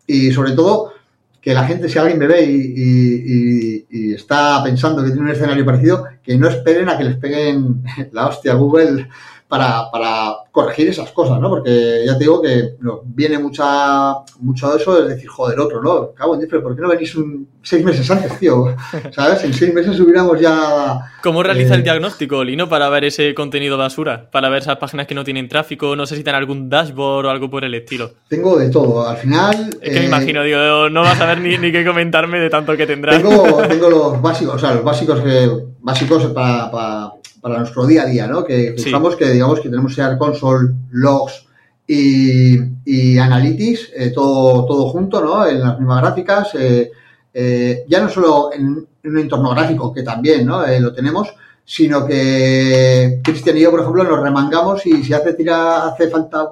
y 0.07 0.33
sobre 0.33 0.53
todo 0.53 0.95
que 1.43 1.53
la 1.53 1.65
gente, 1.65 1.91
si 1.91 1.99
alguien 1.99 2.19
me 2.19 2.27
ve 2.27 2.43
y, 2.43 2.57
y, 2.75 3.87
y, 3.91 4.15
está 4.15 4.63
pensando 4.65 5.05
que 5.05 5.11
tiene 5.11 5.27
un 5.27 5.31
escenario 5.31 5.67
parecido, 5.67 6.07
que 6.23 6.39
no 6.39 6.49
esperen 6.49 6.89
a 6.89 6.97
que 6.97 7.05
les 7.05 7.17
peguen 7.19 7.85
la 8.13 8.29
hostia 8.29 8.53
a 8.53 8.57
Google 8.57 9.09
para, 9.49 9.91
para 9.91 10.37
corregir 10.53 10.89
esas 10.89 11.11
cosas, 11.11 11.41
¿no? 11.41 11.49
Porque 11.49 12.03
ya 12.07 12.19
te 12.19 12.25
digo 12.25 12.43
que 12.43 12.75
viene 13.05 13.39
mucha, 13.39 14.15
mucho 14.41 14.71
de 14.71 14.77
eso, 14.77 15.03
es 15.03 15.09
decir, 15.09 15.29
joder, 15.29 15.59
otro, 15.59 15.83
¿no? 15.83 16.13
Cabo 16.13 16.35
en 16.35 16.49
¿por 16.49 16.77
qué 16.77 16.83
no 16.83 16.89
venís 16.89 17.15
un, 17.17 17.49
seis 17.63 17.83
meses 17.83 18.11
antes, 18.11 18.39
tío? 18.39 18.77
¿Sabes? 19.11 19.45
En 19.45 19.55
seis 19.55 19.73
meses 19.73 19.99
hubiéramos 20.01 20.39
ya... 20.39 21.01
¿Cómo 21.23 21.43
realiza 21.43 21.75
eh... 21.75 21.79
el 21.79 21.83
diagnóstico, 21.83 22.45
Lino, 22.45 22.69
para 22.69 22.91
ver 22.91 23.05
ese 23.05 23.35
contenido 23.35 23.79
basura? 23.79 24.29
Para 24.31 24.51
ver 24.51 24.63
esas 24.63 24.77
páginas 24.77 25.07
que 25.07 25.15
no 25.15 25.25
tienen 25.25 25.49
tráfico, 25.49 25.97
no 25.97 26.05
sé 26.05 26.17
si 26.17 26.23
tienen 26.23 26.41
algún 26.41 26.69
dashboard 26.69 27.27
o 27.27 27.31
algo 27.31 27.49
por 27.49 27.65
el 27.65 27.75
estilo. 27.75 28.11
Tengo 28.29 28.59
de 28.59 28.69
todo, 28.69 29.09
al 29.09 29.17
final... 29.17 29.71
Es 29.81 29.91
que 29.91 29.97
eh... 29.97 30.01
me 30.01 30.07
imagino, 30.07 30.43
digo, 30.43 30.91
no 30.91 31.01
vas 31.01 31.21
a 31.21 31.27
ver 31.27 31.41
ni, 31.41 31.57
ni 31.57 31.73
qué 31.73 31.87
comentarme 31.87 32.39
de 32.39 32.51
tanto 32.51 32.77
que 32.77 32.87
tendrás. 32.87 33.23
Tengo, 33.23 33.63
tengo 33.69 33.89
los 33.89 34.21
básicos, 34.21 34.57
o 34.57 34.59
sea, 34.59 34.75
los 34.75 34.85
básicos 34.85 35.21
que, 35.21 35.49
básicos 35.81 36.27
para, 36.27 36.71
para 36.71 37.13
para 37.41 37.59
nuestro 37.59 37.87
día 37.87 38.03
a 38.03 38.07
día, 38.07 38.27
¿no? 38.27 38.45
Que, 38.45 38.75
sí. 38.77 38.89
usamos 38.89 39.17
que 39.17 39.31
digamos 39.31 39.61
que 39.61 39.69
tenemos 39.69 39.95
Sear 39.95 40.19
Console, 40.19 40.75
Logs 40.91 41.47
y, 41.87 42.59
y 42.85 43.19
Analytics, 43.19 43.93
eh, 43.97 44.11
todo, 44.11 44.67
todo 44.67 44.89
junto, 44.91 45.23
¿no? 45.23 45.47
En 45.47 45.61
las 45.61 45.79
mismas 45.79 46.03
gráficas. 46.03 46.55
Eh, 46.55 46.91
eh, 47.33 47.85
ya 47.89 48.01
no 48.01 48.09
solo 48.09 48.51
en, 48.53 48.87
en, 49.03 49.11
un 49.11 49.19
entorno 49.19 49.51
gráfico, 49.51 49.93
que 49.93 50.03
también, 50.03 50.45
¿no? 50.45 50.67
Eh, 50.67 50.81
lo 50.81 50.93
tenemos, 50.93 51.29
sino 51.65 52.07
que 52.07 53.21
Cristian 53.23 53.57
y 53.57 53.61
yo, 53.61 53.71
por 53.71 53.81
ejemplo, 53.81 54.05
nos 54.05 54.21
remangamos 54.21 54.85
y 54.87 55.05
si 55.05 55.13
hace, 55.13 55.35
tira, 55.35 55.87
hace 55.87 56.09
falta 56.09 56.49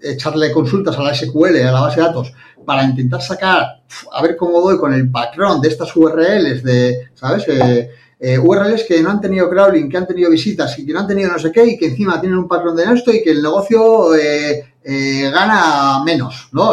echarle 0.00 0.50
consultas 0.52 0.96
a 0.96 1.02
la 1.02 1.14
SQL, 1.14 1.56
a 1.58 1.72
la 1.72 1.80
base 1.80 2.00
de 2.00 2.06
datos, 2.06 2.32
para 2.64 2.84
intentar 2.84 3.20
sacar, 3.20 3.82
a 4.12 4.22
ver 4.22 4.36
cómo 4.36 4.60
doy 4.60 4.78
con 4.78 4.94
el 4.94 5.10
patrón 5.10 5.60
de 5.60 5.68
estas 5.68 5.94
URLs, 5.94 6.62
de, 6.62 7.10
¿sabes? 7.14 7.44
Eh, 8.20 8.34
eh, 8.34 8.38
URLs 8.38 8.84
que 8.84 9.02
no 9.02 9.10
han 9.10 9.20
tenido 9.20 9.48
crawling, 9.48 9.88
que 9.88 9.96
han 9.96 10.06
tenido 10.06 10.30
visitas 10.30 10.78
y 10.78 10.86
que 10.86 10.92
no 10.92 11.00
han 11.00 11.06
tenido 11.06 11.32
no 11.32 11.38
sé 11.38 11.50
qué 11.50 11.64
y 11.64 11.78
que 11.78 11.86
encima 11.86 12.20
tienen 12.20 12.38
un 12.38 12.48
patrón 12.48 12.76
de 12.76 12.84
esto 12.84 13.12
y 13.12 13.22
que 13.22 13.30
el 13.30 13.42
negocio 13.42 14.14
eh, 14.14 14.64
gana 15.32 16.02
menos, 16.04 16.48
¿no? 16.52 16.72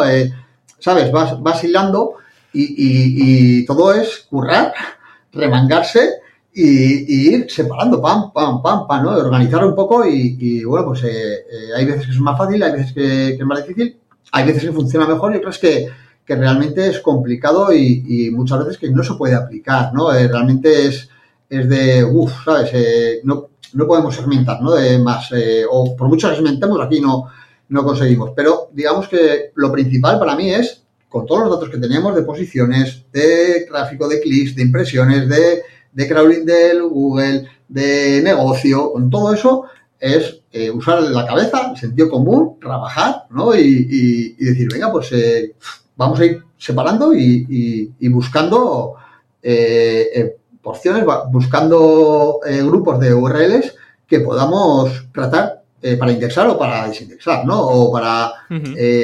¿Sabes? 0.78 1.10
Vas, 1.10 1.64
hilando 1.64 2.14
y, 2.52 3.64
todo 3.66 3.92
es 3.92 4.26
currar, 4.30 4.72
remangarse 5.32 6.20
y, 6.52 7.34
ir 7.34 7.50
separando, 7.50 8.00
pam, 8.00 8.32
pam, 8.32 8.62
pam, 8.62 8.86
pam, 8.86 9.02
¿no? 9.04 9.10
Organizar 9.10 9.64
un 9.64 9.74
poco 9.74 10.04
y, 10.06 10.64
bueno, 10.64 10.86
pues 10.86 11.04
hay 11.04 11.84
veces 11.84 12.06
que 12.06 12.12
es 12.12 12.20
más 12.20 12.38
fácil, 12.38 12.62
hay 12.62 12.72
veces 12.72 12.92
que 12.92 13.28
es 13.34 13.40
más 13.44 13.66
difícil 13.66 13.98
hay 14.32 14.46
veces 14.46 14.64
que 14.64 14.72
funciona 14.72 15.06
mejor 15.06 15.34
y 15.34 15.38
otras 15.38 15.58
que, 15.58 15.88
realmente 16.26 16.86
es 16.88 17.00
complicado 17.00 17.72
y, 17.72 18.30
muchas 18.32 18.58
veces 18.58 18.78
que 18.78 18.90
no 18.90 19.02
se 19.02 19.14
puede 19.14 19.34
aplicar, 19.34 19.94
¿no? 19.94 20.12
Eh, 20.12 20.28
realmente 20.28 20.86
es, 20.86 21.08
es 21.48 21.68
de, 21.68 22.04
uff, 22.04 22.44
¿sabes? 22.44 22.70
Eh, 22.72 23.20
no, 23.24 23.48
no 23.74 23.86
podemos 23.86 24.14
segmentar, 24.14 24.60
¿no? 24.62 24.72
De 24.72 24.98
más, 24.98 25.30
eh, 25.32 25.64
o 25.68 25.96
por 25.96 26.08
mucho 26.08 26.28
que 26.28 26.36
segmentemos, 26.36 26.80
aquí 26.80 27.00
no, 27.00 27.26
no 27.68 27.84
conseguimos. 27.84 28.32
Pero 28.34 28.68
digamos 28.72 29.08
que 29.08 29.52
lo 29.54 29.72
principal 29.72 30.18
para 30.18 30.36
mí 30.36 30.50
es, 30.50 30.84
con 31.08 31.26
todos 31.26 31.42
los 31.42 31.50
datos 31.50 31.70
que 31.70 31.78
tenemos 31.78 32.14
de 32.14 32.22
posiciones, 32.22 33.04
de 33.12 33.66
tráfico, 33.68 34.08
de 34.08 34.20
clics, 34.20 34.54
de 34.54 34.62
impresiones, 34.62 35.28
de, 35.28 35.62
de 35.92 36.08
crawling 36.08 36.44
del 36.44 36.82
Google, 36.82 37.48
de 37.68 38.20
negocio, 38.22 38.92
con 38.92 39.10
todo 39.10 39.32
eso, 39.32 39.64
es 40.00 40.42
eh, 40.52 40.70
usar 40.70 41.02
la 41.02 41.26
cabeza, 41.26 41.70
el 41.72 41.76
sentido 41.76 42.08
común, 42.08 42.58
trabajar, 42.60 43.26
¿no? 43.30 43.54
Y, 43.54 44.34
decir, 44.38 44.68
venga, 44.72 44.90
pues 44.92 45.10
eh, 45.12 45.54
vamos 45.96 46.20
a 46.20 46.26
ir 46.26 46.42
separando 46.56 47.12
y, 47.14 47.90
buscando 48.08 48.94
eh, 49.42 50.36
porciones, 50.68 51.04
buscando 51.30 52.40
grupos 52.64 53.00
de 53.00 53.14
URLs 53.14 53.74
que 54.06 54.20
podamos 54.20 55.06
tratar 55.12 55.62
para 55.98 56.12
indexar 56.12 56.46
o 56.48 56.58
para 56.58 56.88
desindexar, 56.88 57.46
¿no? 57.46 57.58
O 57.58 57.90
para 57.90 58.32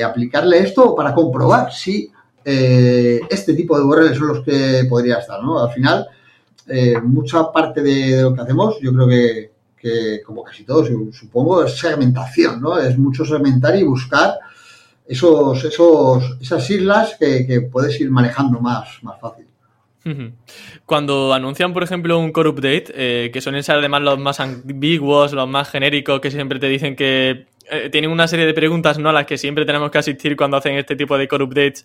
aplicarle 0.04 0.58
esto 0.58 0.90
o 0.90 0.94
para 0.94 1.14
comprobar 1.14 1.72
si 1.72 2.10
este 2.44 3.54
tipo 3.54 3.78
de 3.78 3.84
URLs 3.84 4.18
son 4.18 4.28
los 4.28 4.44
que 4.44 4.86
podría 4.88 5.20
estar, 5.20 5.42
¿no? 5.42 5.62
Al 5.64 5.72
final, 5.72 6.06
mucha 7.02 7.50
parte 7.50 7.82
de 7.82 8.22
lo 8.22 8.34
que 8.34 8.42
hacemos, 8.42 8.78
yo 8.80 8.92
creo 8.92 9.08
que 9.08 9.54
que 9.84 10.22
como 10.24 10.42
casi 10.42 10.64
todos, 10.64 10.88
supongo, 11.12 11.62
es 11.62 11.78
segmentación, 11.78 12.58
¿no? 12.58 12.78
Es 12.78 12.96
mucho 12.96 13.22
segmentar 13.26 13.76
y 13.76 13.82
buscar 13.82 14.38
esos, 15.06 15.62
esos, 15.62 16.38
esas 16.40 16.70
islas 16.70 17.16
que, 17.20 17.68
puedes 17.70 18.00
ir 18.00 18.10
manejando 18.10 18.60
más, 18.60 18.88
más 19.02 19.20
fácil. 19.20 19.46
Cuando 20.84 21.32
anuncian, 21.32 21.72
por 21.72 21.82
ejemplo, 21.82 22.18
un 22.18 22.30
core 22.32 22.50
update, 22.50 22.84
eh, 22.94 23.30
que 23.32 23.40
suelen 23.40 23.62
ser 23.62 23.76
además 23.76 24.02
los 24.02 24.18
más 24.18 24.38
ambiguos, 24.40 25.32
los 25.32 25.48
más 25.48 25.70
genéricos, 25.70 26.20
que 26.20 26.30
siempre 26.30 26.58
te 26.58 26.68
dicen 26.68 26.94
que 26.94 27.46
eh, 27.70 27.88
tienen 27.90 28.10
una 28.10 28.28
serie 28.28 28.44
de 28.44 28.52
preguntas 28.52 28.98
no 28.98 29.08
a 29.08 29.12
las 29.12 29.26
que 29.26 29.38
siempre 29.38 29.64
tenemos 29.64 29.90
que 29.90 29.98
asistir 29.98 30.36
cuando 30.36 30.58
hacen 30.58 30.76
este 30.76 30.96
tipo 30.96 31.16
de 31.16 31.26
core 31.26 31.44
updates. 31.44 31.84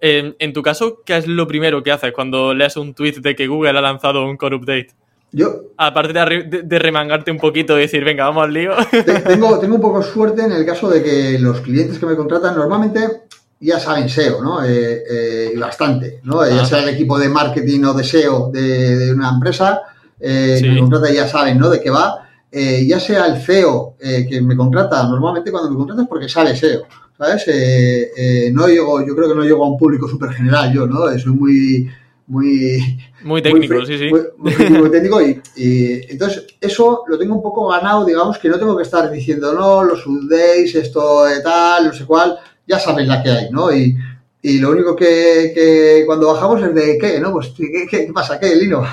Eh, 0.00 0.34
en 0.38 0.52
tu 0.52 0.62
caso, 0.62 1.02
¿qué 1.04 1.16
es 1.16 1.26
lo 1.26 1.46
primero 1.46 1.82
que 1.82 1.90
haces 1.90 2.12
cuando 2.12 2.52
lees 2.52 2.76
un 2.76 2.94
tweet 2.94 3.14
de 3.20 3.34
que 3.34 3.46
Google 3.46 3.70
ha 3.70 3.80
lanzado 3.80 4.24
un 4.26 4.36
core 4.36 4.56
update? 4.56 4.88
Yo, 5.32 5.72
Aparte 5.76 6.12
de, 6.12 6.78
remangarte 6.78 7.30
un 7.30 7.38
poquito 7.38 7.76
y 7.76 7.82
decir, 7.82 8.04
venga, 8.04 8.24
vamos 8.24 8.44
al 8.44 8.52
lío. 8.52 8.72
Tengo, 9.26 9.58
tengo 9.58 9.74
un 9.74 9.80
poco 9.80 10.02
suerte 10.02 10.42
en 10.42 10.52
el 10.52 10.64
caso 10.64 10.88
de 10.88 11.02
que 11.02 11.38
los 11.38 11.60
clientes 11.60 11.98
que 11.98 12.06
me 12.06 12.16
contratan 12.16 12.54
normalmente 12.54 13.00
ya 13.66 13.80
saben 13.80 14.08
SEO, 14.08 14.40
¿no? 14.40 14.64
Eh, 14.64 15.02
eh, 15.10 15.52
y 15.54 15.58
bastante, 15.58 16.20
¿no? 16.22 16.48
Ya 16.48 16.64
sea 16.64 16.82
el 16.82 16.88
equipo 16.90 17.18
de 17.18 17.28
marketing 17.28 17.82
o 17.84 17.94
de 17.94 18.04
SEO 18.04 18.50
de, 18.52 19.12
una 19.12 19.30
empresa 19.30 19.82
eh, 20.20 20.58
que 20.62 20.70
me 20.70 20.78
contrata 20.78 21.12
ya 21.12 21.26
saben, 21.26 21.58
¿no? 21.58 21.68
De 21.68 21.80
qué 21.80 21.90
va. 21.90 22.28
ya 22.52 23.00
sea 23.00 23.26
el 23.26 23.42
CEO 23.42 23.96
que 23.98 24.40
me 24.40 24.56
contrata, 24.56 25.02
normalmente 25.08 25.50
cuando 25.50 25.70
me 25.70 25.76
contrata 25.76 26.02
es 26.02 26.08
porque 26.08 26.28
sabe 26.28 26.56
SEO, 26.56 26.84
¿sabes? 27.18 27.44
no 28.52 28.68
llego, 28.68 29.04
yo 29.04 29.16
creo 29.16 29.28
que 29.28 29.34
no 29.34 29.42
llego 29.42 29.64
a 29.64 29.68
un 29.68 29.76
público 29.76 30.08
súper 30.08 30.30
general 30.30 30.72
yo, 30.72 30.86
¿no? 30.86 31.18
Soy 31.18 31.32
muy 31.32 31.90
muy... 32.28 32.98
Muy 33.22 33.40
técnico, 33.40 33.84
sí, 33.84 33.98
sí. 33.98 34.10
Muy, 34.36 34.90
técnico 34.90 35.20
y, 35.22 35.40
entonces 36.08 36.46
eso 36.60 37.04
lo 37.06 37.18
tengo 37.18 37.34
un 37.34 37.42
poco 37.42 37.68
ganado, 37.68 38.04
digamos, 38.04 38.38
que 38.38 38.48
no 38.48 38.58
tengo 38.58 38.76
que 38.76 38.82
estar 38.82 39.10
diciendo, 39.10 39.52
no, 39.52 39.84
los 39.84 40.06
updates, 40.06 40.74
esto 40.74 41.24
tal, 41.42 41.86
no 41.86 41.92
sé 41.92 42.04
cuál, 42.04 42.38
ya 42.66 42.78
sabéis 42.78 43.08
la 43.08 43.22
que 43.22 43.30
hay, 43.30 43.50
¿no? 43.50 43.72
Y, 43.72 43.96
lo 44.60 44.70
único 44.70 44.94
que, 44.94 46.04
cuando 46.06 46.32
bajamos 46.32 46.62
es 46.62 46.72
de, 46.72 46.98
¿qué? 46.98 47.18
¿No? 47.18 47.32
Pues, 47.32 47.52
¿qué, 47.56 48.08
pasa? 48.14 48.38
¿Qué, 48.38 48.54
Lino? 48.54 48.84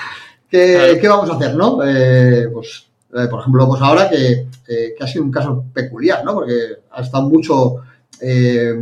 ¿Qué, 0.50 1.00
vamos 1.06 1.28
a 1.28 1.34
hacer, 1.34 1.54
no? 1.54 1.80
Eh, 1.84 2.48
pues, 2.50 2.86
eh, 3.14 3.26
por 3.28 3.40
ejemplo, 3.40 3.68
pues 3.68 3.82
ahora 3.82 4.08
que, 4.08 4.46
que, 4.66 4.94
ha 4.98 5.06
sido 5.06 5.24
un 5.24 5.30
caso 5.30 5.64
peculiar, 5.74 6.24
¿no? 6.24 6.34
Porque 6.34 6.54
ha 6.90 7.02
estado 7.02 7.28
mucho... 7.28 7.76
Eh, 8.20 8.74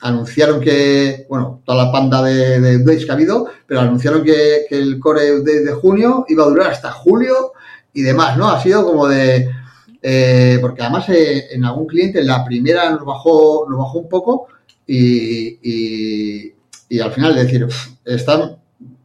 anunciaron 0.00 0.60
que, 0.60 1.26
bueno, 1.28 1.60
toda 1.64 1.84
la 1.84 1.92
panda 1.92 2.22
de, 2.22 2.60
de 2.60 2.76
updates 2.76 3.04
que 3.04 3.10
ha 3.10 3.14
habido, 3.14 3.48
pero 3.66 3.80
anunciaron 3.80 4.24
que, 4.24 4.66
el 4.70 4.98
core 4.98 5.32
update 5.36 5.64
de 5.64 5.72
junio 5.72 6.24
iba 6.28 6.44
a 6.44 6.48
durar 6.48 6.70
hasta 6.70 6.90
julio 6.90 7.52
y 7.92 8.02
demás, 8.02 8.36
¿no? 8.36 8.48
Ha 8.48 8.62
sido 8.62 8.84
como 8.84 9.06
de... 9.08 9.50
Eh, 10.02 10.58
porque 10.60 10.82
además 10.82 11.08
eh, 11.10 11.48
en 11.52 11.64
algún 11.64 11.86
cliente 11.86 12.22
la 12.24 12.44
primera 12.44 12.90
nos 12.90 13.04
bajó, 13.04 13.66
nos 13.68 13.78
bajó 13.78 13.98
un 13.98 14.08
poco 14.08 14.48
y, 14.86 15.58
y, 15.62 16.54
y 16.88 17.00
al 17.00 17.12
final 17.12 17.34
decir, 17.34 17.66
están 18.04 18.56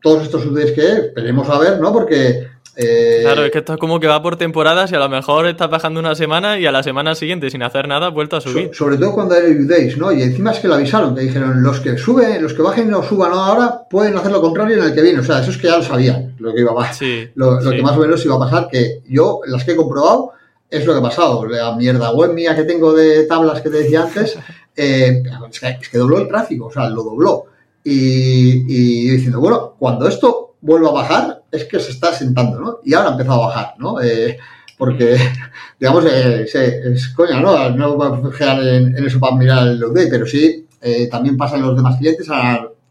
todos 0.02 0.24
estos 0.24 0.46
updates 0.46 0.72
que 0.72 0.92
esperemos 1.08 1.50
a 1.50 1.60
ver, 1.60 1.80
¿no? 1.80 1.92
Porque 1.92 2.48
eh, 2.78 3.20
claro, 3.22 3.46
es 3.46 3.52
que 3.52 3.60
esto 3.60 3.74
es 3.74 3.80
como 3.80 4.00
que 4.00 4.08
va 4.08 4.22
por 4.22 4.36
temporadas 4.36 4.92
y 4.92 4.96
a 4.96 5.00
lo 5.00 5.08
mejor 5.08 5.48
estás 5.48 5.70
bajando 5.70 6.00
una 6.00 6.14
semana 6.14 6.60
y 6.60 6.66
a 6.66 6.72
la 6.72 6.84
semana 6.84 7.16
siguiente, 7.16 7.50
sin 7.50 7.64
hacer 7.64 7.88
nada, 7.88 8.10
vuelto 8.10 8.36
a 8.36 8.42
subir. 8.42 8.72
sobre 8.74 8.98
todo 8.98 9.14
cuando 9.14 9.36
hay 9.36 9.66
days, 9.66 9.98
¿no? 9.98 10.12
Y 10.12 10.22
encima 10.22 10.52
es 10.52 10.60
que 10.60 10.68
lo 10.68 10.76
avisaron, 10.76 11.16
que 11.16 11.22
dijeron, 11.22 11.64
los 11.64 11.80
que 11.80 11.98
suben, 11.98 12.44
los 12.44 12.54
que 12.54 12.62
bajen 12.62 12.94
o 12.94 13.02
suban 13.02 13.32
ahora, 13.32 13.88
pueden 13.90 14.18
hacer 14.18 14.32
lo 14.32 14.42
contrario 14.42 14.78
en 14.78 14.84
el 14.84 14.94
que 14.94 15.02
viene. 15.02 15.20
O 15.20 15.24
sea, 15.24 15.40
eso 15.40 15.52
es 15.52 15.58
que 15.58 15.68
ya 15.68 15.78
lo 15.78 15.84
sabían, 15.84 16.36
lo 16.40 16.54
que 16.54 16.62
iba 16.62 16.72
a 16.72 16.76
pasar. 16.76 17.08
lo, 17.36 17.60
que 17.60 17.82
más 17.82 17.96
o 17.96 18.02
menos 18.02 18.26
iba 18.26 18.36
a 18.36 18.40
pasar, 18.40 18.68
que 18.70 19.02
yo, 19.08 19.40
las 19.48 19.64
que 19.64 19.72
he 19.72 19.76
comprobado, 19.76 20.34
es 20.70 20.86
lo 20.86 20.94
que 20.94 21.00
ha 21.00 21.04
pasado. 21.04 21.46
La 21.46 21.76
mierda 21.76 22.14
web 22.14 22.34
mía 22.34 22.56
que 22.56 22.64
tengo 22.64 22.94
de 22.94 23.24
tablas 23.26 23.62
que 23.62 23.70
te 23.70 23.78
decía 23.78 24.04
antes, 24.04 24.38
eh, 24.76 25.24
es, 25.50 25.90
que, 25.90 25.98
dobló 25.98 26.20
el 26.20 26.28
tráfico, 26.28 26.68
o 26.68 26.72
sea, 26.72 26.90
lo 26.90 27.04
dobló. 27.04 27.46
Y, 27.84 28.66
y 28.68 29.10
diciendo, 29.12 29.40
bueno, 29.40 29.76
cuando 29.78 30.08
esto 30.08 30.56
vuelva 30.62 30.90
a 30.90 30.94
bajar, 30.94 31.44
es 31.52 31.66
que 31.66 31.80
se 31.80 31.92
está 31.92 32.12
sentando, 32.12 32.60
¿no? 32.60 32.80
Y 32.84 32.94
ahora 32.94 33.10
ha 33.10 33.12
empezado 33.12 33.44
a 33.44 33.48
bajar, 33.48 33.74
¿no? 33.78 34.02
Eh, 34.02 34.38
porque, 34.78 35.18
digamos, 35.80 36.06
eh, 36.06 36.46
es 36.52 37.10
coña, 37.10 37.40
¿no? 37.40 37.70
No 37.70 37.96
voy 37.96 38.28
a 38.28 38.32
fijar 38.32 38.64
en, 38.64 39.06
eso 39.06 39.20
para 39.20 39.36
mirar 39.36 39.68
el 39.68 39.84
update, 39.84 40.10
pero 40.10 40.26
sí, 40.26 40.66
eh, 40.82 41.08
también 41.08 41.38
pasa 41.38 41.56
en 41.56 41.64
los 41.64 41.76
demás 41.76 41.98
clientes, 41.98 42.28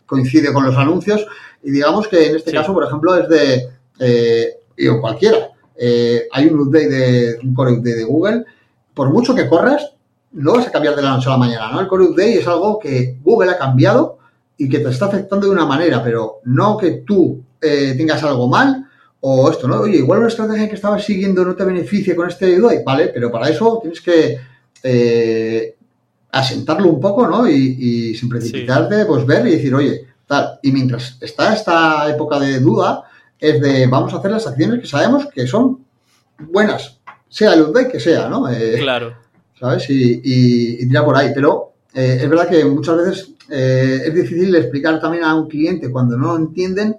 coincide 0.07 0.53
con 0.53 0.65
los 0.65 0.77
anuncios, 0.77 1.27
y 1.63 1.71
digamos 1.71 2.09
que 2.09 2.29
en 2.29 2.37
este 2.37 2.53
caso, 2.53 2.73
por 2.73 2.85
ejemplo, 2.85 3.17
es 3.17 3.29
de, 3.29 3.69
eh, 3.99 4.89
o 4.89 5.01
cualquiera, 5.75 6.29
hay 6.33 6.47
un 6.47 6.61
update 6.61 6.89
de, 6.89 7.39
un 7.43 7.55
core 7.55 7.73
update 7.73 7.97
de 7.97 8.05
Google, 8.05 8.45
por 8.95 9.11
mucho 9.11 9.35
que 9.35 9.49
corras, 9.49 9.93
no 10.33 10.55
vas 10.55 10.67
a 10.67 10.73
cambiar 10.73 10.97
de 10.97 11.03
la 11.03 11.11
noche 11.11 11.29
a 11.29 11.33
la 11.33 11.39
mañana, 11.39 11.73
¿no? 11.73 11.81
El 11.81 11.89
core 11.89 12.05
update 12.05 12.39
es 12.39 12.47
algo 12.47 12.79
que 12.79 13.19
Google 13.23 13.51
ha 13.51 13.59
cambiado 13.59 14.19
y 14.57 14.69
que 14.69 14.79
te 14.79 14.89
está 14.89 15.07
afectando 15.07 15.47
de 15.47 15.53
una 15.53 15.67
manera, 15.67 16.03
pero 16.03 16.41
no 16.45 16.77
que 16.77 17.03
tú 17.07 17.43
eh, 17.61 17.95
tengas 17.97 18.23
algo 18.23 18.49
mal 18.49 18.89
o 19.21 19.51
esto, 19.51 19.67
¿no? 19.67 19.81
Oye, 19.81 19.99
igual 19.99 20.21
una 20.21 20.29
estrategia 20.29 20.69
que 20.69 20.75
estabas 20.75 21.05
siguiendo 21.05 21.45
no 21.45 21.55
te 21.55 21.65
beneficia 21.65 22.15
con 22.15 22.29
este 22.29 22.51
IDOI, 22.51 22.83
¿vale? 22.85 23.09
Pero 23.09 23.31
para 23.31 23.49
eso 23.49 23.79
tienes 23.81 24.01
que 24.01 24.39
eh, 24.83 25.77
asentarlo 26.31 26.89
un 26.89 27.01
poco, 27.01 27.27
¿no? 27.27 27.49
Y, 27.49 28.15
sin 28.15 28.29
precipitarte, 28.29 29.07
pues 29.07 29.25
ver 29.25 29.47
y 29.47 29.53
decir, 29.53 29.75
oye, 29.75 30.07
tal. 30.27 30.59
Y 30.63 30.73
mientras 30.73 31.17
está 31.21 31.55
esta 31.55 32.11
época 32.11 32.39
de 32.39 32.61
duda, 32.61 33.05
es 33.49 33.61
de 33.61 33.87
vamos 33.87 34.13
a 34.13 34.19
hacer 34.19 34.31
las 34.31 34.47
acciones 34.47 34.81
que 34.81 34.87
sabemos 34.87 35.27
que 35.27 35.47
son 35.47 35.85
buenas, 36.39 36.99
sea 37.29 37.55
el 37.55 37.63
UDOI 37.63 37.89
que 37.89 38.01
sea, 38.01 38.29
¿no? 38.29 38.49
Eh, 38.49 38.77
claro. 38.79 39.17
¿Sabes? 39.59 39.89
Y, 39.89 40.21
y, 40.25 40.89
tira 40.89 41.05
por 41.05 41.17
ahí. 41.17 41.31
Pero 41.35 41.73
es 41.93 42.29
verdad 42.29 42.49
que 42.49 42.65
muchas 42.65 42.97
veces 42.97 43.31
es 43.49 44.15
difícil 44.15 44.55
explicar 44.57 45.01
también 45.01 45.23
a 45.25 45.35
un 45.35 45.49
cliente 45.49 45.91
cuando 45.91 46.17
no 46.17 46.37
entienden 46.37 46.97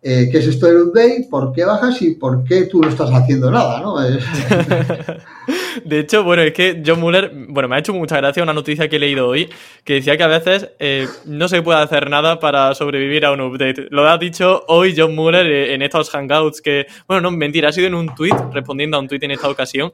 eh, 0.00 0.28
qué 0.30 0.38
es 0.38 0.46
esto 0.46 0.66
del 0.66 0.82
update, 0.82 1.26
por 1.28 1.52
qué 1.52 1.64
bajas 1.64 2.00
y 2.02 2.14
por 2.14 2.44
qué 2.44 2.66
tú 2.66 2.80
no 2.80 2.88
estás 2.88 3.10
haciendo 3.10 3.50
nada, 3.50 3.80
¿no? 3.80 3.96
de 5.84 5.98
hecho, 5.98 6.22
bueno, 6.22 6.42
es 6.42 6.52
que 6.52 6.80
John 6.86 7.00
Muller, 7.00 7.32
bueno, 7.48 7.68
me 7.68 7.74
ha 7.74 7.78
hecho 7.80 7.92
mucha 7.92 8.16
gracia 8.18 8.44
una 8.44 8.52
noticia 8.52 8.88
que 8.88 8.94
he 8.96 8.98
leído 9.00 9.26
hoy, 9.26 9.48
que 9.82 9.94
decía 9.94 10.16
que 10.16 10.22
a 10.22 10.28
veces 10.28 10.70
eh, 10.78 11.08
no 11.24 11.48
se 11.48 11.62
puede 11.62 11.80
hacer 11.80 12.08
nada 12.10 12.38
para 12.38 12.72
sobrevivir 12.76 13.24
a 13.24 13.32
un 13.32 13.40
update. 13.40 13.88
Lo 13.90 14.08
ha 14.08 14.16
dicho 14.18 14.64
hoy 14.68 14.94
John 14.96 15.16
Muller 15.16 15.46
eh, 15.46 15.74
en 15.74 15.82
estos 15.82 16.10
hangouts 16.10 16.62
que, 16.62 16.86
bueno, 17.08 17.22
no, 17.22 17.30
mentira, 17.32 17.70
ha 17.70 17.72
sido 17.72 17.88
en 17.88 17.94
un 17.94 18.14
tweet, 18.14 18.36
respondiendo 18.52 18.96
a 18.96 19.00
un 19.00 19.08
tweet 19.08 19.20
en 19.22 19.32
esta 19.32 19.48
ocasión. 19.48 19.92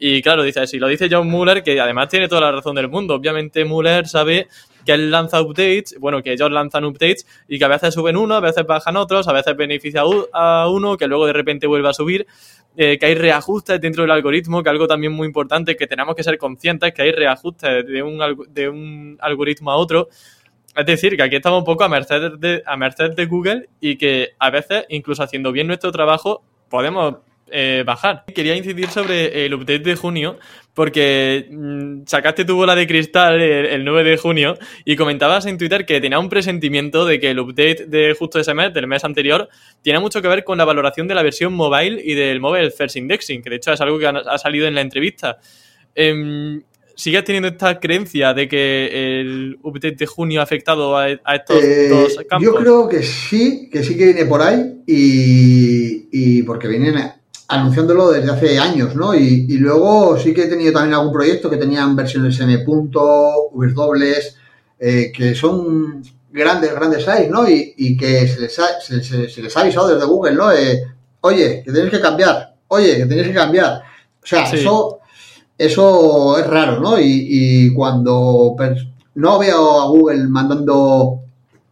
Y 0.00 0.20
claro, 0.20 0.42
dice 0.42 0.66
si 0.66 0.80
lo 0.80 0.88
dice 0.88 1.08
John 1.08 1.28
Muller, 1.28 1.62
que 1.62 1.80
además 1.80 2.08
tiene 2.08 2.26
toda 2.26 2.40
la 2.40 2.50
razón 2.50 2.74
del 2.74 2.88
mundo. 2.88 3.14
Obviamente 3.14 3.64
Muller 3.64 4.08
sabe 4.08 4.48
que 4.84 4.92
él 4.92 5.10
lanza 5.10 5.40
updates, 5.40 5.96
bueno, 5.98 6.22
que 6.22 6.32
ellos 6.32 6.50
lanzan 6.50 6.84
updates 6.84 7.26
y 7.48 7.58
que 7.58 7.64
a 7.64 7.68
veces 7.68 7.94
suben 7.94 8.16
uno, 8.16 8.34
a 8.34 8.40
veces 8.40 8.66
bajan 8.66 8.96
otros, 8.96 9.28
a 9.28 9.32
veces 9.32 9.56
beneficia 9.56 10.02
a 10.32 10.68
uno, 10.68 10.96
que 10.96 11.06
luego 11.06 11.26
de 11.26 11.32
repente 11.32 11.66
vuelve 11.66 11.88
a 11.88 11.92
subir, 11.92 12.26
eh, 12.76 12.98
que 12.98 13.06
hay 13.06 13.14
reajustes 13.14 13.80
dentro 13.80 14.02
del 14.02 14.10
algoritmo, 14.10 14.62
que 14.62 14.70
algo 14.70 14.86
también 14.86 15.12
muy 15.12 15.26
importante, 15.26 15.76
que 15.76 15.86
tenemos 15.86 16.14
que 16.14 16.24
ser 16.24 16.38
conscientes, 16.38 16.92
que 16.92 17.02
hay 17.02 17.12
reajustes 17.12 17.86
de 17.86 18.02
un, 18.02 18.46
de 18.48 18.68
un 18.68 19.16
algoritmo 19.20 19.70
a 19.70 19.76
otro. 19.76 20.08
Es 20.74 20.86
decir, 20.86 21.16
que 21.16 21.22
aquí 21.22 21.36
estamos 21.36 21.60
un 21.60 21.64
poco 21.64 21.84
a 21.84 21.88
merced, 21.88 22.32
de, 22.32 22.62
a 22.66 22.76
merced 22.76 23.14
de 23.14 23.26
Google 23.26 23.68
y 23.80 23.96
que 23.96 24.30
a 24.40 24.50
veces, 24.50 24.84
incluso 24.88 25.22
haciendo 25.22 25.52
bien 25.52 25.68
nuestro 25.68 25.92
trabajo, 25.92 26.42
podemos 26.68 27.18
eh, 27.50 27.84
bajar. 27.86 28.24
Quería 28.34 28.56
incidir 28.56 28.88
sobre 28.88 29.44
el 29.44 29.54
update 29.54 29.80
de 29.80 29.96
junio, 29.96 30.38
porque 30.72 31.46
mm, 31.50 32.02
sacaste 32.06 32.44
tu 32.44 32.56
bola 32.56 32.74
de 32.74 32.86
cristal 32.86 33.40
el, 33.40 33.84
9 33.84 34.10
de 34.10 34.16
junio 34.16 34.58
y 34.84 34.96
comentabas 34.96 35.46
en 35.46 35.56
Twitter 35.56 35.86
que 35.86 36.00
tenía 36.00 36.18
un 36.18 36.28
presentimiento 36.28 37.04
de 37.04 37.20
que 37.20 37.30
el 37.30 37.38
update 37.38 37.86
de 37.86 38.14
justo 38.18 38.40
ese 38.40 38.54
mes, 38.54 38.74
del 38.74 38.86
mes 38.86 39.04
anterior, 39.04 39.48
tiene 39.82 40.00
mucho 40.00 40.20
que 40.20 40.28
ver 40.28 40.42
con 40.42 40.58
la 40.58 40.64
valoración 40.64 41.06
de 41.06 41.14
la 41.14 41.22
versión 41.22 41.52
mobile 41.52 42.00
y 42.04 42.14
del 42.14 42.40
mobile 42.40 42.70
first 42.70 42.96
indexing, 42.96 43.42
que 43.42 43.50
de 43.50 43.56
hecho 43.56 43.72
es 43.72 43.80
algo 43.80 43.98
que 43.98 44.06
ha, 44.06 44.38
salido 44.38 44.66
en 44.66 44.74
la 44.74 44.80
entrevista. 44.80 45.38
Em, 45.94 46.62
¿Sigues 46.96 47.24
teniendo 47.24 47.48
esta 47.48 47.80
creencia 47.80 48.32
de 48.34 48.48
que 48.48 49.20
el 49.20 49.58
update 49.62 49.96
de 49.96 50.06
junio 50.06 50.40
ha 50.40 50.44
afectado 50.44 50.96
a, 50.96 51.10
estos 51.10 51.62
eh, 51.62 51.88
dos 51.88 52.16
campos? 52.28 52.46
Yo 52.46 52.54
creo 52.54 52.88
que 52.88 53.02
sí, 53.02 53.68
que 53.70 53.82
sí 53.82 53.96
que 53.96 54.06
viene 54.06 54.26
por 54.26 54.40
ahí 54.40 54.82
y, 54.86 56.08
y 56.12 56.42
porque 56.44 56.68
vienen 56.68 56.96
anunciándolo 57.48 58.10
desde 58.10 58.30
hace 58.30 58.58
años, 58.58 58.94
¿no? 58.94 59.14
Y, 59.14 59.58
luego 59.58 60.18
sí 60.18 60.32
que 60.32 60.44
he 60.44 60.48
tenido 60.48 60.72
también 60.72 60.94
algún 60.94 61.12
proyecto 61.12 61.50
que 61.50 61.56
tenían 61.56 61.94
versiones 61.94 62.38
M. 62.40 62.64
dobles, 63.74 64.36
eh, 64.78 65.12
que 65.14 65.34
son 65.34 66.02
grandes, 66.30 66.74
grandes 66.74 67.04
size, 67.04 67.28
¿no? 67.28 67.48
Y, 67.48 67.96
que 67.96 68.26
se 68.26 68.40
les, 68.40 68.58
ha, 68.58 68.80
se, 68.80 69.42
les, 69.42 69.56
ha 69.56 69.60
avisado 69.60 69.88
desde 69.88 70.06
Google, 70.06 70.34
¿no? 70.34 70.52
Eh, 70.52 70.82
oye, 71.20 71.62
que 71.64 71.72
tenéis 71.72 71.90
que 71.90 72.00
cambiar, 72.00 72.54
oye, 72.68 72.96
que 72.96 73.06
tenéis 73.06 73.28
que 73.28 73.34
cambiar. 73.34 73.82
O 74.22 74.26
sea, 74.26 74.50
eso, 74.50 75.00
eso 75.58 76.38
es 76.38 76.46
raro, 76.46 76.80
¿no? 76.80 76.98
Y, 76.98 77.72
cuando 77.74 78.56
no 79.16 79.38
veo 79.38 79.80
a 79.80 79.86
Google 79.86 80.26
mandando 80.28 81.23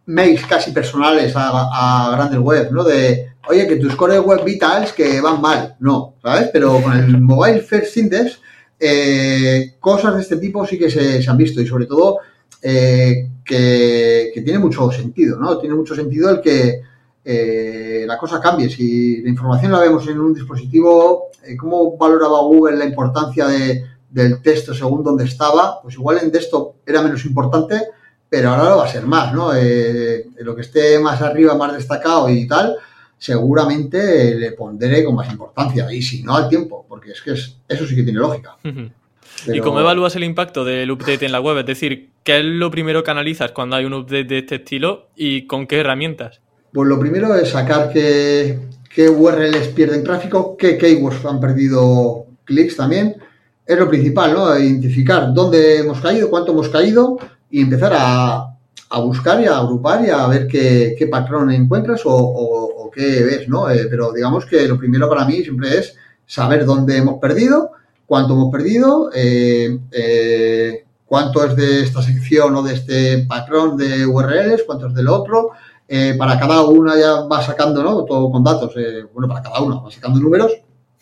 mails 0.05 0.45
casi 0.45 0.71
personales 0.71 1.35
a, 1.35 2.07
a 2.07 2.11
grandes 2.15 2.39
webs, 2.39 2.71
¿no? 2.71 2.83
De 2.83 3.33
oye, 3.47 3.67
que 3.67 3.75
tus 3.77 3.95
core 3.95 4.19
web 4.19 4.43
vitals 4.43 4.93
que 4.93 5.21
van 5.21 5.41
mal. 5.41 5.75
No, 5.79 6.15
¿sabes? 6.21 6.49
Pero 6.51 6.81
con 6.81 6.93
el 6.93 7.19
Mobile 7.19 7.61
First 7.61 7.97
Index, 7.97 8.39
eh, 8.79 9.75
cosas 9.79 10.15
de 10.15 10.21
este 10.21 10.37
tipo 10.37 10.65
sí 10.65 10.77
que 10.77 10.89
se, 10.89 11.23
han 11.29 11.37
visto 11.37 11.61
y 11.61 11.67
sobre 11.67 11.85
todo 11.85 12.19
eh, 12.61 13.29
que, 13.43 14.31
tiene 14.43 14.59
mucho 14.59 14.91
sentido, 14.91 15.39
¿no? 15.39 15.57
Tiene 15.57 15.75
mucho 15.75 15.95
sentido 15.95 16.29
el 16.29 16.41
que 16.41 16.81
eh, 17.23 18.03
la 18.07 18.17
cosa 18.17 18.39
cambie. 18.39 18.69
Si 18.69 19.21
la 19.21 19.29
información 19.29 19.71
la 19.71 19.79
vemos 19.79 20.07
en 20.07 20.19
un 20.19 20.33
dispositivo, 20.33 21.31
¿cómo 21.57 21.97
valoraba 21.97 22.41
Google 22.41 22.77
la 22.77 22.85
importancia 22.85 23.47
del 23.47 24.41
texto 24.41 24.73
según 24.73 25.03
donde 25.03 25.25
estaba? 25.25 25.81
Pues 25.81 25.95
igual 25.95 26.19
en 26.21 26.31
desktop 26.31 26.75
era 26.85 27.01
menos 27.01 27.25
importante, 27.25 27.81
pero 28.33 28.49
ahora 28.49 28.71
lo 28.71 28.77
va 28.77 28.85
a 28.85 28.91
ser 28.91 29.05
más, 29.05 29.31
¿no? 29.31 29.53
lo 29.53 30.55
que 30.55 30.61
esté 30.63 30.97
más 30.97 31.21
arriba, 31.21 31.55
más 31.55 31.71
destacado 31.71 32.27
y 32.31 32.47
tal, 32.47 32.75
seguramente 33.15 34.33
le 34.33 34.53
pondré 34.53 35.05
con 35.05 35.13
más 35.13 35.31
importancia. 35.31 35.85
Y 35.93 36.01
si 36.01 36.23
no, 36.23 36.35
al 36.35 36.49
tiempo, 36.49 36.83
porque 36.89 37.11
es 37.11 37.21
que 37.21 37.33
eso 37.33 37.87
sí 37.87 37.95
que 37.95 38.01
tiene 38.01 38.17
lógica. 38.17 38.57
¿Y 39.45 39.59
cómo 39.59 39.81
evalúas 39.81 40.15
el 40.15 40.23
impacto 40.23 40.65
del 40.65 40.89
update 40.89 41.27
en 41.27 41.31
la 41.31 41.41
web? 41.41 41.59
Es 41.59 41.67
decir, 41.67 42.09
¿qué 42.23 42.39
es 42.39 42.43
lo 42.43 42.71
primero 42.71 43.03
que 43.03 43.11
analizas 43.11 43.51
cuando 43.51 43.75
hay 43.75 43.85
un 43.85 43.93
update 43.93 44.23
de 44.23 44.39
este 44.39 44.55
estilo 44.55 45.09
y 45.15 45.45
con 45.45 45.67
qué 45.67 45.81
herramientas? 45.81 46.41
Pues 46.73 46.89
lo 46.89 46.99
primero 46.99 47.35
es 47.35 47.49
sacar 47.49 47.93
qué, 47.93 48.57
qué 48.89 49.09
URLs 49.09 49.67
pierden 49.75 50.03
tráfico, 50.03 50.57
qué 50.57 50.79
keywords 50.79 51.23
han 51.23 51.39
perdido 51.39 52.25
clics 52.45 52.77
también. 52.77 53.15
Es 53.63 53.77
lo 53.77 53.87
principal, 53.87 54.33
¿no? 54.33 54.57
Identificar 54.57 55.31
dónde 55.35 55.81
hemos 55.81 56.01
caído, 56.01 56.31
cuánto 56.31 56.51
hemos 56.51 56.69
caído 56.69 57.19
y 57.53 57.61
empezar 57.61 57.93
a, 57.95 58.55
a 58.89 58.99
buscar 58.99 59.39
y 59.39 59.45
a 59.45 59.59
agrupar 59.59 60.03
y 60.03 60.09
a 60.09 60.25
ver 60.25 60.47
qué, 60.47 60.95
qué 60.97 61.05
patrón 61.05 61.51
encuentras 61.51 62.01
o, 62.03 62.89
qué 62.91 63.23
ves, 63.23 63.47
¿no? 63.47 63.69
Eh, 63.69 63.85
pero 63.91 64.11
digamos 64.11 64.47
que 64.47 64.67
lo 64.67 64.75
primero 64.75 65.07
para 65.07 65.23
mí 65.25 65.43
siempre 65.43 65.77
es 65.77 65.95
saber 66.25 66.65
dónde 66.65 66.97
hemos 66.97 67.19
perdido, 67.19 67.73
cuánto 68.07 68.33
hemos 68.33 68.51
perdido, 68.51 69.11
eh, 69.13 69.79
eh, 69.91 70.83
cuánto 71.05 71.45
es 71.45 71.55
de 71.55 71.83
esta 71.83 72.01
sección 72.01 72.55
o 72.55 72.63
de 72.63 72.73
este 72.73 73.19
patrón 73.27 73.77
de 73.77 74.03
URLs, 74.03 74.63
cuánto 74.65 74.87
es 74.87 74.95
del 74.95 75.07
otro. 75.07 75.51
para 76.17 76.39
cada 76.39 76.63
una 76.63 76.97
ya 76.97 77.21
va 77.21 77.39
sacando, 77.43 77.83
¿no? 77.83 78.03
Todo 78.03 78.31
con 78.31 78.43
datos. 78.43 78.73
bueno, 79.13 79.27
para 79.27 79.43
cada 79.43 79.61
uno 79.61 79.83
va 79.83 79.91
sacando 79.91 80.19
números. 80.19 80.51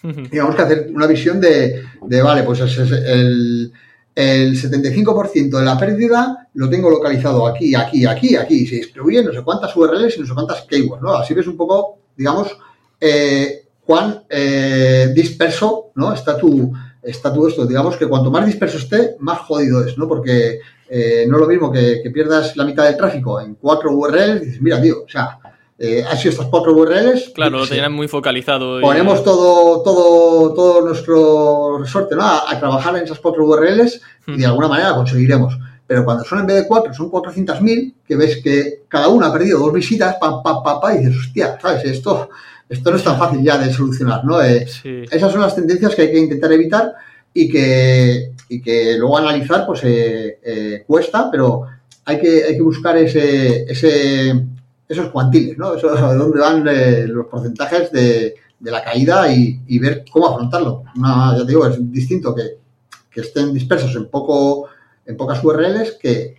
Y 0.03 0.37
vamos 0.37 0.59
a 0.59 0.63
hacer 0.63 0.91
una 0.93 1.07
visión 1.07 1.39
de, 1.39 1.81
de 2.05 2.21
vale, 2.21 2.43
pues 2.43 2.59
es 2.59 2.77
el 2.77 3.71
el 4.15 4.61
75% 4.61 5.57
de 5.57 5.65
la 5.65 5.77
pérdida 5.77 6.49
lo 6.53 6.69
tengo 6.69 6.89
localizado 6.89 7.47
aquí, 7.47 7.73
aquí, 7.75 8.05
aquí, 8.05 8.35
aquí. 8.35 8.67
Se 8.67 8.75
distribuye 8.75 9.23
no 9.23 9.31
sé 9.31 9.41
cuántas 9.41 9.75
URLs 9.75 10.17
y 10.17 10.21
no 10.21 10.27
sé 10.27 10.33
cuántas 10.33 10.61
keywords, 10.63 11.01
¿no? 11.01 11.13
Así 11.13 11.33
ves 11.33 11.47
un 11.47 11.57
poco, 11.57 11.99
digamos, 12.15 12.57
eh, 12.99 13.67
cuán 13.85 14.23
eh, 14.29 15.11
disperso, 15.15 15.91
¿no? 15.95 16.13
Está 16.13 16.37
tu, 16.37 16.73
está 17.01 17.33
todo 17.33 17.47
esto. 17.47 17.65
Digamos 17.65 17.95
que 17.97 18.07
cuanto 18.07 18.31
más 18.31 18.45
disperso 18.45 18.77
esté, 18.77 19.15
más 19.19 19.39
jodido 19.39 19.85
es, 19.85 19.97
¿no? 19.97 20.07
Porque 20.07 20.59
eh, 20.89 21.25
no 21.27 21.37
es 21.37 21.41
lo 21.41 21.47
mismo 21.47 21.71
que, 21.71 22.01
que, 22.03 22.11
pierdas 22.11 22.55
la 22.57 22.65
mitad 22.65 22.83
del 22.83 22.97
tráfico 22.97 23.39
en 23.39 23.55
cuatro 23.55 23.91
URLs 23.91 24.41
y 24.41 24.45
dices, 24.45 24.61
mira, 24.61 24.81
tío, 24.81 25.03
o 25.05 25.09
sea, 25.09 25.39
eh, 25.83 26.03
han 26.07 26.15
sido 26.15 26.29
estas 26.29 26.45
cuatro 26.45 26.75
URLs. 26.75 27.31
Claro, 27.33 27.57
lo 27.57 27.67
tenían 27.67 27.91
muy 27.91 28.07
focalizado. 28.07 28.79
Ponemos 28.81 29.23
todo, 29.23 29.81
todo, 29.81 30.53
todo 30.53 30.85
nuestro 30.85 31.79
resorte 31.79 32.13
a, 32.19 32.59
trabajar 32.59 32.95
en 32.97 33.03
esas 33.05 33.17
cuatro 33.17 33.43
URLs 33.47 33.99
y 34.27 34.37
de 34.37 34.45
alguna 34.45 34.67
manera 34.67 34.93
conseguiremos. 34.93 35.57
Pero 35.87 36.05
cuando 36.05 36.23
son 36.23 36.41
en 36.41 36.45
vez 36.45 36.57
de 36.57 36.67
cuatro, 36.67 36.93
son 36.93 37.09
400.000, 37.09 37.95
que 38.07 38.15
ves 38.15 38.43
que 38.43 38.83
cada 38.87 39.07
una 39.07 39.27
ha 39.27 39.33
perdido 39.33 39.57
dos 39.57 39.73
visitas, 39.73 40.17
pa, 40.21 40.43
pa, 40.43 40.61
pa, 40.61 40.79
pa, 40.79 40.93
y 40.93 40.99
dices, 40.99 41.17
hostia, 41.17 41.57
¿sabes? 41.59 41.83
Esto, 41.85 42.29
esto 42.69 42.91
no 42.91 42.97
es 42.97 43.03
tan 43.03 43.17
fácil 43.17 43.41
ya 43.41 43.57
de 43.57 43.73
solucionar, 43.73 44.23
¿no? 44.23 44.39
Eh, 44.39 44.67
esas 45.09 45.31
son 45.31 45.41
las 45.41 45.55
tendencias 45.55 45.95
que 45.95 46.03
hay 46.03 46.11
que 46.11 46.19
intentar 46.19 46.53
evitar 46.53 46.93
y 47.33 47.49
que, 47.49 48.33
y 48.49 48.61
que 48.61 48.97
luego 48.99 49.17
analizar, 49.17 49.65
pues 49.65 49.81
eh, 49.83 50.83
cuesta, 50.85 51.27
pero 51.31 51.63
hay 52.05 52.19
que, 52.19 52.43
hay 52.43 52.55
que 52.55 52.61
buscar 52.61 52.95
ese, 52.97 53.63
ese 53.63 54.45
esos 54.91 55.09
cuantiles, 55.09 55.57
¿no? 55.57 55.75
Eso, 55.75 55.93
de 55.93 56.15
dónde 56.15 56.39
van 56.39 56.67
eh, 56.67 57.07
los 57.07 57.27
porcentajes 57.27 57.91
de, 57.91 58.35
la 58.59 58.83
caída 58.83 59.31
y, 59.33 59.79
ver 59.79 60.05
cómo 60.11 60.27
afrontarlo. 60.27 60.83
ya 60.95 61.39
te 61.39 61.45
digo, 61.45 61.65
es 61.65 61.91
distinto 61.91 62.35
que, 62.35 62.59
estén 63.19 63.53
dispersos 63.53 63.95
en 63.95 64.09
poco 64.09 64.69
en 65.05 65.17
pocas 65.17 65.43
URLs 65.43 65.97
que, 66.01 66.35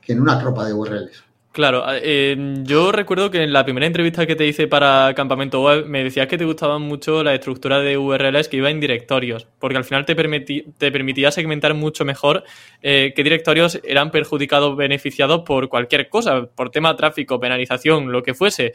que 0.00 0.12
en 0.12 0.20
una 0.20 0.38
tropa 0.38 0.64
de 0.64 0.72
URLs. 0.72 1.24
Claro, 1.54 1.84
eh, 1.88 2.36
yo 2.64 2.90
recuerdo 2.90 3.30
que 3.30 3.44
en 3.44 3.52
la 3.52 3.62
primera 3.62 3.86
entrevista 3.86 4.26
que 4.26 4.34
te 4.34 4.44
hice 4.44 4.66
para 4.66 5.14
Campamento 5.14 5.62
Web 5.62 5.86
me 5.86 6.02
decías 6.02 6.26
que 6.26 6.36
te 6.36 6.44
gustaba 6.44 6.80
mucho 6.80 7.22
la 7.22 7.32
estructura 7.32 7.78
de 7.78 7.96
URLs 7.96 8.48
que 8.48 8.56
iba 8.56 8.70
en 8.70 8.80
directorios, 8.80 9.46
porque 9.60 9.76
al 9.76 9.84
final 9.84 10.04
te, 10.04 10.16
permitía 10.16 11.30
segmentar 11.30 11.74
mucho 11.74 12.04
mejor 12.04 12.42
eh, 12.82 13.12
qué 13.14 13.22
directorios 13.22 13.80
eran 13.84 14.10
perjudicados 14.10 14.76
beneficiados 14.76 15.42
por 15.42 15.68
cualquier 15.68 16.08
cosa, 16.08 16.46
por 16.46 16.70
tema 16.70 16.96
tráfico, 16.96 17.38
penalización, 17.38 18.10
lo 18.10 18.24
que 18.24 18.34
fuese. 18.34 18.72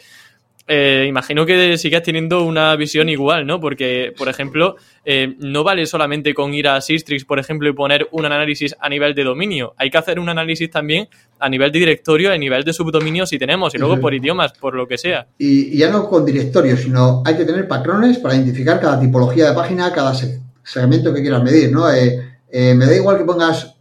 Eh, 0.72 1.08
imagino 1.10 1.48
que 1.48 1.80
sigas 1.80 2.04
teniendo 2.04 2.44
una 2.44 2.76
visión 2.76 3.10
igual, 3.10 3.48
¿no? 3.48 3.60
Porque, 3.60 4.14
por 4.16 4.30
ejemplo, 4.30 4.76
eh, 5.04 5.36
no 5.40 5.64
vale 5.64 5.88
solamente 5.88 6.36
con 6.36 6.54
ir 6.54 6.68
a 6.68 6.80
Sistrix, 6.80 7.26
por 7.26 7.40
ejemplo, 7.40 7.68
y 7.68 7.74
poner 7.74 8.08
un 8.12 8.24
análisis 8.26 8.76
a 8.80 8.88
nivel 8.88 9.16
de 9.16 9.24
dominio. 9.24 9.74
Hay 9.78 9.90
que 9.90 9.98
hacer 9.98 10.20
un 10.20 10.30
análisis 10.30 10.70
también 10.70 11.10
a 11.40 11.50
nivel 11.50 11.72
de 11.72 11.80
directorio, 11.80 12.32
a 12.32 12.38
nivel 12.38 12.64
de 12.64 12.74
subdominio 12.74 13.26
si 13.26 13.40
tenemos, 13.40 13.74
y 13.74 13.80
luego 13.80 14.00
por 14.00 14.14
idiomas, 14.14 14.54
por 14.54 14.76
lo 14.76 14.88
que 14.88 15.00
sea. 15.00 15.26
Y, 15.40 15.76
ya 15.76 15.90
no 15.90 16.08
con 16.08 16.24
directorio, 16.24 16.78
sino 16.78 17.24
hay 17.26 17.36
que 17.36 17.46
tener 17.46 17.68
patrones 17.68 18.20
para 18.20 18.36
identificar 18.36 18.80
cada 18.80 19.00
tipología 19.00 19.50
de 19.50 19.56
página, 19.56 19.92
cada 19.92 20.14
segmento 20.64 21.12
que 21.12 21.22
quieras 21.22 21.42
medir, 21.42 21.72
¿no? 21.72 21.92
Eh, 21.92 22.76
me 22.76 22.86
da 22.86 22.96
igual 22.96 23.18
que 23.18 23.24
pongas 23.24 23.74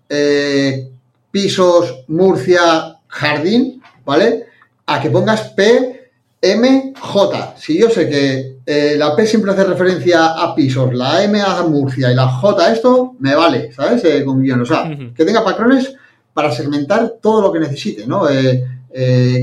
pisos, 1.30 2.05
Murcia, 2.09 2.97
jardín, 3.09 3.82
¿vale? 4.07 4.47
A 4.86 5.03
que 5.03 5.11
pongas 5.11 5.51
P 5.51 5.97
MJ. 6.43 7.55
Si 7.57 7.78
yo 7.78 7.91
sé 7.91 8.09
que 8.09 8.59
eh, 8.64 8.97
la 8.97 9.16
P 9.16 9.26
siempre 9.26 9.51
hace 9.51 9.64
referencia 9.64 10.26
a 10.26 10.55
pisos, 10.55 10.95
la 10.95 11.24
M 11.24 11.41
a 11.41 11.62
Murcia 11.64 12.12
y 12.12 12.14
la 12.14 12.28
J 12.28 12.72
esto, 12.72 13.16
me 13.18 13.34
vale, 13.34 13.72
¿sabes? 13.72 14.05
Eh, 14.05 14.24
con 14.24 14.43
guion. 14.43 14.61
O 14.61 14.66
sea, 14.66 14.97
que 15.14 15.24
tenga 15.24 15.43
patrones 15.43 15.95
para 16.32 16.53
segmentar 16.53 17.14
todo 17.20 17.43
lo 17.43 17.53
que 17.53 17.61
necesite, 17.61 18.07
¿no? 18.07 18.28
Eh, 18.28 18.64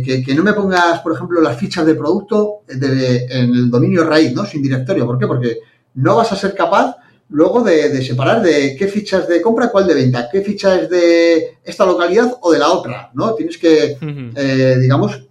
que, 0.03 0.35
no 0.35 0.43
me 0.43 0.53
pongas, 0.53 1.01
por 1.01 1.13
ejemplo, 1.13 1.41
las 1.41 1.57
fichas 1.57 1.85
de 1.85 1.95
producto 1.95 2.61
en 2.67 2.83
el 2.83 3.69
dominio 3.69 4.03
raíz, 4.03 4.33
¿no? 4.33 4.45
Sin 4.45 4.61
directorio. 4.61 5.05
¿Por 5.05 5.19
qué? 5.19 5.27
Porque 5.27 5.57
no 5.95 6.15
vas 6.15 6.31
a 6.31 6.35
ser 6.35 6.55
capaz 6.55 6.95
luego 7.29 7.63
de, 7.63 8.01
separar 8.03 8.41
de 8.41 8.75
qué 8.77 8.87
fichas 8.87 9.27
de 9.27 9.41
compra, 9.41 9.69
cuál 9.69 9.87
de 9.87 9.95
venta, 9.95 10.29
qué 10.31 10.41
ficha 10.41 10.75
es 10.79 10.89
de 10.89 11.57
esta 11.63 11.85
localidad 11.85 12.37
o 12.41 12.51
de 12.51 12.59
la 12.59 12.69
otra, 12.69 13.11
¿no? 13.13 13.33
Tienes 13.33 13.57
que, 13.57 13.97
digamos, 14.79 15.21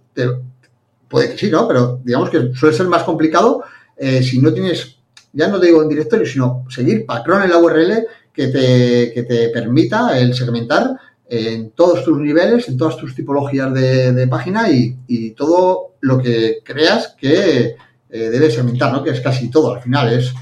puede 1.15 1.31
que 1.31 1.37
sí, 1.37 1.49
¿no? 1.49 1.65
Pero 1.65 2.01
digamos 2.03 2.29
que 2.29 2.51
suele 2.53 2.75
ser 2.75 2.87
más 2.87 3.03
complicado 3.03 3.63
eh, 3.95 4.21
si 4.21 4.41
no 4.41 4.53
tienes, 4.53 4.97
ya 5.31 5.47
no 5.47 5.61
te 5.61 5.67
digo 5.67 5.81
en 5.81 5.87
directorio, 5.87 6.25
sino 6.25 6.65
seguir 6.69 7.05
patrón 7.05 7.41
en 7.41 7.51
la 7.51 7.57
URL 7.57 8.05
que 8.33 8.47
te, 8.47 9.23
te 9.23 9.47
permita 9.47 10.19
el 10.19 10.33
segmentar 10.33 10.91
en 11.29 11.69
todos 11.69 12.03
tus 12.03 12.19
niveles, 12.19 12.67
en 12.67 12.75
todas 12.75 12.97
tus 12.97 13.15
tipologías 13.15 13.73
de, 13.73 14.27
página 14.29 14.69
y, 14.69 15.31
todo 15.37 15.93
lo 16.01 16.21
que 16.21 16.57
creas 16.65 17.15
que 17.17 17.77
eh, 18.09 18.29
debe 18.29 18.51
segmentar, 18.51 18.91
¿no? 18.91 19.01
Que 19.01 19.11
es 19.11 19.21
casi 19.21 19.49
todo 19.49 19.73
al 19.73 19.81
final. 19.81 20.11
Es, 20.11 20.33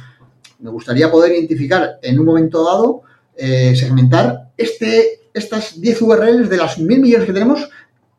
me 0.58 0.72
gustaría 0.72 1.12
poder 1.12 1.34
identificar 1.34 2.00
en 2.02 2.20
un 2.20 2.26
momento 2.26 2.64
dado, 2.64 3.04
eh, 3.38 3.76
segmentar 3.76 4.50
este, 4.58 5.30
estas 5.36 5.80
10 5.80 6.02
URLs 6.02 6.50
de 6.50 6.58
las 6.58 6.80
mil 6.80 7.00
millones 7.00 7.28
que 7.28 7.34
tenemos 7.34 7.70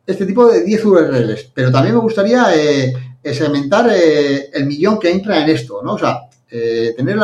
este 0.07 0.27
tipo 0.27 0.47
de 0.47 0.65
10 0.65 0.85
URLs, 0.85 1.51
pero 1.55 1.71
también 1.71 1.95
me 1.95 2.01
gustaría 2.01 2.47
eh, 2.55 2.93
segmentar 3.33 3.89
eh, 3.91 4.51
el 4.53 4.67
millón 4.67 4.99
que 4.99 5.11
entra 5.11 5.43
en 5.43 5.49
esto, 5.49 5.83
¿no? 5.83 5.95
O 5.95 5.99
sea, 5.99 6.29
eh, 6.51 6.93
tener 6.97 7.19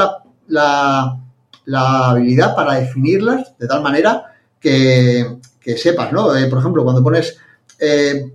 la, 0.46 1.16
habilidad 1.72 2.54
para 2.54 2.74
definirlas 2.74 3.56
de 3.58 3.68
tal 3.68 3.82
manera 3.82 4.24
que, 4.58 5.38
sepas, 5.76 6.12
¿no? 6.12 6.28
por 6.48 6.58
ejemplo, 6.58 6.82
cuando 6.82 7.02
pones 7.02 7.36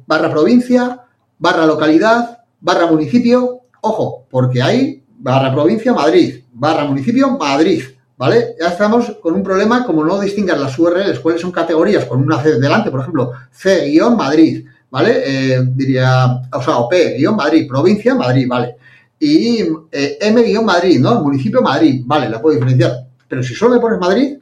barra 0.08 0.32
provincia, 0.32 1.02
barra 1.38 1.66
localidad, 1.66 2.40
barra 2.62 2.88
municipio, 2.88 3.64
ojo, 3.82 4.26
porque 4.30 4.62
hay 4.62 5.04
barra 5.18 5.52
provincia 5.52 5.92
Madrid, 5.94 6.44
barra 6.54 6.86
municipio 6.86 7.32
Madrid, 7.32 7.84
¿vale? 8.18 8.56
Ya 8.60 8.70
estamos 8.70 9.18
con 9.22 9.34
un 9.34 9.44
problema 9.44 9.86
como 9.86 10.04
no 10.04 10.20
distingas 10.20 10.60
las 10.60 10.78
URLs, 10.78 11.20
cuáles 11.20 11.42
son 11.42 11.52
categorías 11.52 12.06
con 12.06 12.22
una 12.22 12.42
C 12.42 12.60
delante, 12.60 12.92
por 12.92 13.02
ejemplo, 13.02 13.32
C-Madrid, 13.52 14.66
¿vale? 14.90 15.24
Eh, 15.26 15.64
diría, 15.74 16.42
o 16.52 16.62
sea, 16.62 16.78
o 16.78 16.90
P-Madrid, 16.90 17.68
provincia, 17.68 18.16
Madrid, 18.16 18.48
¿vale? 18.48 18.76
Y 19.20 19.60
eh, 19.92 20.18
M-Madrid, 20.22 21.00
¿no? 21.00 21.22
Municipio, 21.22 21.62
Madrid, 21.62 22.04
¿vale? 22.06 22.30
La 22.30 22.42
puedo 22.42 22.56
diferenciar. 22.56 23.06
Pero 23.28 23.44
si 23.44 23.54
solo 23.54 23.76
me 23.76 23.82
pones 23.82 24.00
Madrid, 24.00 24.38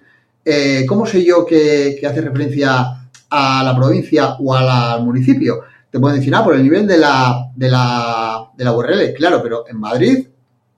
eh, 0.45 0.85
¿cómo 0.87 1.05
sé 1.05 1.23
yo 1.23 1.45
que, 1.45 2.01
hace 2.05 2.21
referencia 2.21 3.07
a 3.29 3.63
la 3.63 3.75
provincia 3.75 4.35
o 4.39 4.53
al 4.53 5.03
municipio? 5.03 5.61
Te 5.89 5.99
pueden 5.99 6.19
decir, 6.19 6.33
ah, 6.35 6.43
por 6.43 6.55
el 6.55 6.63
nivel 6.63 6.87
de 6.87 6.97
la, 6.97 7.51
de 7.55 7.69
la, 7.69 8.49
de 8.55 8.63
la 8.63 8.73
URL, 8.75 9.13
claro, 9.13 9.41
pero 9.41 9.67
en 9.67 9.79
Madrid 9.79 10.27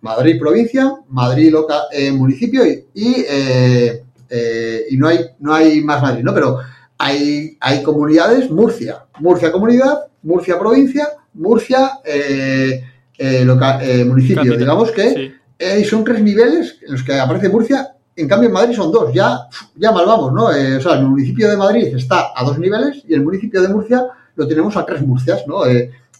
Madrid 0.06 0.38
provincia, 0.40 0.94
Madrid 1.10 1.52
local, 1.52 1.82
eh, 1.92 2.12
municipio 2.12 2.64
y, 2.64 2.86
eh, 3.28 4.04
eh, 4.30 4.86
y, 4.92 4.98
no, 4.98 5.08
hay, 5.08 5.20
no 5.40 5.52
hay 5.52 5.82
más 5.82 6.00
Madrid, 6.00 6.24
¿no? 6.24 6.32
Pero 6.32 6.60
hay, 7.00 7.58
hay 7.60 7.82
comunidades, 7.82 8.52
Murcia, 8.52 9.04
Murcia 9.20 9.52
comunidad, 9.52 10.02
Murcia 10.22 10.60
provincia, 10.60 11.08
Murcia 11.34 12.00
municipio. 14.06 14.56
Digamos 14.56 14.92
que 14.92 15.34
son 15.90 16.04
tres 16.04 16.22
niveles 16.22 16.78
en 16.86 16.92
los 16.94 17.02
que 17.02 17.20
aparece 17.20 17.50
Murcia, 17.50 17.96
en 18.16 18.28
cambio 18.28 18.48
en 18.48 18.54
Madrid 18.54 18.76
son 18.76 18.92
dos, 18.92 19.12
ya, 19.12 19.40
ya 19.76 19.92
mal 19.92 20.06
vamos, 20.06 20.32
¿no? 20.34 20.46
o 20.46 20.82
sea, 20.82 20.94
el 21.00 21.06
municipio 21.06 21.50
de 21.50 21.58
Madrid 21.58 21.96
está 21.96 22.32
a 22.36 22.44
dos 22.44 22.60
niveles 22.60 23.04
y 23.08 23.16
el 23.16 23.24
municipio 23.24 23.60
de 23.60 23.70
Murcia 23.70 24.06
lo 24.36 24.48
tenemos 24.48 24.78
a 24.78 24.86
tres 24.86 25.02
Murcias, 25.02 25.48
¿no? 25.48 25.64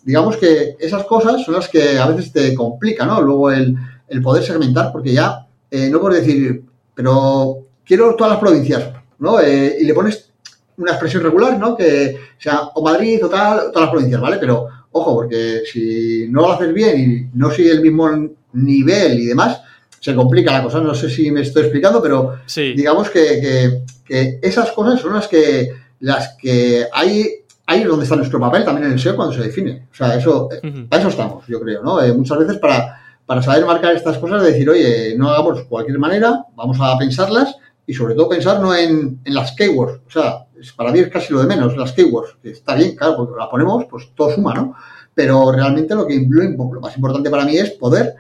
Digamos 0.06 0.38
que 0.38 0.78
esas 0.80 1.04
cosas 1.06 1.44
son 1.44 1.56
las 1.56 1.68
que 1.68 1.98
a 1.98 2.06
veces 2.08 2.32
te 2.32 2.54
complican, 2.54 3.08
¿no? 3.08 3.22
Luego 3.22 3.52
el, 3.52 3.76
poder 4.24 4.44
segmentar, 4.44 4.92
porque 4.92 5.12
ya 5.12 5.48
eh, 5.70 5.90
no 5.90 6.00
puedes 6.00 6.26
decir, 6.26 6.64
pero 6.94 7.58
quiero 7.84 8.16
todas 8.16 8.34
las 8.34 8.40
provincias, 8.40 8.92
¿no? 9.18 9.40
Eh, 9.40 9.78
y 9.82 9.84
le 9.84 9.94
pones 9.96 10.30
una 10.78 10.92
expresión 10.92 11.24
regular, 11.24 11.58
¿no? 11.58 11.76
Que 11.76 12.18
sea 12.38 12.70
o 12.76 12.84
Madrid 12.84 13.26
o 13.26 13.30
tal, 13.30 13.72
todas 13.72 13.88
las 13.88 13.90
provincias, 13.90 14.22
¿vale? 14.22 14.38
Pero 14.38 14.68
ojo, 14.92 15.16
porque 15.16 15.64
si 15.66 16.28
no 16.30 16.42
lo 16.42 16.52
haces 16.52 16.72
bien 16.72 17.00
y 17.34 17.38
no 17.38 17.50
sigue 17.50 17.72
el 17.72 17.82
mismo 17.82 18.08
nivel 18.54 19.20
y 19.20 19.26
demás, 19.26 19.60
se 20.00 20.14
complica 20.14 20.52
la 20.52 20.64
cosa. 20.64 20.82
No 20.82 20.94
sé 20.94 21.10
si 21.10 21.32
me 21.32 21.42
estoy 21.42 21.64
explicando, 21.64 22.00
pero 22.02 22.36
digamos 22.56 23.10
que, 23.10 23.82
que 24.06 24.40
esas 24.44 24.72
cosas 24.72 25.02
son 25.02 25.16
las 25.16 25.28
que 25.28 25.72
las 26.00 26.36
que 26.40 26.86
hay 26.94 27.45
ahí 27.66 27.82
es 27.82 27.88
donde 27.88 28.04
está 28.04 28.16
nuestro 28.16 28.40
papel 28.40 28.64
también 28.64 28.88
en 28.88 28.94
el 28.94 29.00
SEO 29.00 29.16
cuando 29.16 29.34
se 29.34 29.42
define. 29.42 29.88
O 29.92 29.96
sea, 29.96 30.16
eso, 30.16 30.50
a 30.90 30.98
eso 30.98 31.08
estamos, 31.08 31.46
yo 31.48 31.60
creo, 31.60 31.84
¿no? 31.84 32.02
Eh, 32.02 32.14
muchas 32.14 32.38
veces 32.40 32.58
para, 32.58 33.02
para 33.26 33.42
saber 33.42 33.66
marcar 33.66 33.96
estas 33.96 34.18
cosas, 34.18 34.44
decir, 34.44 34.70
oye, 34.70 35.16
no 35.18 35.30
hagamos 35.30 35.64
cualquier 35.64 36.00
manera, 36.00 36.46
vamos 36.56 36.78
a 36.80 36.98
pensarlas 36.98 37.56
y 37.88 37.94
sobre 37.94 38.16
todo 38.16 38.30
pensar 38.30 38.60
no 38.60 38.76
en, 38.76 39.20
las 39.26 39.54
keywords. 39.54 40.02
O 40.08 40.12
sea, 40.12 40.46
para 40.76 40.92
mí 40.92 41.00
es 41.00 41.10
casi 41.10 41.34
lo 41.34 41.42
de 41.42 41.48
menos, 41.48 41.76
las 41.78 41.92
keywords, 41.94 42.38
está 42.44 42.76
bien, 42.76 42.96
claro, 42.96 43.18
porque 43.18 43.34
la 43.38 43.50
ponemos, 43.50 43.86
pues 43.86 44.10
todo 44.16 44.32
suma, 44.32 44.54
¿no? 44.54 44.76
Pero 45.14 45.52
realmente 45.52 45.96
lo 45.96 46.06
que 46.06 46.28
lo 46.28 46.82
más 46.82 46.96
importante 46.96 47.30
para 47.30 47.46
mí 47.46 47.58
es 47.58 47.72
poder 47.72 48.16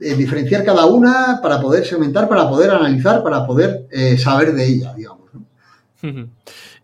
eh, 0.00 0.14
diferenciar 0.14 0.64
cada 0.64 0.86
una 0.86 1.40
para 1.42 1.60
poder 1.60 1.84
segmentar, 1.84 2.28
para 2.28 2.48
poder 2.48 2.70
analizar, 2.70 3.22
para 3.22 3.46
poder 3.46 3.86
eh, 3.90 4.16
saber 4.18 4.52
de 4.54 4.66
ella, 4.66 4.94
digamos. 4.94 5.23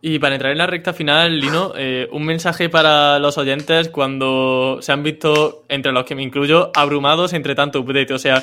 Y 0.00 0.18
para 0.18 0.34
entrar 0.34 0.52
en 0.52 0.58
la 0.58 0.66
recta 0.66 0.92
final, 0.92 1.38
Lino, 1.38 1.72
eh, 1.76 2.08
un 2.12 2.24
mensaje 2.24 2.68
para 2.68 3.18
los 3.18 3.36
oyentes 3.36 3.88
cuando 3.88 4.78
se 4.80 4.92
han 4.92 5.02
visto, 5.02 5.64
entre 5.68 5.92
los 5.92 6.04
que 6.04 6.14
me 6.14 6.22
incluyo, 6.22 6.70
abrumados 6.74 7.32
entre 7.32 7.54
tanto 7.54 7.80
update. 7.80 8.14
O 8.14 8.18
sea, 8.18 8.42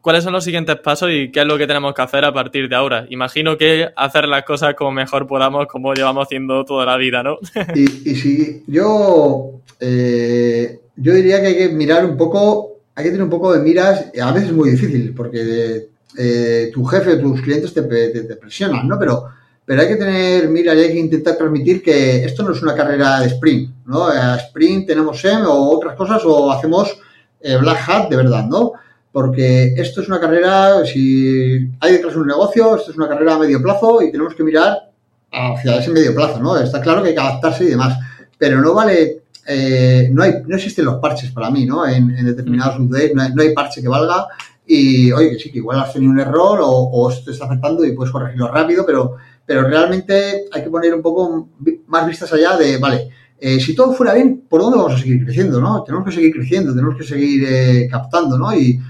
¿cuáles 0.00 0.24
son 0.24 0.32
los 0.32 0.44
siguientes 0.44 0.76
pasos 0.80 1.10
y 1.12 1.30
qué 1.30 1.40
es 1.40 1.46
lo 1.46 1.56
que 1.56 1.66
tenemos 1.66 1.94
que 1.94 2.02
hacer 2.02 2.24
a 2.24 2.32
partir 2.32 2.68
de 2.68 2.74
ahora? 2.74 3.06
Imagino 3.10 3.56
que 3.56 3.88
hacer 3.94 4.26
las 4.26 4.44
cosas 4.44 4.74
como 4.74 4.90
mejor 4.90 5.26
podamos, 5.26 5.66
como 5.66 5.94
llevamos 5.94 6.26
haciendo 6.26 6.64
toda 6.64 6.84
la 6.86 6.96
vida, 6.96 7.22
¿no? 7.22 7.38
y, 7.74 8.10
y 8.10 8.62
yo, 8.66 9.60
eh, 9.78 10.80
yo 10.96 11.14
diría 11.14 11.40
que 11.40 11.46
hay 11.46 11.56
que 11.56 11.68
mirar 11.68 12.04
un 12.04 12.16
poco, 12.16 12.80
hay 12.96 13.04
que 13.04 13.10
tener 13.10 13.24
un 13.24 13.30
poco 13.30 13.52
de 13.52 13.60
miras, 13.60 14.10
a 14.20 14.32
veces 14.32 14.48
es 14.48 14.54
muy 14.54 14.70
difícil 14.70 15.14
porque 15.14 15.86
eh, 16.18 16.70
tu 16.72 16.84
jefe 16.84 17.12
o 17.12 17.20
tus 17.20 17.42
clientes 17.42 17.72
te, 17.72 17.82
te 17.82 18.36
presionan, 18.36 18.88
¿no? 18.88 18.98
Pero 18.98 19.26
pero 19.66 19.82
hay 19.82 19.88
que 19.88 19.96
tener, 19.96 20.48
mira, 20.48 20.72
hay 20.72 20.92
que 20.92 20.98
intentar 20.98 21.36
transmitir 21.36 21.82
que 21.82 22.24
esto 22.24 22.44
no 22.44 22.52
es 22.52 22.62
una 22.62 22.74
carrera 22.74 23.20
de 23.20 23.26
sprint, 23.26 23.74
¿no? 23.86 24.06
A 24.06 24.36
sprint 24.36 24.86
tenemos 24.86 25.20
SEM 25.20 25.44
o 25.44 25.70
otras 25.70 25.96
cosas 25.96 26.22
o 26.24 26.52
hacemos 26.52 26.96
eh, 27.40 27.56
Black 27.56 27.80
Hat 27.88 28.08
de 28.08 28.16
verdad, 28.16 28.46
¿no? 28.46 28.72
Porque 29.10 29.74
esto 29.76 30.02
es 30.02 30.08
una 30.08 30.20
carrera, 30.20 30.86
si 30.86 31.68
hay 31.80 31.92
detrás 31.92 32.14
un 32.14 32.28
negocio, 32.28 32.76
esto 32.76 32.92
es 32.92 32.96
una 32.96 33.08
carrera 33.08 33.34
a 33.34 33.38
medio 33.40 33.60
plazo 33.60 34.00
y 34.02 34.12
tenemos 34.12 34.36
que 34.36 34.44
mirar 34.44 34.88
hacia 35.32 35.78
ese 35.78 35.90
medio 35.90 36.14
plazo, 36.14 36.38
¿no? 36.38 36.56
Está 36.56 36.80
claro 36.80 37.02
que 37.02 37.08
hay 37.08 37.14
que 37.14 37.20
adaptarse 37.20 37.64
y 37.64 37.70
demás, 37.70 37.98
pero 38.38 38.60
no 38.60 38.72
vale, 38.72 39.22
eh, 39.48 40.08
no, 40.12 40.22
hay, 40.22 40.34
no 40.46 40.54
existen 40.54 40.84
los 40.84 41.00
parches 41.00 41.32
para 41.32 41.50
mí, 41.50 41.66
¿no? 41.66 41.84
En, 41.88 42.24
determinados 42.24 42.78
no 42.78 42.96
hay, 42.96 43.12
no 43.12 43.42
hay 43.42 43.52
parche 43.52 43.82
que 43.82 43.88
valga 43.88 44.28
y, 44.66 45.12
oye, 45.12 45.30
que 45.30 45.38
sí, 45.38 45.52
que 45.52 45.58
igual 45.58 45.80
has 45.80 45.92
tenido 45.92 46.12
un 46.12 46.20
error 46.20 46.60
o, 46.60 46.68
o 46.68 47.12
te 47.24 47.30
está 47.30 47.46
afectando 47.46 47.84
y 47.84 47.92
puedes 47.92 48.12
corregirlo 48.12 48.52
rápido, 48.52 48.84
pero 48.84 49.16
pero 49.46 49.62
realmente 49.62 50.46
hay 50.50 50.62
que 50.62 50.70
poner 50.70 50.92
un 50.92 51.00
poco 51.00 51.48
más 51.86 52.06
vistas 52.06 52.32
allá 52.32 52.56
de, 52.56 52.78
vale, 52.78 53.08
eh, 53.38 53.60
si 53.60 53.74
todo 53.74 53.92
fuera 53.92 54.12
bien, 54.12 54.42
¿por 54.48 54.60
dónde 54.60 54.76
vamos 54.76 54.94
a 54.94 54.98
seguir 54.98 55.24
creciendo? 55.24 55.60
¿no? 55.60 55.84
Tenemos 55.84 56.06
que 56.06 56.14
seguir 56.14 56.32
creciendo, 56.32 56.74
tenemos 56.74 56.96
que 56.96 57.04
seguir 57.04 57.44
eh, 57.48 57.88
captando 57.88 58.36
¿no? 58.36 58.54
y, 58.54 58.80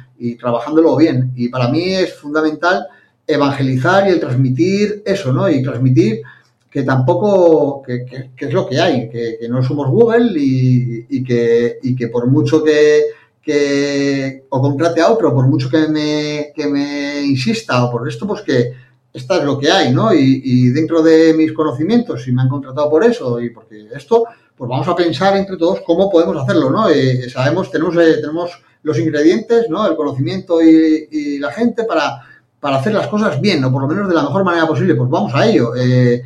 trabajándolo 0.41 0.97
bien. 0.97 1.33
Y 1.37 1.51
para 1.51 1.68
mí 1.68 1.95
es 1.95 2.14
fundamental 2.14 2.87
evangelizar 3.27 4.09
y 4.09 4.12
el 4.12 4.20
transmitir 4.20 5.03
eso, 5.05 5.31
¿no? 5.31 5.47
Y 5.51 5.62
transmitir 5.62 6.22
que 6.70 6.85
tampoco, 6.85 7.83
que, 7.83 8.07
es 8.39 8.53
lo 8.53 8.66
que 8.66 8.81
hay, 8.81 9.11
que, 9.11 9.39
no 9.51 9.62
somos 9.62 9.91
Google 9.91 10.33
y, 10.37 11.22
que, 11.22 11.79
y 11.83 11.95
que 11.95 12.09
por 12.09 12.29
mucho 12.29 12.64
que, 12.64 13.03
que 13.47 14.42
o 14.49 14.61
contrate 14.61 15.01
a 15.01 15.09
otro, 15.09 15.32
por 15.32 15.47
mucho 15.47 15.70
que 15.70 15.86
me, 15.86 16.53
que 16.53 16.66
me 16.66 17.22
insista 17.22 17.84
o 17.84 17.92
por 17.92 18.09
esto, 18.09 18.26
pues 18.26 18.42
que 18.42 18.72
esta 19.12 19.36
es 19.36 19.44
lo 19.44 19.57
que 19.57 19.70
hay, 19.70 19.92
¿no? 19.92 20.12
Y, 20.12 20.70
dentro 20.70 21.01
de 21.01 21.32
mis 21.32 21.53
conocimientos, 21.53 22.24
si 22.24 22.32
me 22.32 22.42
han 22.42 22.49
contratado 22.49 22.90
por 22.90 23.05
eso 23.05 23.40
y 23.40 23.51
porque 23.51 23.86
esto, 23.94 24.24
pues 24.57 24.68
vamos 24.68 24.88
a 24.88 24.97
pensar 24.97 25.36
entre 25.36 25.57
todos 25.57 25.80
cómo 25.86 26.11
podemos 26.11 26.36
hacerlo, 26.42 26.70
¿no? 26.70 26.88
Eh, 26.88 27.30
sabemos, 27.30 27.70
tenemos, 27.70 27.97
eh, 27.97 28.16
tenemos 28.20 28.51
los 28.82 28.99
ingredientes, 28.99 29.70
¿no? 29.70 29.86
El 29.86 29.94
conocimiento 29.94 30.61
y, 30.61 31.38
la 31.38 31.53
gente 31.53 31.84
para, 31.84 32.22
para, 32.59 32.78
hacer 32.78 32.94
las 32.94 33.07
cosas 33.07 33.40
bien, 33.40 33.62
o 33.62 33.70
por 33.70 33.82
lo 33.82 33.86
menos 33.86 34.09
de 34.09 34.14
la 34.16 34.24
mejor 34.24 34.42
manera 34.42 34.66
posible, 34.66 34.97
pues 34.97 35.09
vamos 35.09 35.32
a 35.36 35.47
ello. 35.47 35.72
Eh, 35.76 36.20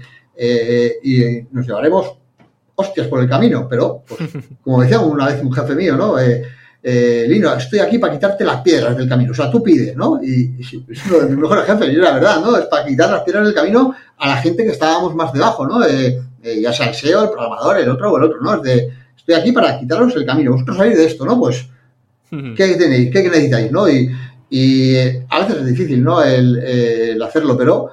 y 1.02 1.42
nos 1.52 1.66
llevaremos 1.66 2.14
hostias 2.76 3.08
por 3.08 3.20
el 3.20 3.28
camino, 3.28 3.66
pero, 3.68 4.04
pues, 4.08 4.20
como 4.64 4.80
decía 4.80 5.00
una 5.00 5.26
vez 5.26 5.42
un 5.42 5.52
jefe 5.52 5.74
mío, 5.74 5.98
¿no? 5.98 6.16
Eh, 6.82 7.24
eh, 7.24 7.28
Lino, 7.28 7.52
estoy 7.54 7.78
aquí 7.80 7.98
para 7.98 8.12
quitarte 8.14 8.44
las 8.44 8.62
piedras 8.62 8.96
del 8.96 9.08
camino. 9.08 9.32
O 9.32 9.34
sea, 9.34 9.50
tú 9.50 9.62
pides, 9.62 9.94
¿no? 9.94 10.20
Y, 10.22 10.56
es 10.60 11.06
uno 11.06 11.20
de 11.20 11.26
mis 11.26 11.36
mejores 11.36 11.66
jefes, 11.66 11.88
y 11.88 11.96
la 11.96 12.12
verdad, 12.12 12.40
¿no? 12.40 12.56
Es 12.56 12.66
para 12.66 12.86
quitar 12.86 13.10
las 13.10 13.22
piedras 13.22 13.44
del 13.44 13.54
camino 13.54 13.94
a 14.16 14.28
la 14.28 14.36
gente 14.36 14.64
que 14.64 14.70
estábamos 14.70 15.14
más 15.14 15.32
debajo, 15.32 15.66
¿no? 15.66 15.84
Eh, 15.84 16.20
eh, 16.42 16.60
ya 16.60 16.72
sea 16.72 16.88
el 16.88 16.94
SEO, 16.94 17.24
el 17.24 17.30
programador, 17.30 17.78
el 17.78 17.88
otro 17.88 18.12
o 18.12 18.16
el 18.16 18.24
otro, 18.24 18.40
¿no? 18.40 18.54
Es 18.54 18.62
de, 18.62 18.92
estoy 19.16 19.34
aquí 19.34 19.52
para 19.52 19.78
quitaros 19.78 20.14
el 20.16 20.24
camino. 20.24 20.52
Vosotros 20.52 20.78
salir 20.78 20.96
de 20.96 21.04
esto, 21.04 21.24
¿no? 21.26 21.38
Pues, 21.38 21.66
¿qué 22.30 22.76
tenéis? 22.76 23.10
¿Qué 23.12 23.22
necesitáis, 23.24 23.70
no? 23.70 23.88
Y, 23.88 24.10
y 24.48 24.96
a 25.28 25.40
veces 25.40 25.56
es 25.58 25.66
difícil, 25.66 26.02
¿no? 26.02 26.22
El, 26.22 27.20
hacerlo, 27.22 27.56
pero 27.56 27.90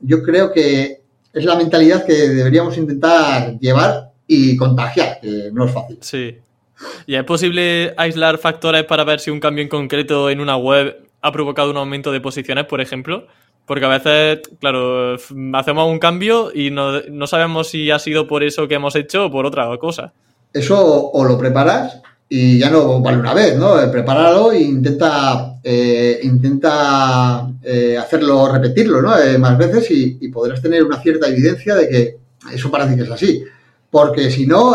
yo 0.00 0.22
creo 0.22 0.52
que 0.52 1.02
es 1.32 1.44
la 1.44 1.56
mentalidad 1.56 2.04
que 2.04 2.28
deberíamos 2.28 2.76
intentar 2.78 3.58
llevar 3.58 4.12
y 4.26 4.56
contagiar, 4.56 5.20
que 5.20 5.50
no 5.52 5.66
es 5.66 5.72
fácil. 5.72 5.98
Sí. 6.00 6.38
¿Y 7.06 7.14
es 7.14 7.24
posible 7.24 7.94
aislar 7.96 8.38
factores 8.38 8.84
para 8.84 9.04
ver 9.04 9.20
si 9.20 9.30
un 9.30 9.40
cambio 9.40 9.62
en 9.62 9.68
concreto 9.68 10.30
en 10.30 10.40
una 10.40 10.56
web 10.56 10.96
ha 11.20 11.32
provocado 11.32 11.70
un 11.70 11.76
aumento 11.76 12.12
de 12.12 12.20
posiciones, 12.20 12.66
por 12.66 12.80
ejemplo? 12.80 13.26
Porque 13.66 13.84
a 13.84 13.88
veces, 13.88 14.40
claro, 14.60 15.16
hacemos 15.54 15.90
un 15.90 15.98
cambio 15.98 16.50
y 16.54 16.70
no, 16.70 17.26
sabemos 17.26 17.68
si 17.68 17.90
ha 17.90 17.98
sido 17.98 18.26
por 18.26 18.42
eso 18.42 18.66
que 18.66 18.74
hemos 18.74 18.96
hecho 18.96 19.26
o 19.26 19.30
por 19.30 19.44
otra 19.44 19.76
cosa. 19.78 20.12
Eso 20.54 21.10
o 21.10 21.24
lo 21.24 21.36
preparas 21.36 22.00
y 22.30 22.58
ya 22.58 22.70
no 22.70 23.00
vale 23.00 23.18
una 23.18 23.34
vez, 23.34 23.56
¿no? 23.56 23.80
Eh, 23.80 23.88
prepáralo 23.88 24.52
e 24.52 24.60
intenta, 24.60 25.58
eh, 25.62 26.20
intenta 26.22 27.46
eh, 27.62 27.96
hacerlo, 27.98 28.50
repetirlo, 28.50 29.02
¿no? 29.02 29.12
más 29.38 29.58
veces 29.58 29.90
y, 29.90 30.28
podrás 30.28 30.62
tener 30.62 30.84
una 30.84 31.00
cierta 31.00 31.28
evidencia 31.28 31.74
de 31.74 31.88
que 31.88 32.16
eso 32.54 32.70
parece 32.70 32.96
que 32.96 33.02
es 33.02 33.10
así 33.10 33.44
porque 33.90 34.30
si 34.30 34.46
no, 34.46 34.74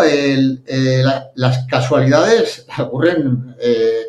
las 1.36 1.66
casualidades 1.70 2.66
ocurren 2.80 3.55
eh, 3.59 4.07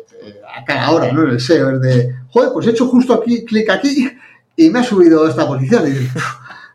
a 0.55 0.63
cada 0.65 0.91
hora, 0.91 1.11
¿no? 1.11 1.23
En 1.23 1.31
el 1.31 1.39
SEO, 1.39 1.71
es 1.71 1.81
de, 1.81 2.15
joder, 2.29 2.49
pues 2.53 2.67
he 2.67 2.71
hecho 2.71 2.87
justo 2.87 3.13
aquí, 3.13 3.45
clic 3.45 3.69
aquí 3.69 4.09
y 4.55 4.69
me 4.69 4.79
ha 4.79 4.83
subido 4.83 5.27
esta 5.27 5.47
posición. 5.47 5.87
Y, 5.87 6.07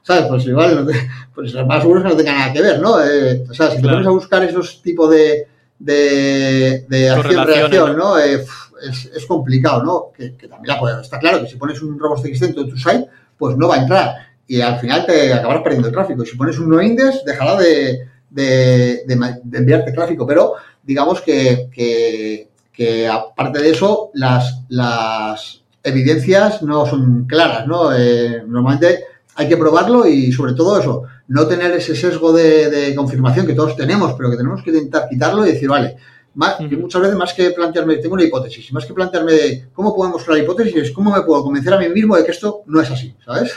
¿sabes? 0.02 0.26
Pues 0.28 0.46
igual, 0.46 0.86
no 0.86 0.92
pues 1.34 1.54
más 1.66 1.82
seguro 1.82 2.02
que 2.02 2.08
no 2.08 2.16
tenga 2.16 2.32
nada 2.32 2.52
que 2.52 2.62
ver, 2.62 2.80
¿no? 2.80 3.02
Eh, 3.02 3.44
o 3.48 3.54
sea, 3.54 3.70
si 3.70 3.80
te 3.80 3.88
pones 3.88 4.06
a 4.06 4.10
buscar 4.10 4.42
esos 4.44 4.82
tipos 4.82 5.10
de, 5.10 5.46
de, 5.78 6.84
de 6.88 7.10
acción-reacción, 7.10 7.96
¿no? 7.96 8.18
Eh, 8.18 8.44
es, 8.82 9.06
es, 9.06 9.26
complicado, 9.26 9.82
¿no? 9.82 10.12
Que, 10.16 10.30
también 10.48 10.66
la 10.66 10.78
puedes, 10.78 10.98
está 11.00 11.18
claro 11.18 11.42
que 11.42 11.48
si 11.48 11.56
pones 11.56 11.82
un 11.82 11.98
robot 11.98 12.22
dentro 12.22 12.64
de 12.64 12.70
tu 12.70 12.76
site, 12.76 13.06
pues 13.36 13.56
no 13.56 13.68
va 13.68 13.76
a 13.76 13.82
entrar. 13.82 14.14
Y 14.46 14.60
al 14.60 14.78
final 14.78 15.06
te 15.06 15.32
acabarás 15.32 15.62
perdiendo 15.62 15.88
el 15.88 15.94
tráfico. 15.94 16.24
Si 16.24 16.36
pones 16.36 16.58
un 16.58 16.70
no 16.70 16.82
index, 16.82 17.24
dejará 17.24 17.56
de, 17.56 18.08
de, 18.30 19.04
enviarte 19.52 19.92
tráfico, 19.92 20.26
pero 20.26 20.54
digamos 20.82 21.20
que, 21.20 21.68
que, 21.72 23.08
aparte 23.08 23.60
de 23.60 23.70
eso, 23.70 24.10
las, 24.14 24.62
las 24.68 25.62
evidencias 25.82 26.62
no 26.62 26.86
son 26.86 27.26
claras, 27.26 27.66
¿no? 27.66 27.94
Eh, 27.94 28.42
normalmente 28.46 29.04
hay 29.34 29.48
que 29.48 29.56
probarlo 29.56 30.06
y 30.06 30.32
sobre 30.32 30.54
todo 30.54 30.78
eso, 30.80 31.04
no 31.28 31.46
tener 31.46 31.72
ese 31.72 31.94
sesgo 31.94 32.32
de, 32.32 32.92
confirmación 32.96 33.46
que 33.46 33.54
todos 33.54 33.76
tenemos, 33.76 34.14
pero 34.14 34.30
que 34.30 34.36
tenemos 34.36 34.62
que 34.62 34.70
intentar 34.70 35.08
quitarlo 35.08 35.46
y 35.46 35.52
decir, 35.52 35.68
vale, 35.68 35.96
muchas 36.34 37.02
veces 37.02 37.16
más 37.16 37.32
que 37.34 37.50
plantearme, 37.50 37.96
tengo 37.96 38.14
una 38.14 38.24
hipótesis, 38.24 38.72
más 38.72 38.84
que 38.84 38.94
plantearme 38.94 39.68
cómo 39.72 39.94
podemos 39.94 40.26
la 40.26 40.38
hipótesis, 40.38 40.76
es 40.76 40.90
cómo 40.90 41.12
me 41.14 41.22
puedo 41.22 41.42
convencer 41.42 41.72
a 41.72 41.78
mí 41.78 41.88
mismo 41.88 42.16
de 42.16 42.24
que 42.24 42.32
esto 42.32 42.62
no 42.66 42.80
es 42.80 42.90
así, 42.90 43.14
¿sabes? 43.24 43.52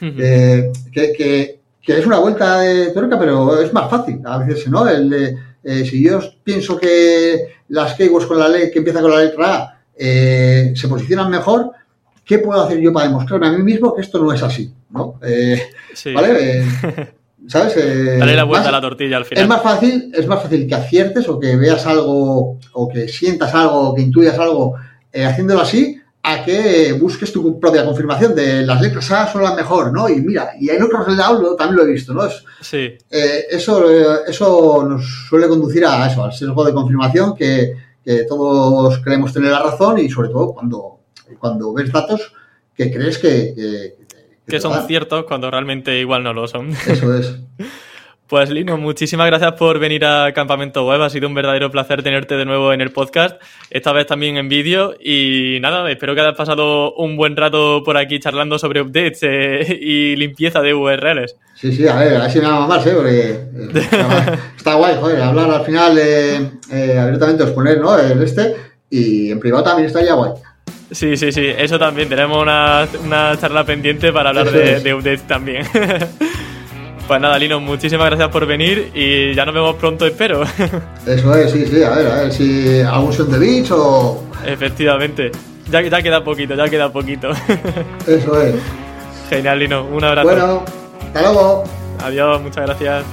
Eh, 0.00 0.72
que, 0.92 1.12
que 1.12 1.61
es 1.86 2.06
una 2.06 2.18
vuelta 2.18 2.60
de 2.60 2.90
tuerca, 2.90 3.18
pero 3.18 3.60
es 3.60 3.72
más 3.72 3.90
fácil 3.90 4.20
a 4.24 4.38
veces, 4.38 4.68
¿no? 4.68 4.88
El 4.88 5.36
eh, 5.64 5.84
si 5.84 6.02
yo 6.02 6.20
pienso 6.42 6.76
que 6.76 7.54
las 7.68 7.94
keywords 7.94 8.26
con 8.26 8.38
la 8.38 8.48
ley 8.48 8.70
que 8.70 8.78
empieza 8.78 9.00
con 9.00 9.12
la 9.12 9.20
letra 9.20 9.54
A 9.54 9.80
eh, 9.96 10.72
se 10.74 10.88
posicionan 10.88 11.30
mejor, 11.30 11.70
¿qué 12.24 12.38
puedo 12.38 12.60
hacer 12.60 12.80
yo 12.80 12.92
para 12.92 13.06
demostrarme 13.06 13.46
a 13.46 13.52
mí 13.52 13.62
mismo 13.62 13.94
que 13.94 14.02
esto 14.02 14.22
no 14.22 14.32
es 14.32 14.42
así? 14.42 14.72
¿no? 14.90 15.20
Eh, 15.22 15.62
¿Vale? 16.14 16.64
¿Sabes? 17.48 17.74
Darle 18.18 18.36
la 18.36 18.44
vuelta 18.44 18.68
a 18.68 18.72
la 18.72 18.80
tortilla 18.80 19.16
al 19.16 19.24
final. 19.24 19.42
Es 19.42 19.48
más 19.48 19.62
fácil, 19.62 20.12
es 20.14 20.26
más 20.26 20.42
fácil 20.42 20.66
que 20.66 20.74
aciertes 20.74 21.28
o 21.28 21.38
que 21.40 21.56
veas 21.56 21.86
algo 21.86 22.58
o 22.72 22.88
que 22.88 23.08
sientas 23.08 23.54
algo 23.54 23.90
o 23.90 23.94
que 23.94 24.02
intuyas 24.02 24.38
algo 24.38 24.76
haciéndolo 25.12 25.60
así 25.60 26.00
a 26.24 26.44
que 26.44 26.92
busques 26.92 27.32
tu 27.32 27.58
propia 27.58 27.84
confirmación 27.84 28.34
de 28.34 28.64
las 28.64 28.80
letras 28.80 29.10
A 29.10 29.32
son 29.32 29.42
las 29.42 29.56
mejor, 29.56 29.92
¿no? 29.92 30.08
Y 30.08 30.20
mira, 30.20 30.52
y 30.58 30.70
en 30.70 30.82
otros 30.82 31.08
lados 31.16 31.56
también 31.56 31.76
lo 31.76 31.82
he 31.82 31.92
visto, 31.92 32.14
¿no? 32.14 32.22
sí. 32.60 32.96
Eh, 33.10 33.46
eso, 33.50 33.90
eh, 33.90 34.20
eso 34.28 34.86
nos 34.88 35.04
suele 35.28 35.48
conducir 35.48 35.84
a 35.84 36.06
eso, 36.06 36.22
al 36.24 36.32
sesgo 36.32 36.64
de 36.64 36.72
confirmación 36.72 37.34
que, 37.34 37.74
todos 38.28 38.98
creemos 38.98 39.32
tener 39.32 39.52
la 39.52 39.62
razón 39.62 39.96
y 39.98 40.08
sobre 40.08 40.28
todo 40.28 40.52
cuando, 40.52 40.98
cuando 41.38 41.72
ves 41.72 41.92
datos 41.92 42.32
que 42.74 42.92
crees 42.92 43.16
que... 43.16 43.94
Que, 44.44 44.60
son 44.60 44.86
ciertos 44.88 45.24
cuando 45.24 45.48
realmente 45.52 46.00
igual 46.00 46.24
no 46.24 46.32
lo 46.32 46.48
son. 46.48 46.70
Eso 46.88 47.16
es. 47.16 47.36
Pues 48.32 48.48
Lino, 48.48 48.78
muchísimas 48.78 49.26
gracias 49.26 49.52
por 49.58 49.78
venir 49.78 50.06
a 50.06 50.32
Campamento 50.32 50.86
Web. 50.86 51.02
Ha 51.02 51.10
sido 51.10 51.28
un 51.28 51.34
verdadero 51.34 51.70
placer 51.70 52.02
tenerte 52.02 52.34
de 52.34 52.46
nuevo 52.46 52.72
en 52.72 52.80
el 52.80 52.90
podcast, 52.90 53.38
esta 53.68 53.92
vez 53.92 54.06
también 54.06 54.38
en 54.38 54.48
vídeo. 54.48 54.94
Y 54.98 55.58
nada, 55.60 55.90
espero 55.90 56.14
que 56.14 56.22
hayas 56.22 56.34
pasado 56.34 56.94
un 56.94 57.18
buen 57.18 57.36
rato 57.36 57.82
por 57.84 57.98
aquí 57.98 58.18
charlando 58.20 58.58
sobre 58.58 58.80
updates 58.80 59.18
eh, 59.20 59.78
y 59.82 60.16
limpieza 60.16 60.62
de 60.62 60.72
URLs. 60.72 61.36
Sí, 61.56 61.74
sí, 61.74 61.86
a 61.86 61.94
ver, 61.96 62.16
a 62.16 62.30
si 62.30 62.40
me 62.40 62.46
va 62.46 62.66
más, 62.66 62.86
¿eh? 62.86 62.94
Porque 62.96 63.32
eh, 63.32 64.38
está, 64.56 64.76
guay, 64.76 64.96
joder, 64.98 65.20
hablar 65.20 65.50
al 65.50 65.66
final 65.66 65.98
eh, 65.98 66.98
abiertamente, 66.98 67.42
exponer, 67.42 67.80
¿no? 67.82 67.98
El 67.98 68.22
este, 68.22 68.56
y 68.88 69.30
en 69.30 69.40
privado 69.40 69.64
también 69.64 69.88
estaría 69.88 70.14
guay. 70.14 70.32
Sí, 70.90 71.18
sí, 71.18 71.32
sí, 71.32 71.48
eso 71.58 71.78
también. 71.78 72.08
Tenemos 72.08 72.40
una, 72.40 72.88
charla 73.38 73.66
pendiente 73.66 74.10
para 74.10 74.30
hablar 74.30 74.50
de, 74.50 74.80
de 74.80 74.94
updates 74.94 75.26
también. 75.26 75.66
Pues 77.06 77.20
nada, 77.20 77.38
Lino, 77.38 77.60
muchísimas 77.60 78.06
gracias 78.06 78.28
por 78.28 78.46
venir 78.46 78.90
y 78.94 79.34
ya 79.34 79.44
nos 79.44 79.54
vemos 79.54 79.76
pronto, 79.76 80.06
espero. 80.06 80.42
Eso 81.06 81.34
es, 81.34 81.50
sí, 81.50 81.66
sí, 81.66 81.82
a 81.82 81.90
ver, 81.90 82.06
a 82.06 82.14
ver 82.22 82.32
si 82.32 82.80
algún 82.80 83.12
son 83.12 83.30
de 83.30 83.38
beach 83.38 83.70
o. 83.72 84.22
Efectivamente. 84.46 85.30
Ya, 85.70 85.80
ya 85.82 86.02
queda 86.02 86.22
poquito, 86.22 86.54
ya 86.54 86.68
queda 86.68 86.92
poquito. 86.92 87.30
Eso 88.06 88.40
es. 88.40 88.54
Genial, 89.28 89.58
Lino. 89.58 89.84
Un 89.84 90.04
abrazo. 90.04 90.28
Bueno, 90.28 90.64
hasta 91.06 91.22
luego. 91.22 91.64
Adiós, 92.02 92.40
muchas 92.42 92.66
gracias. 92.66 93.04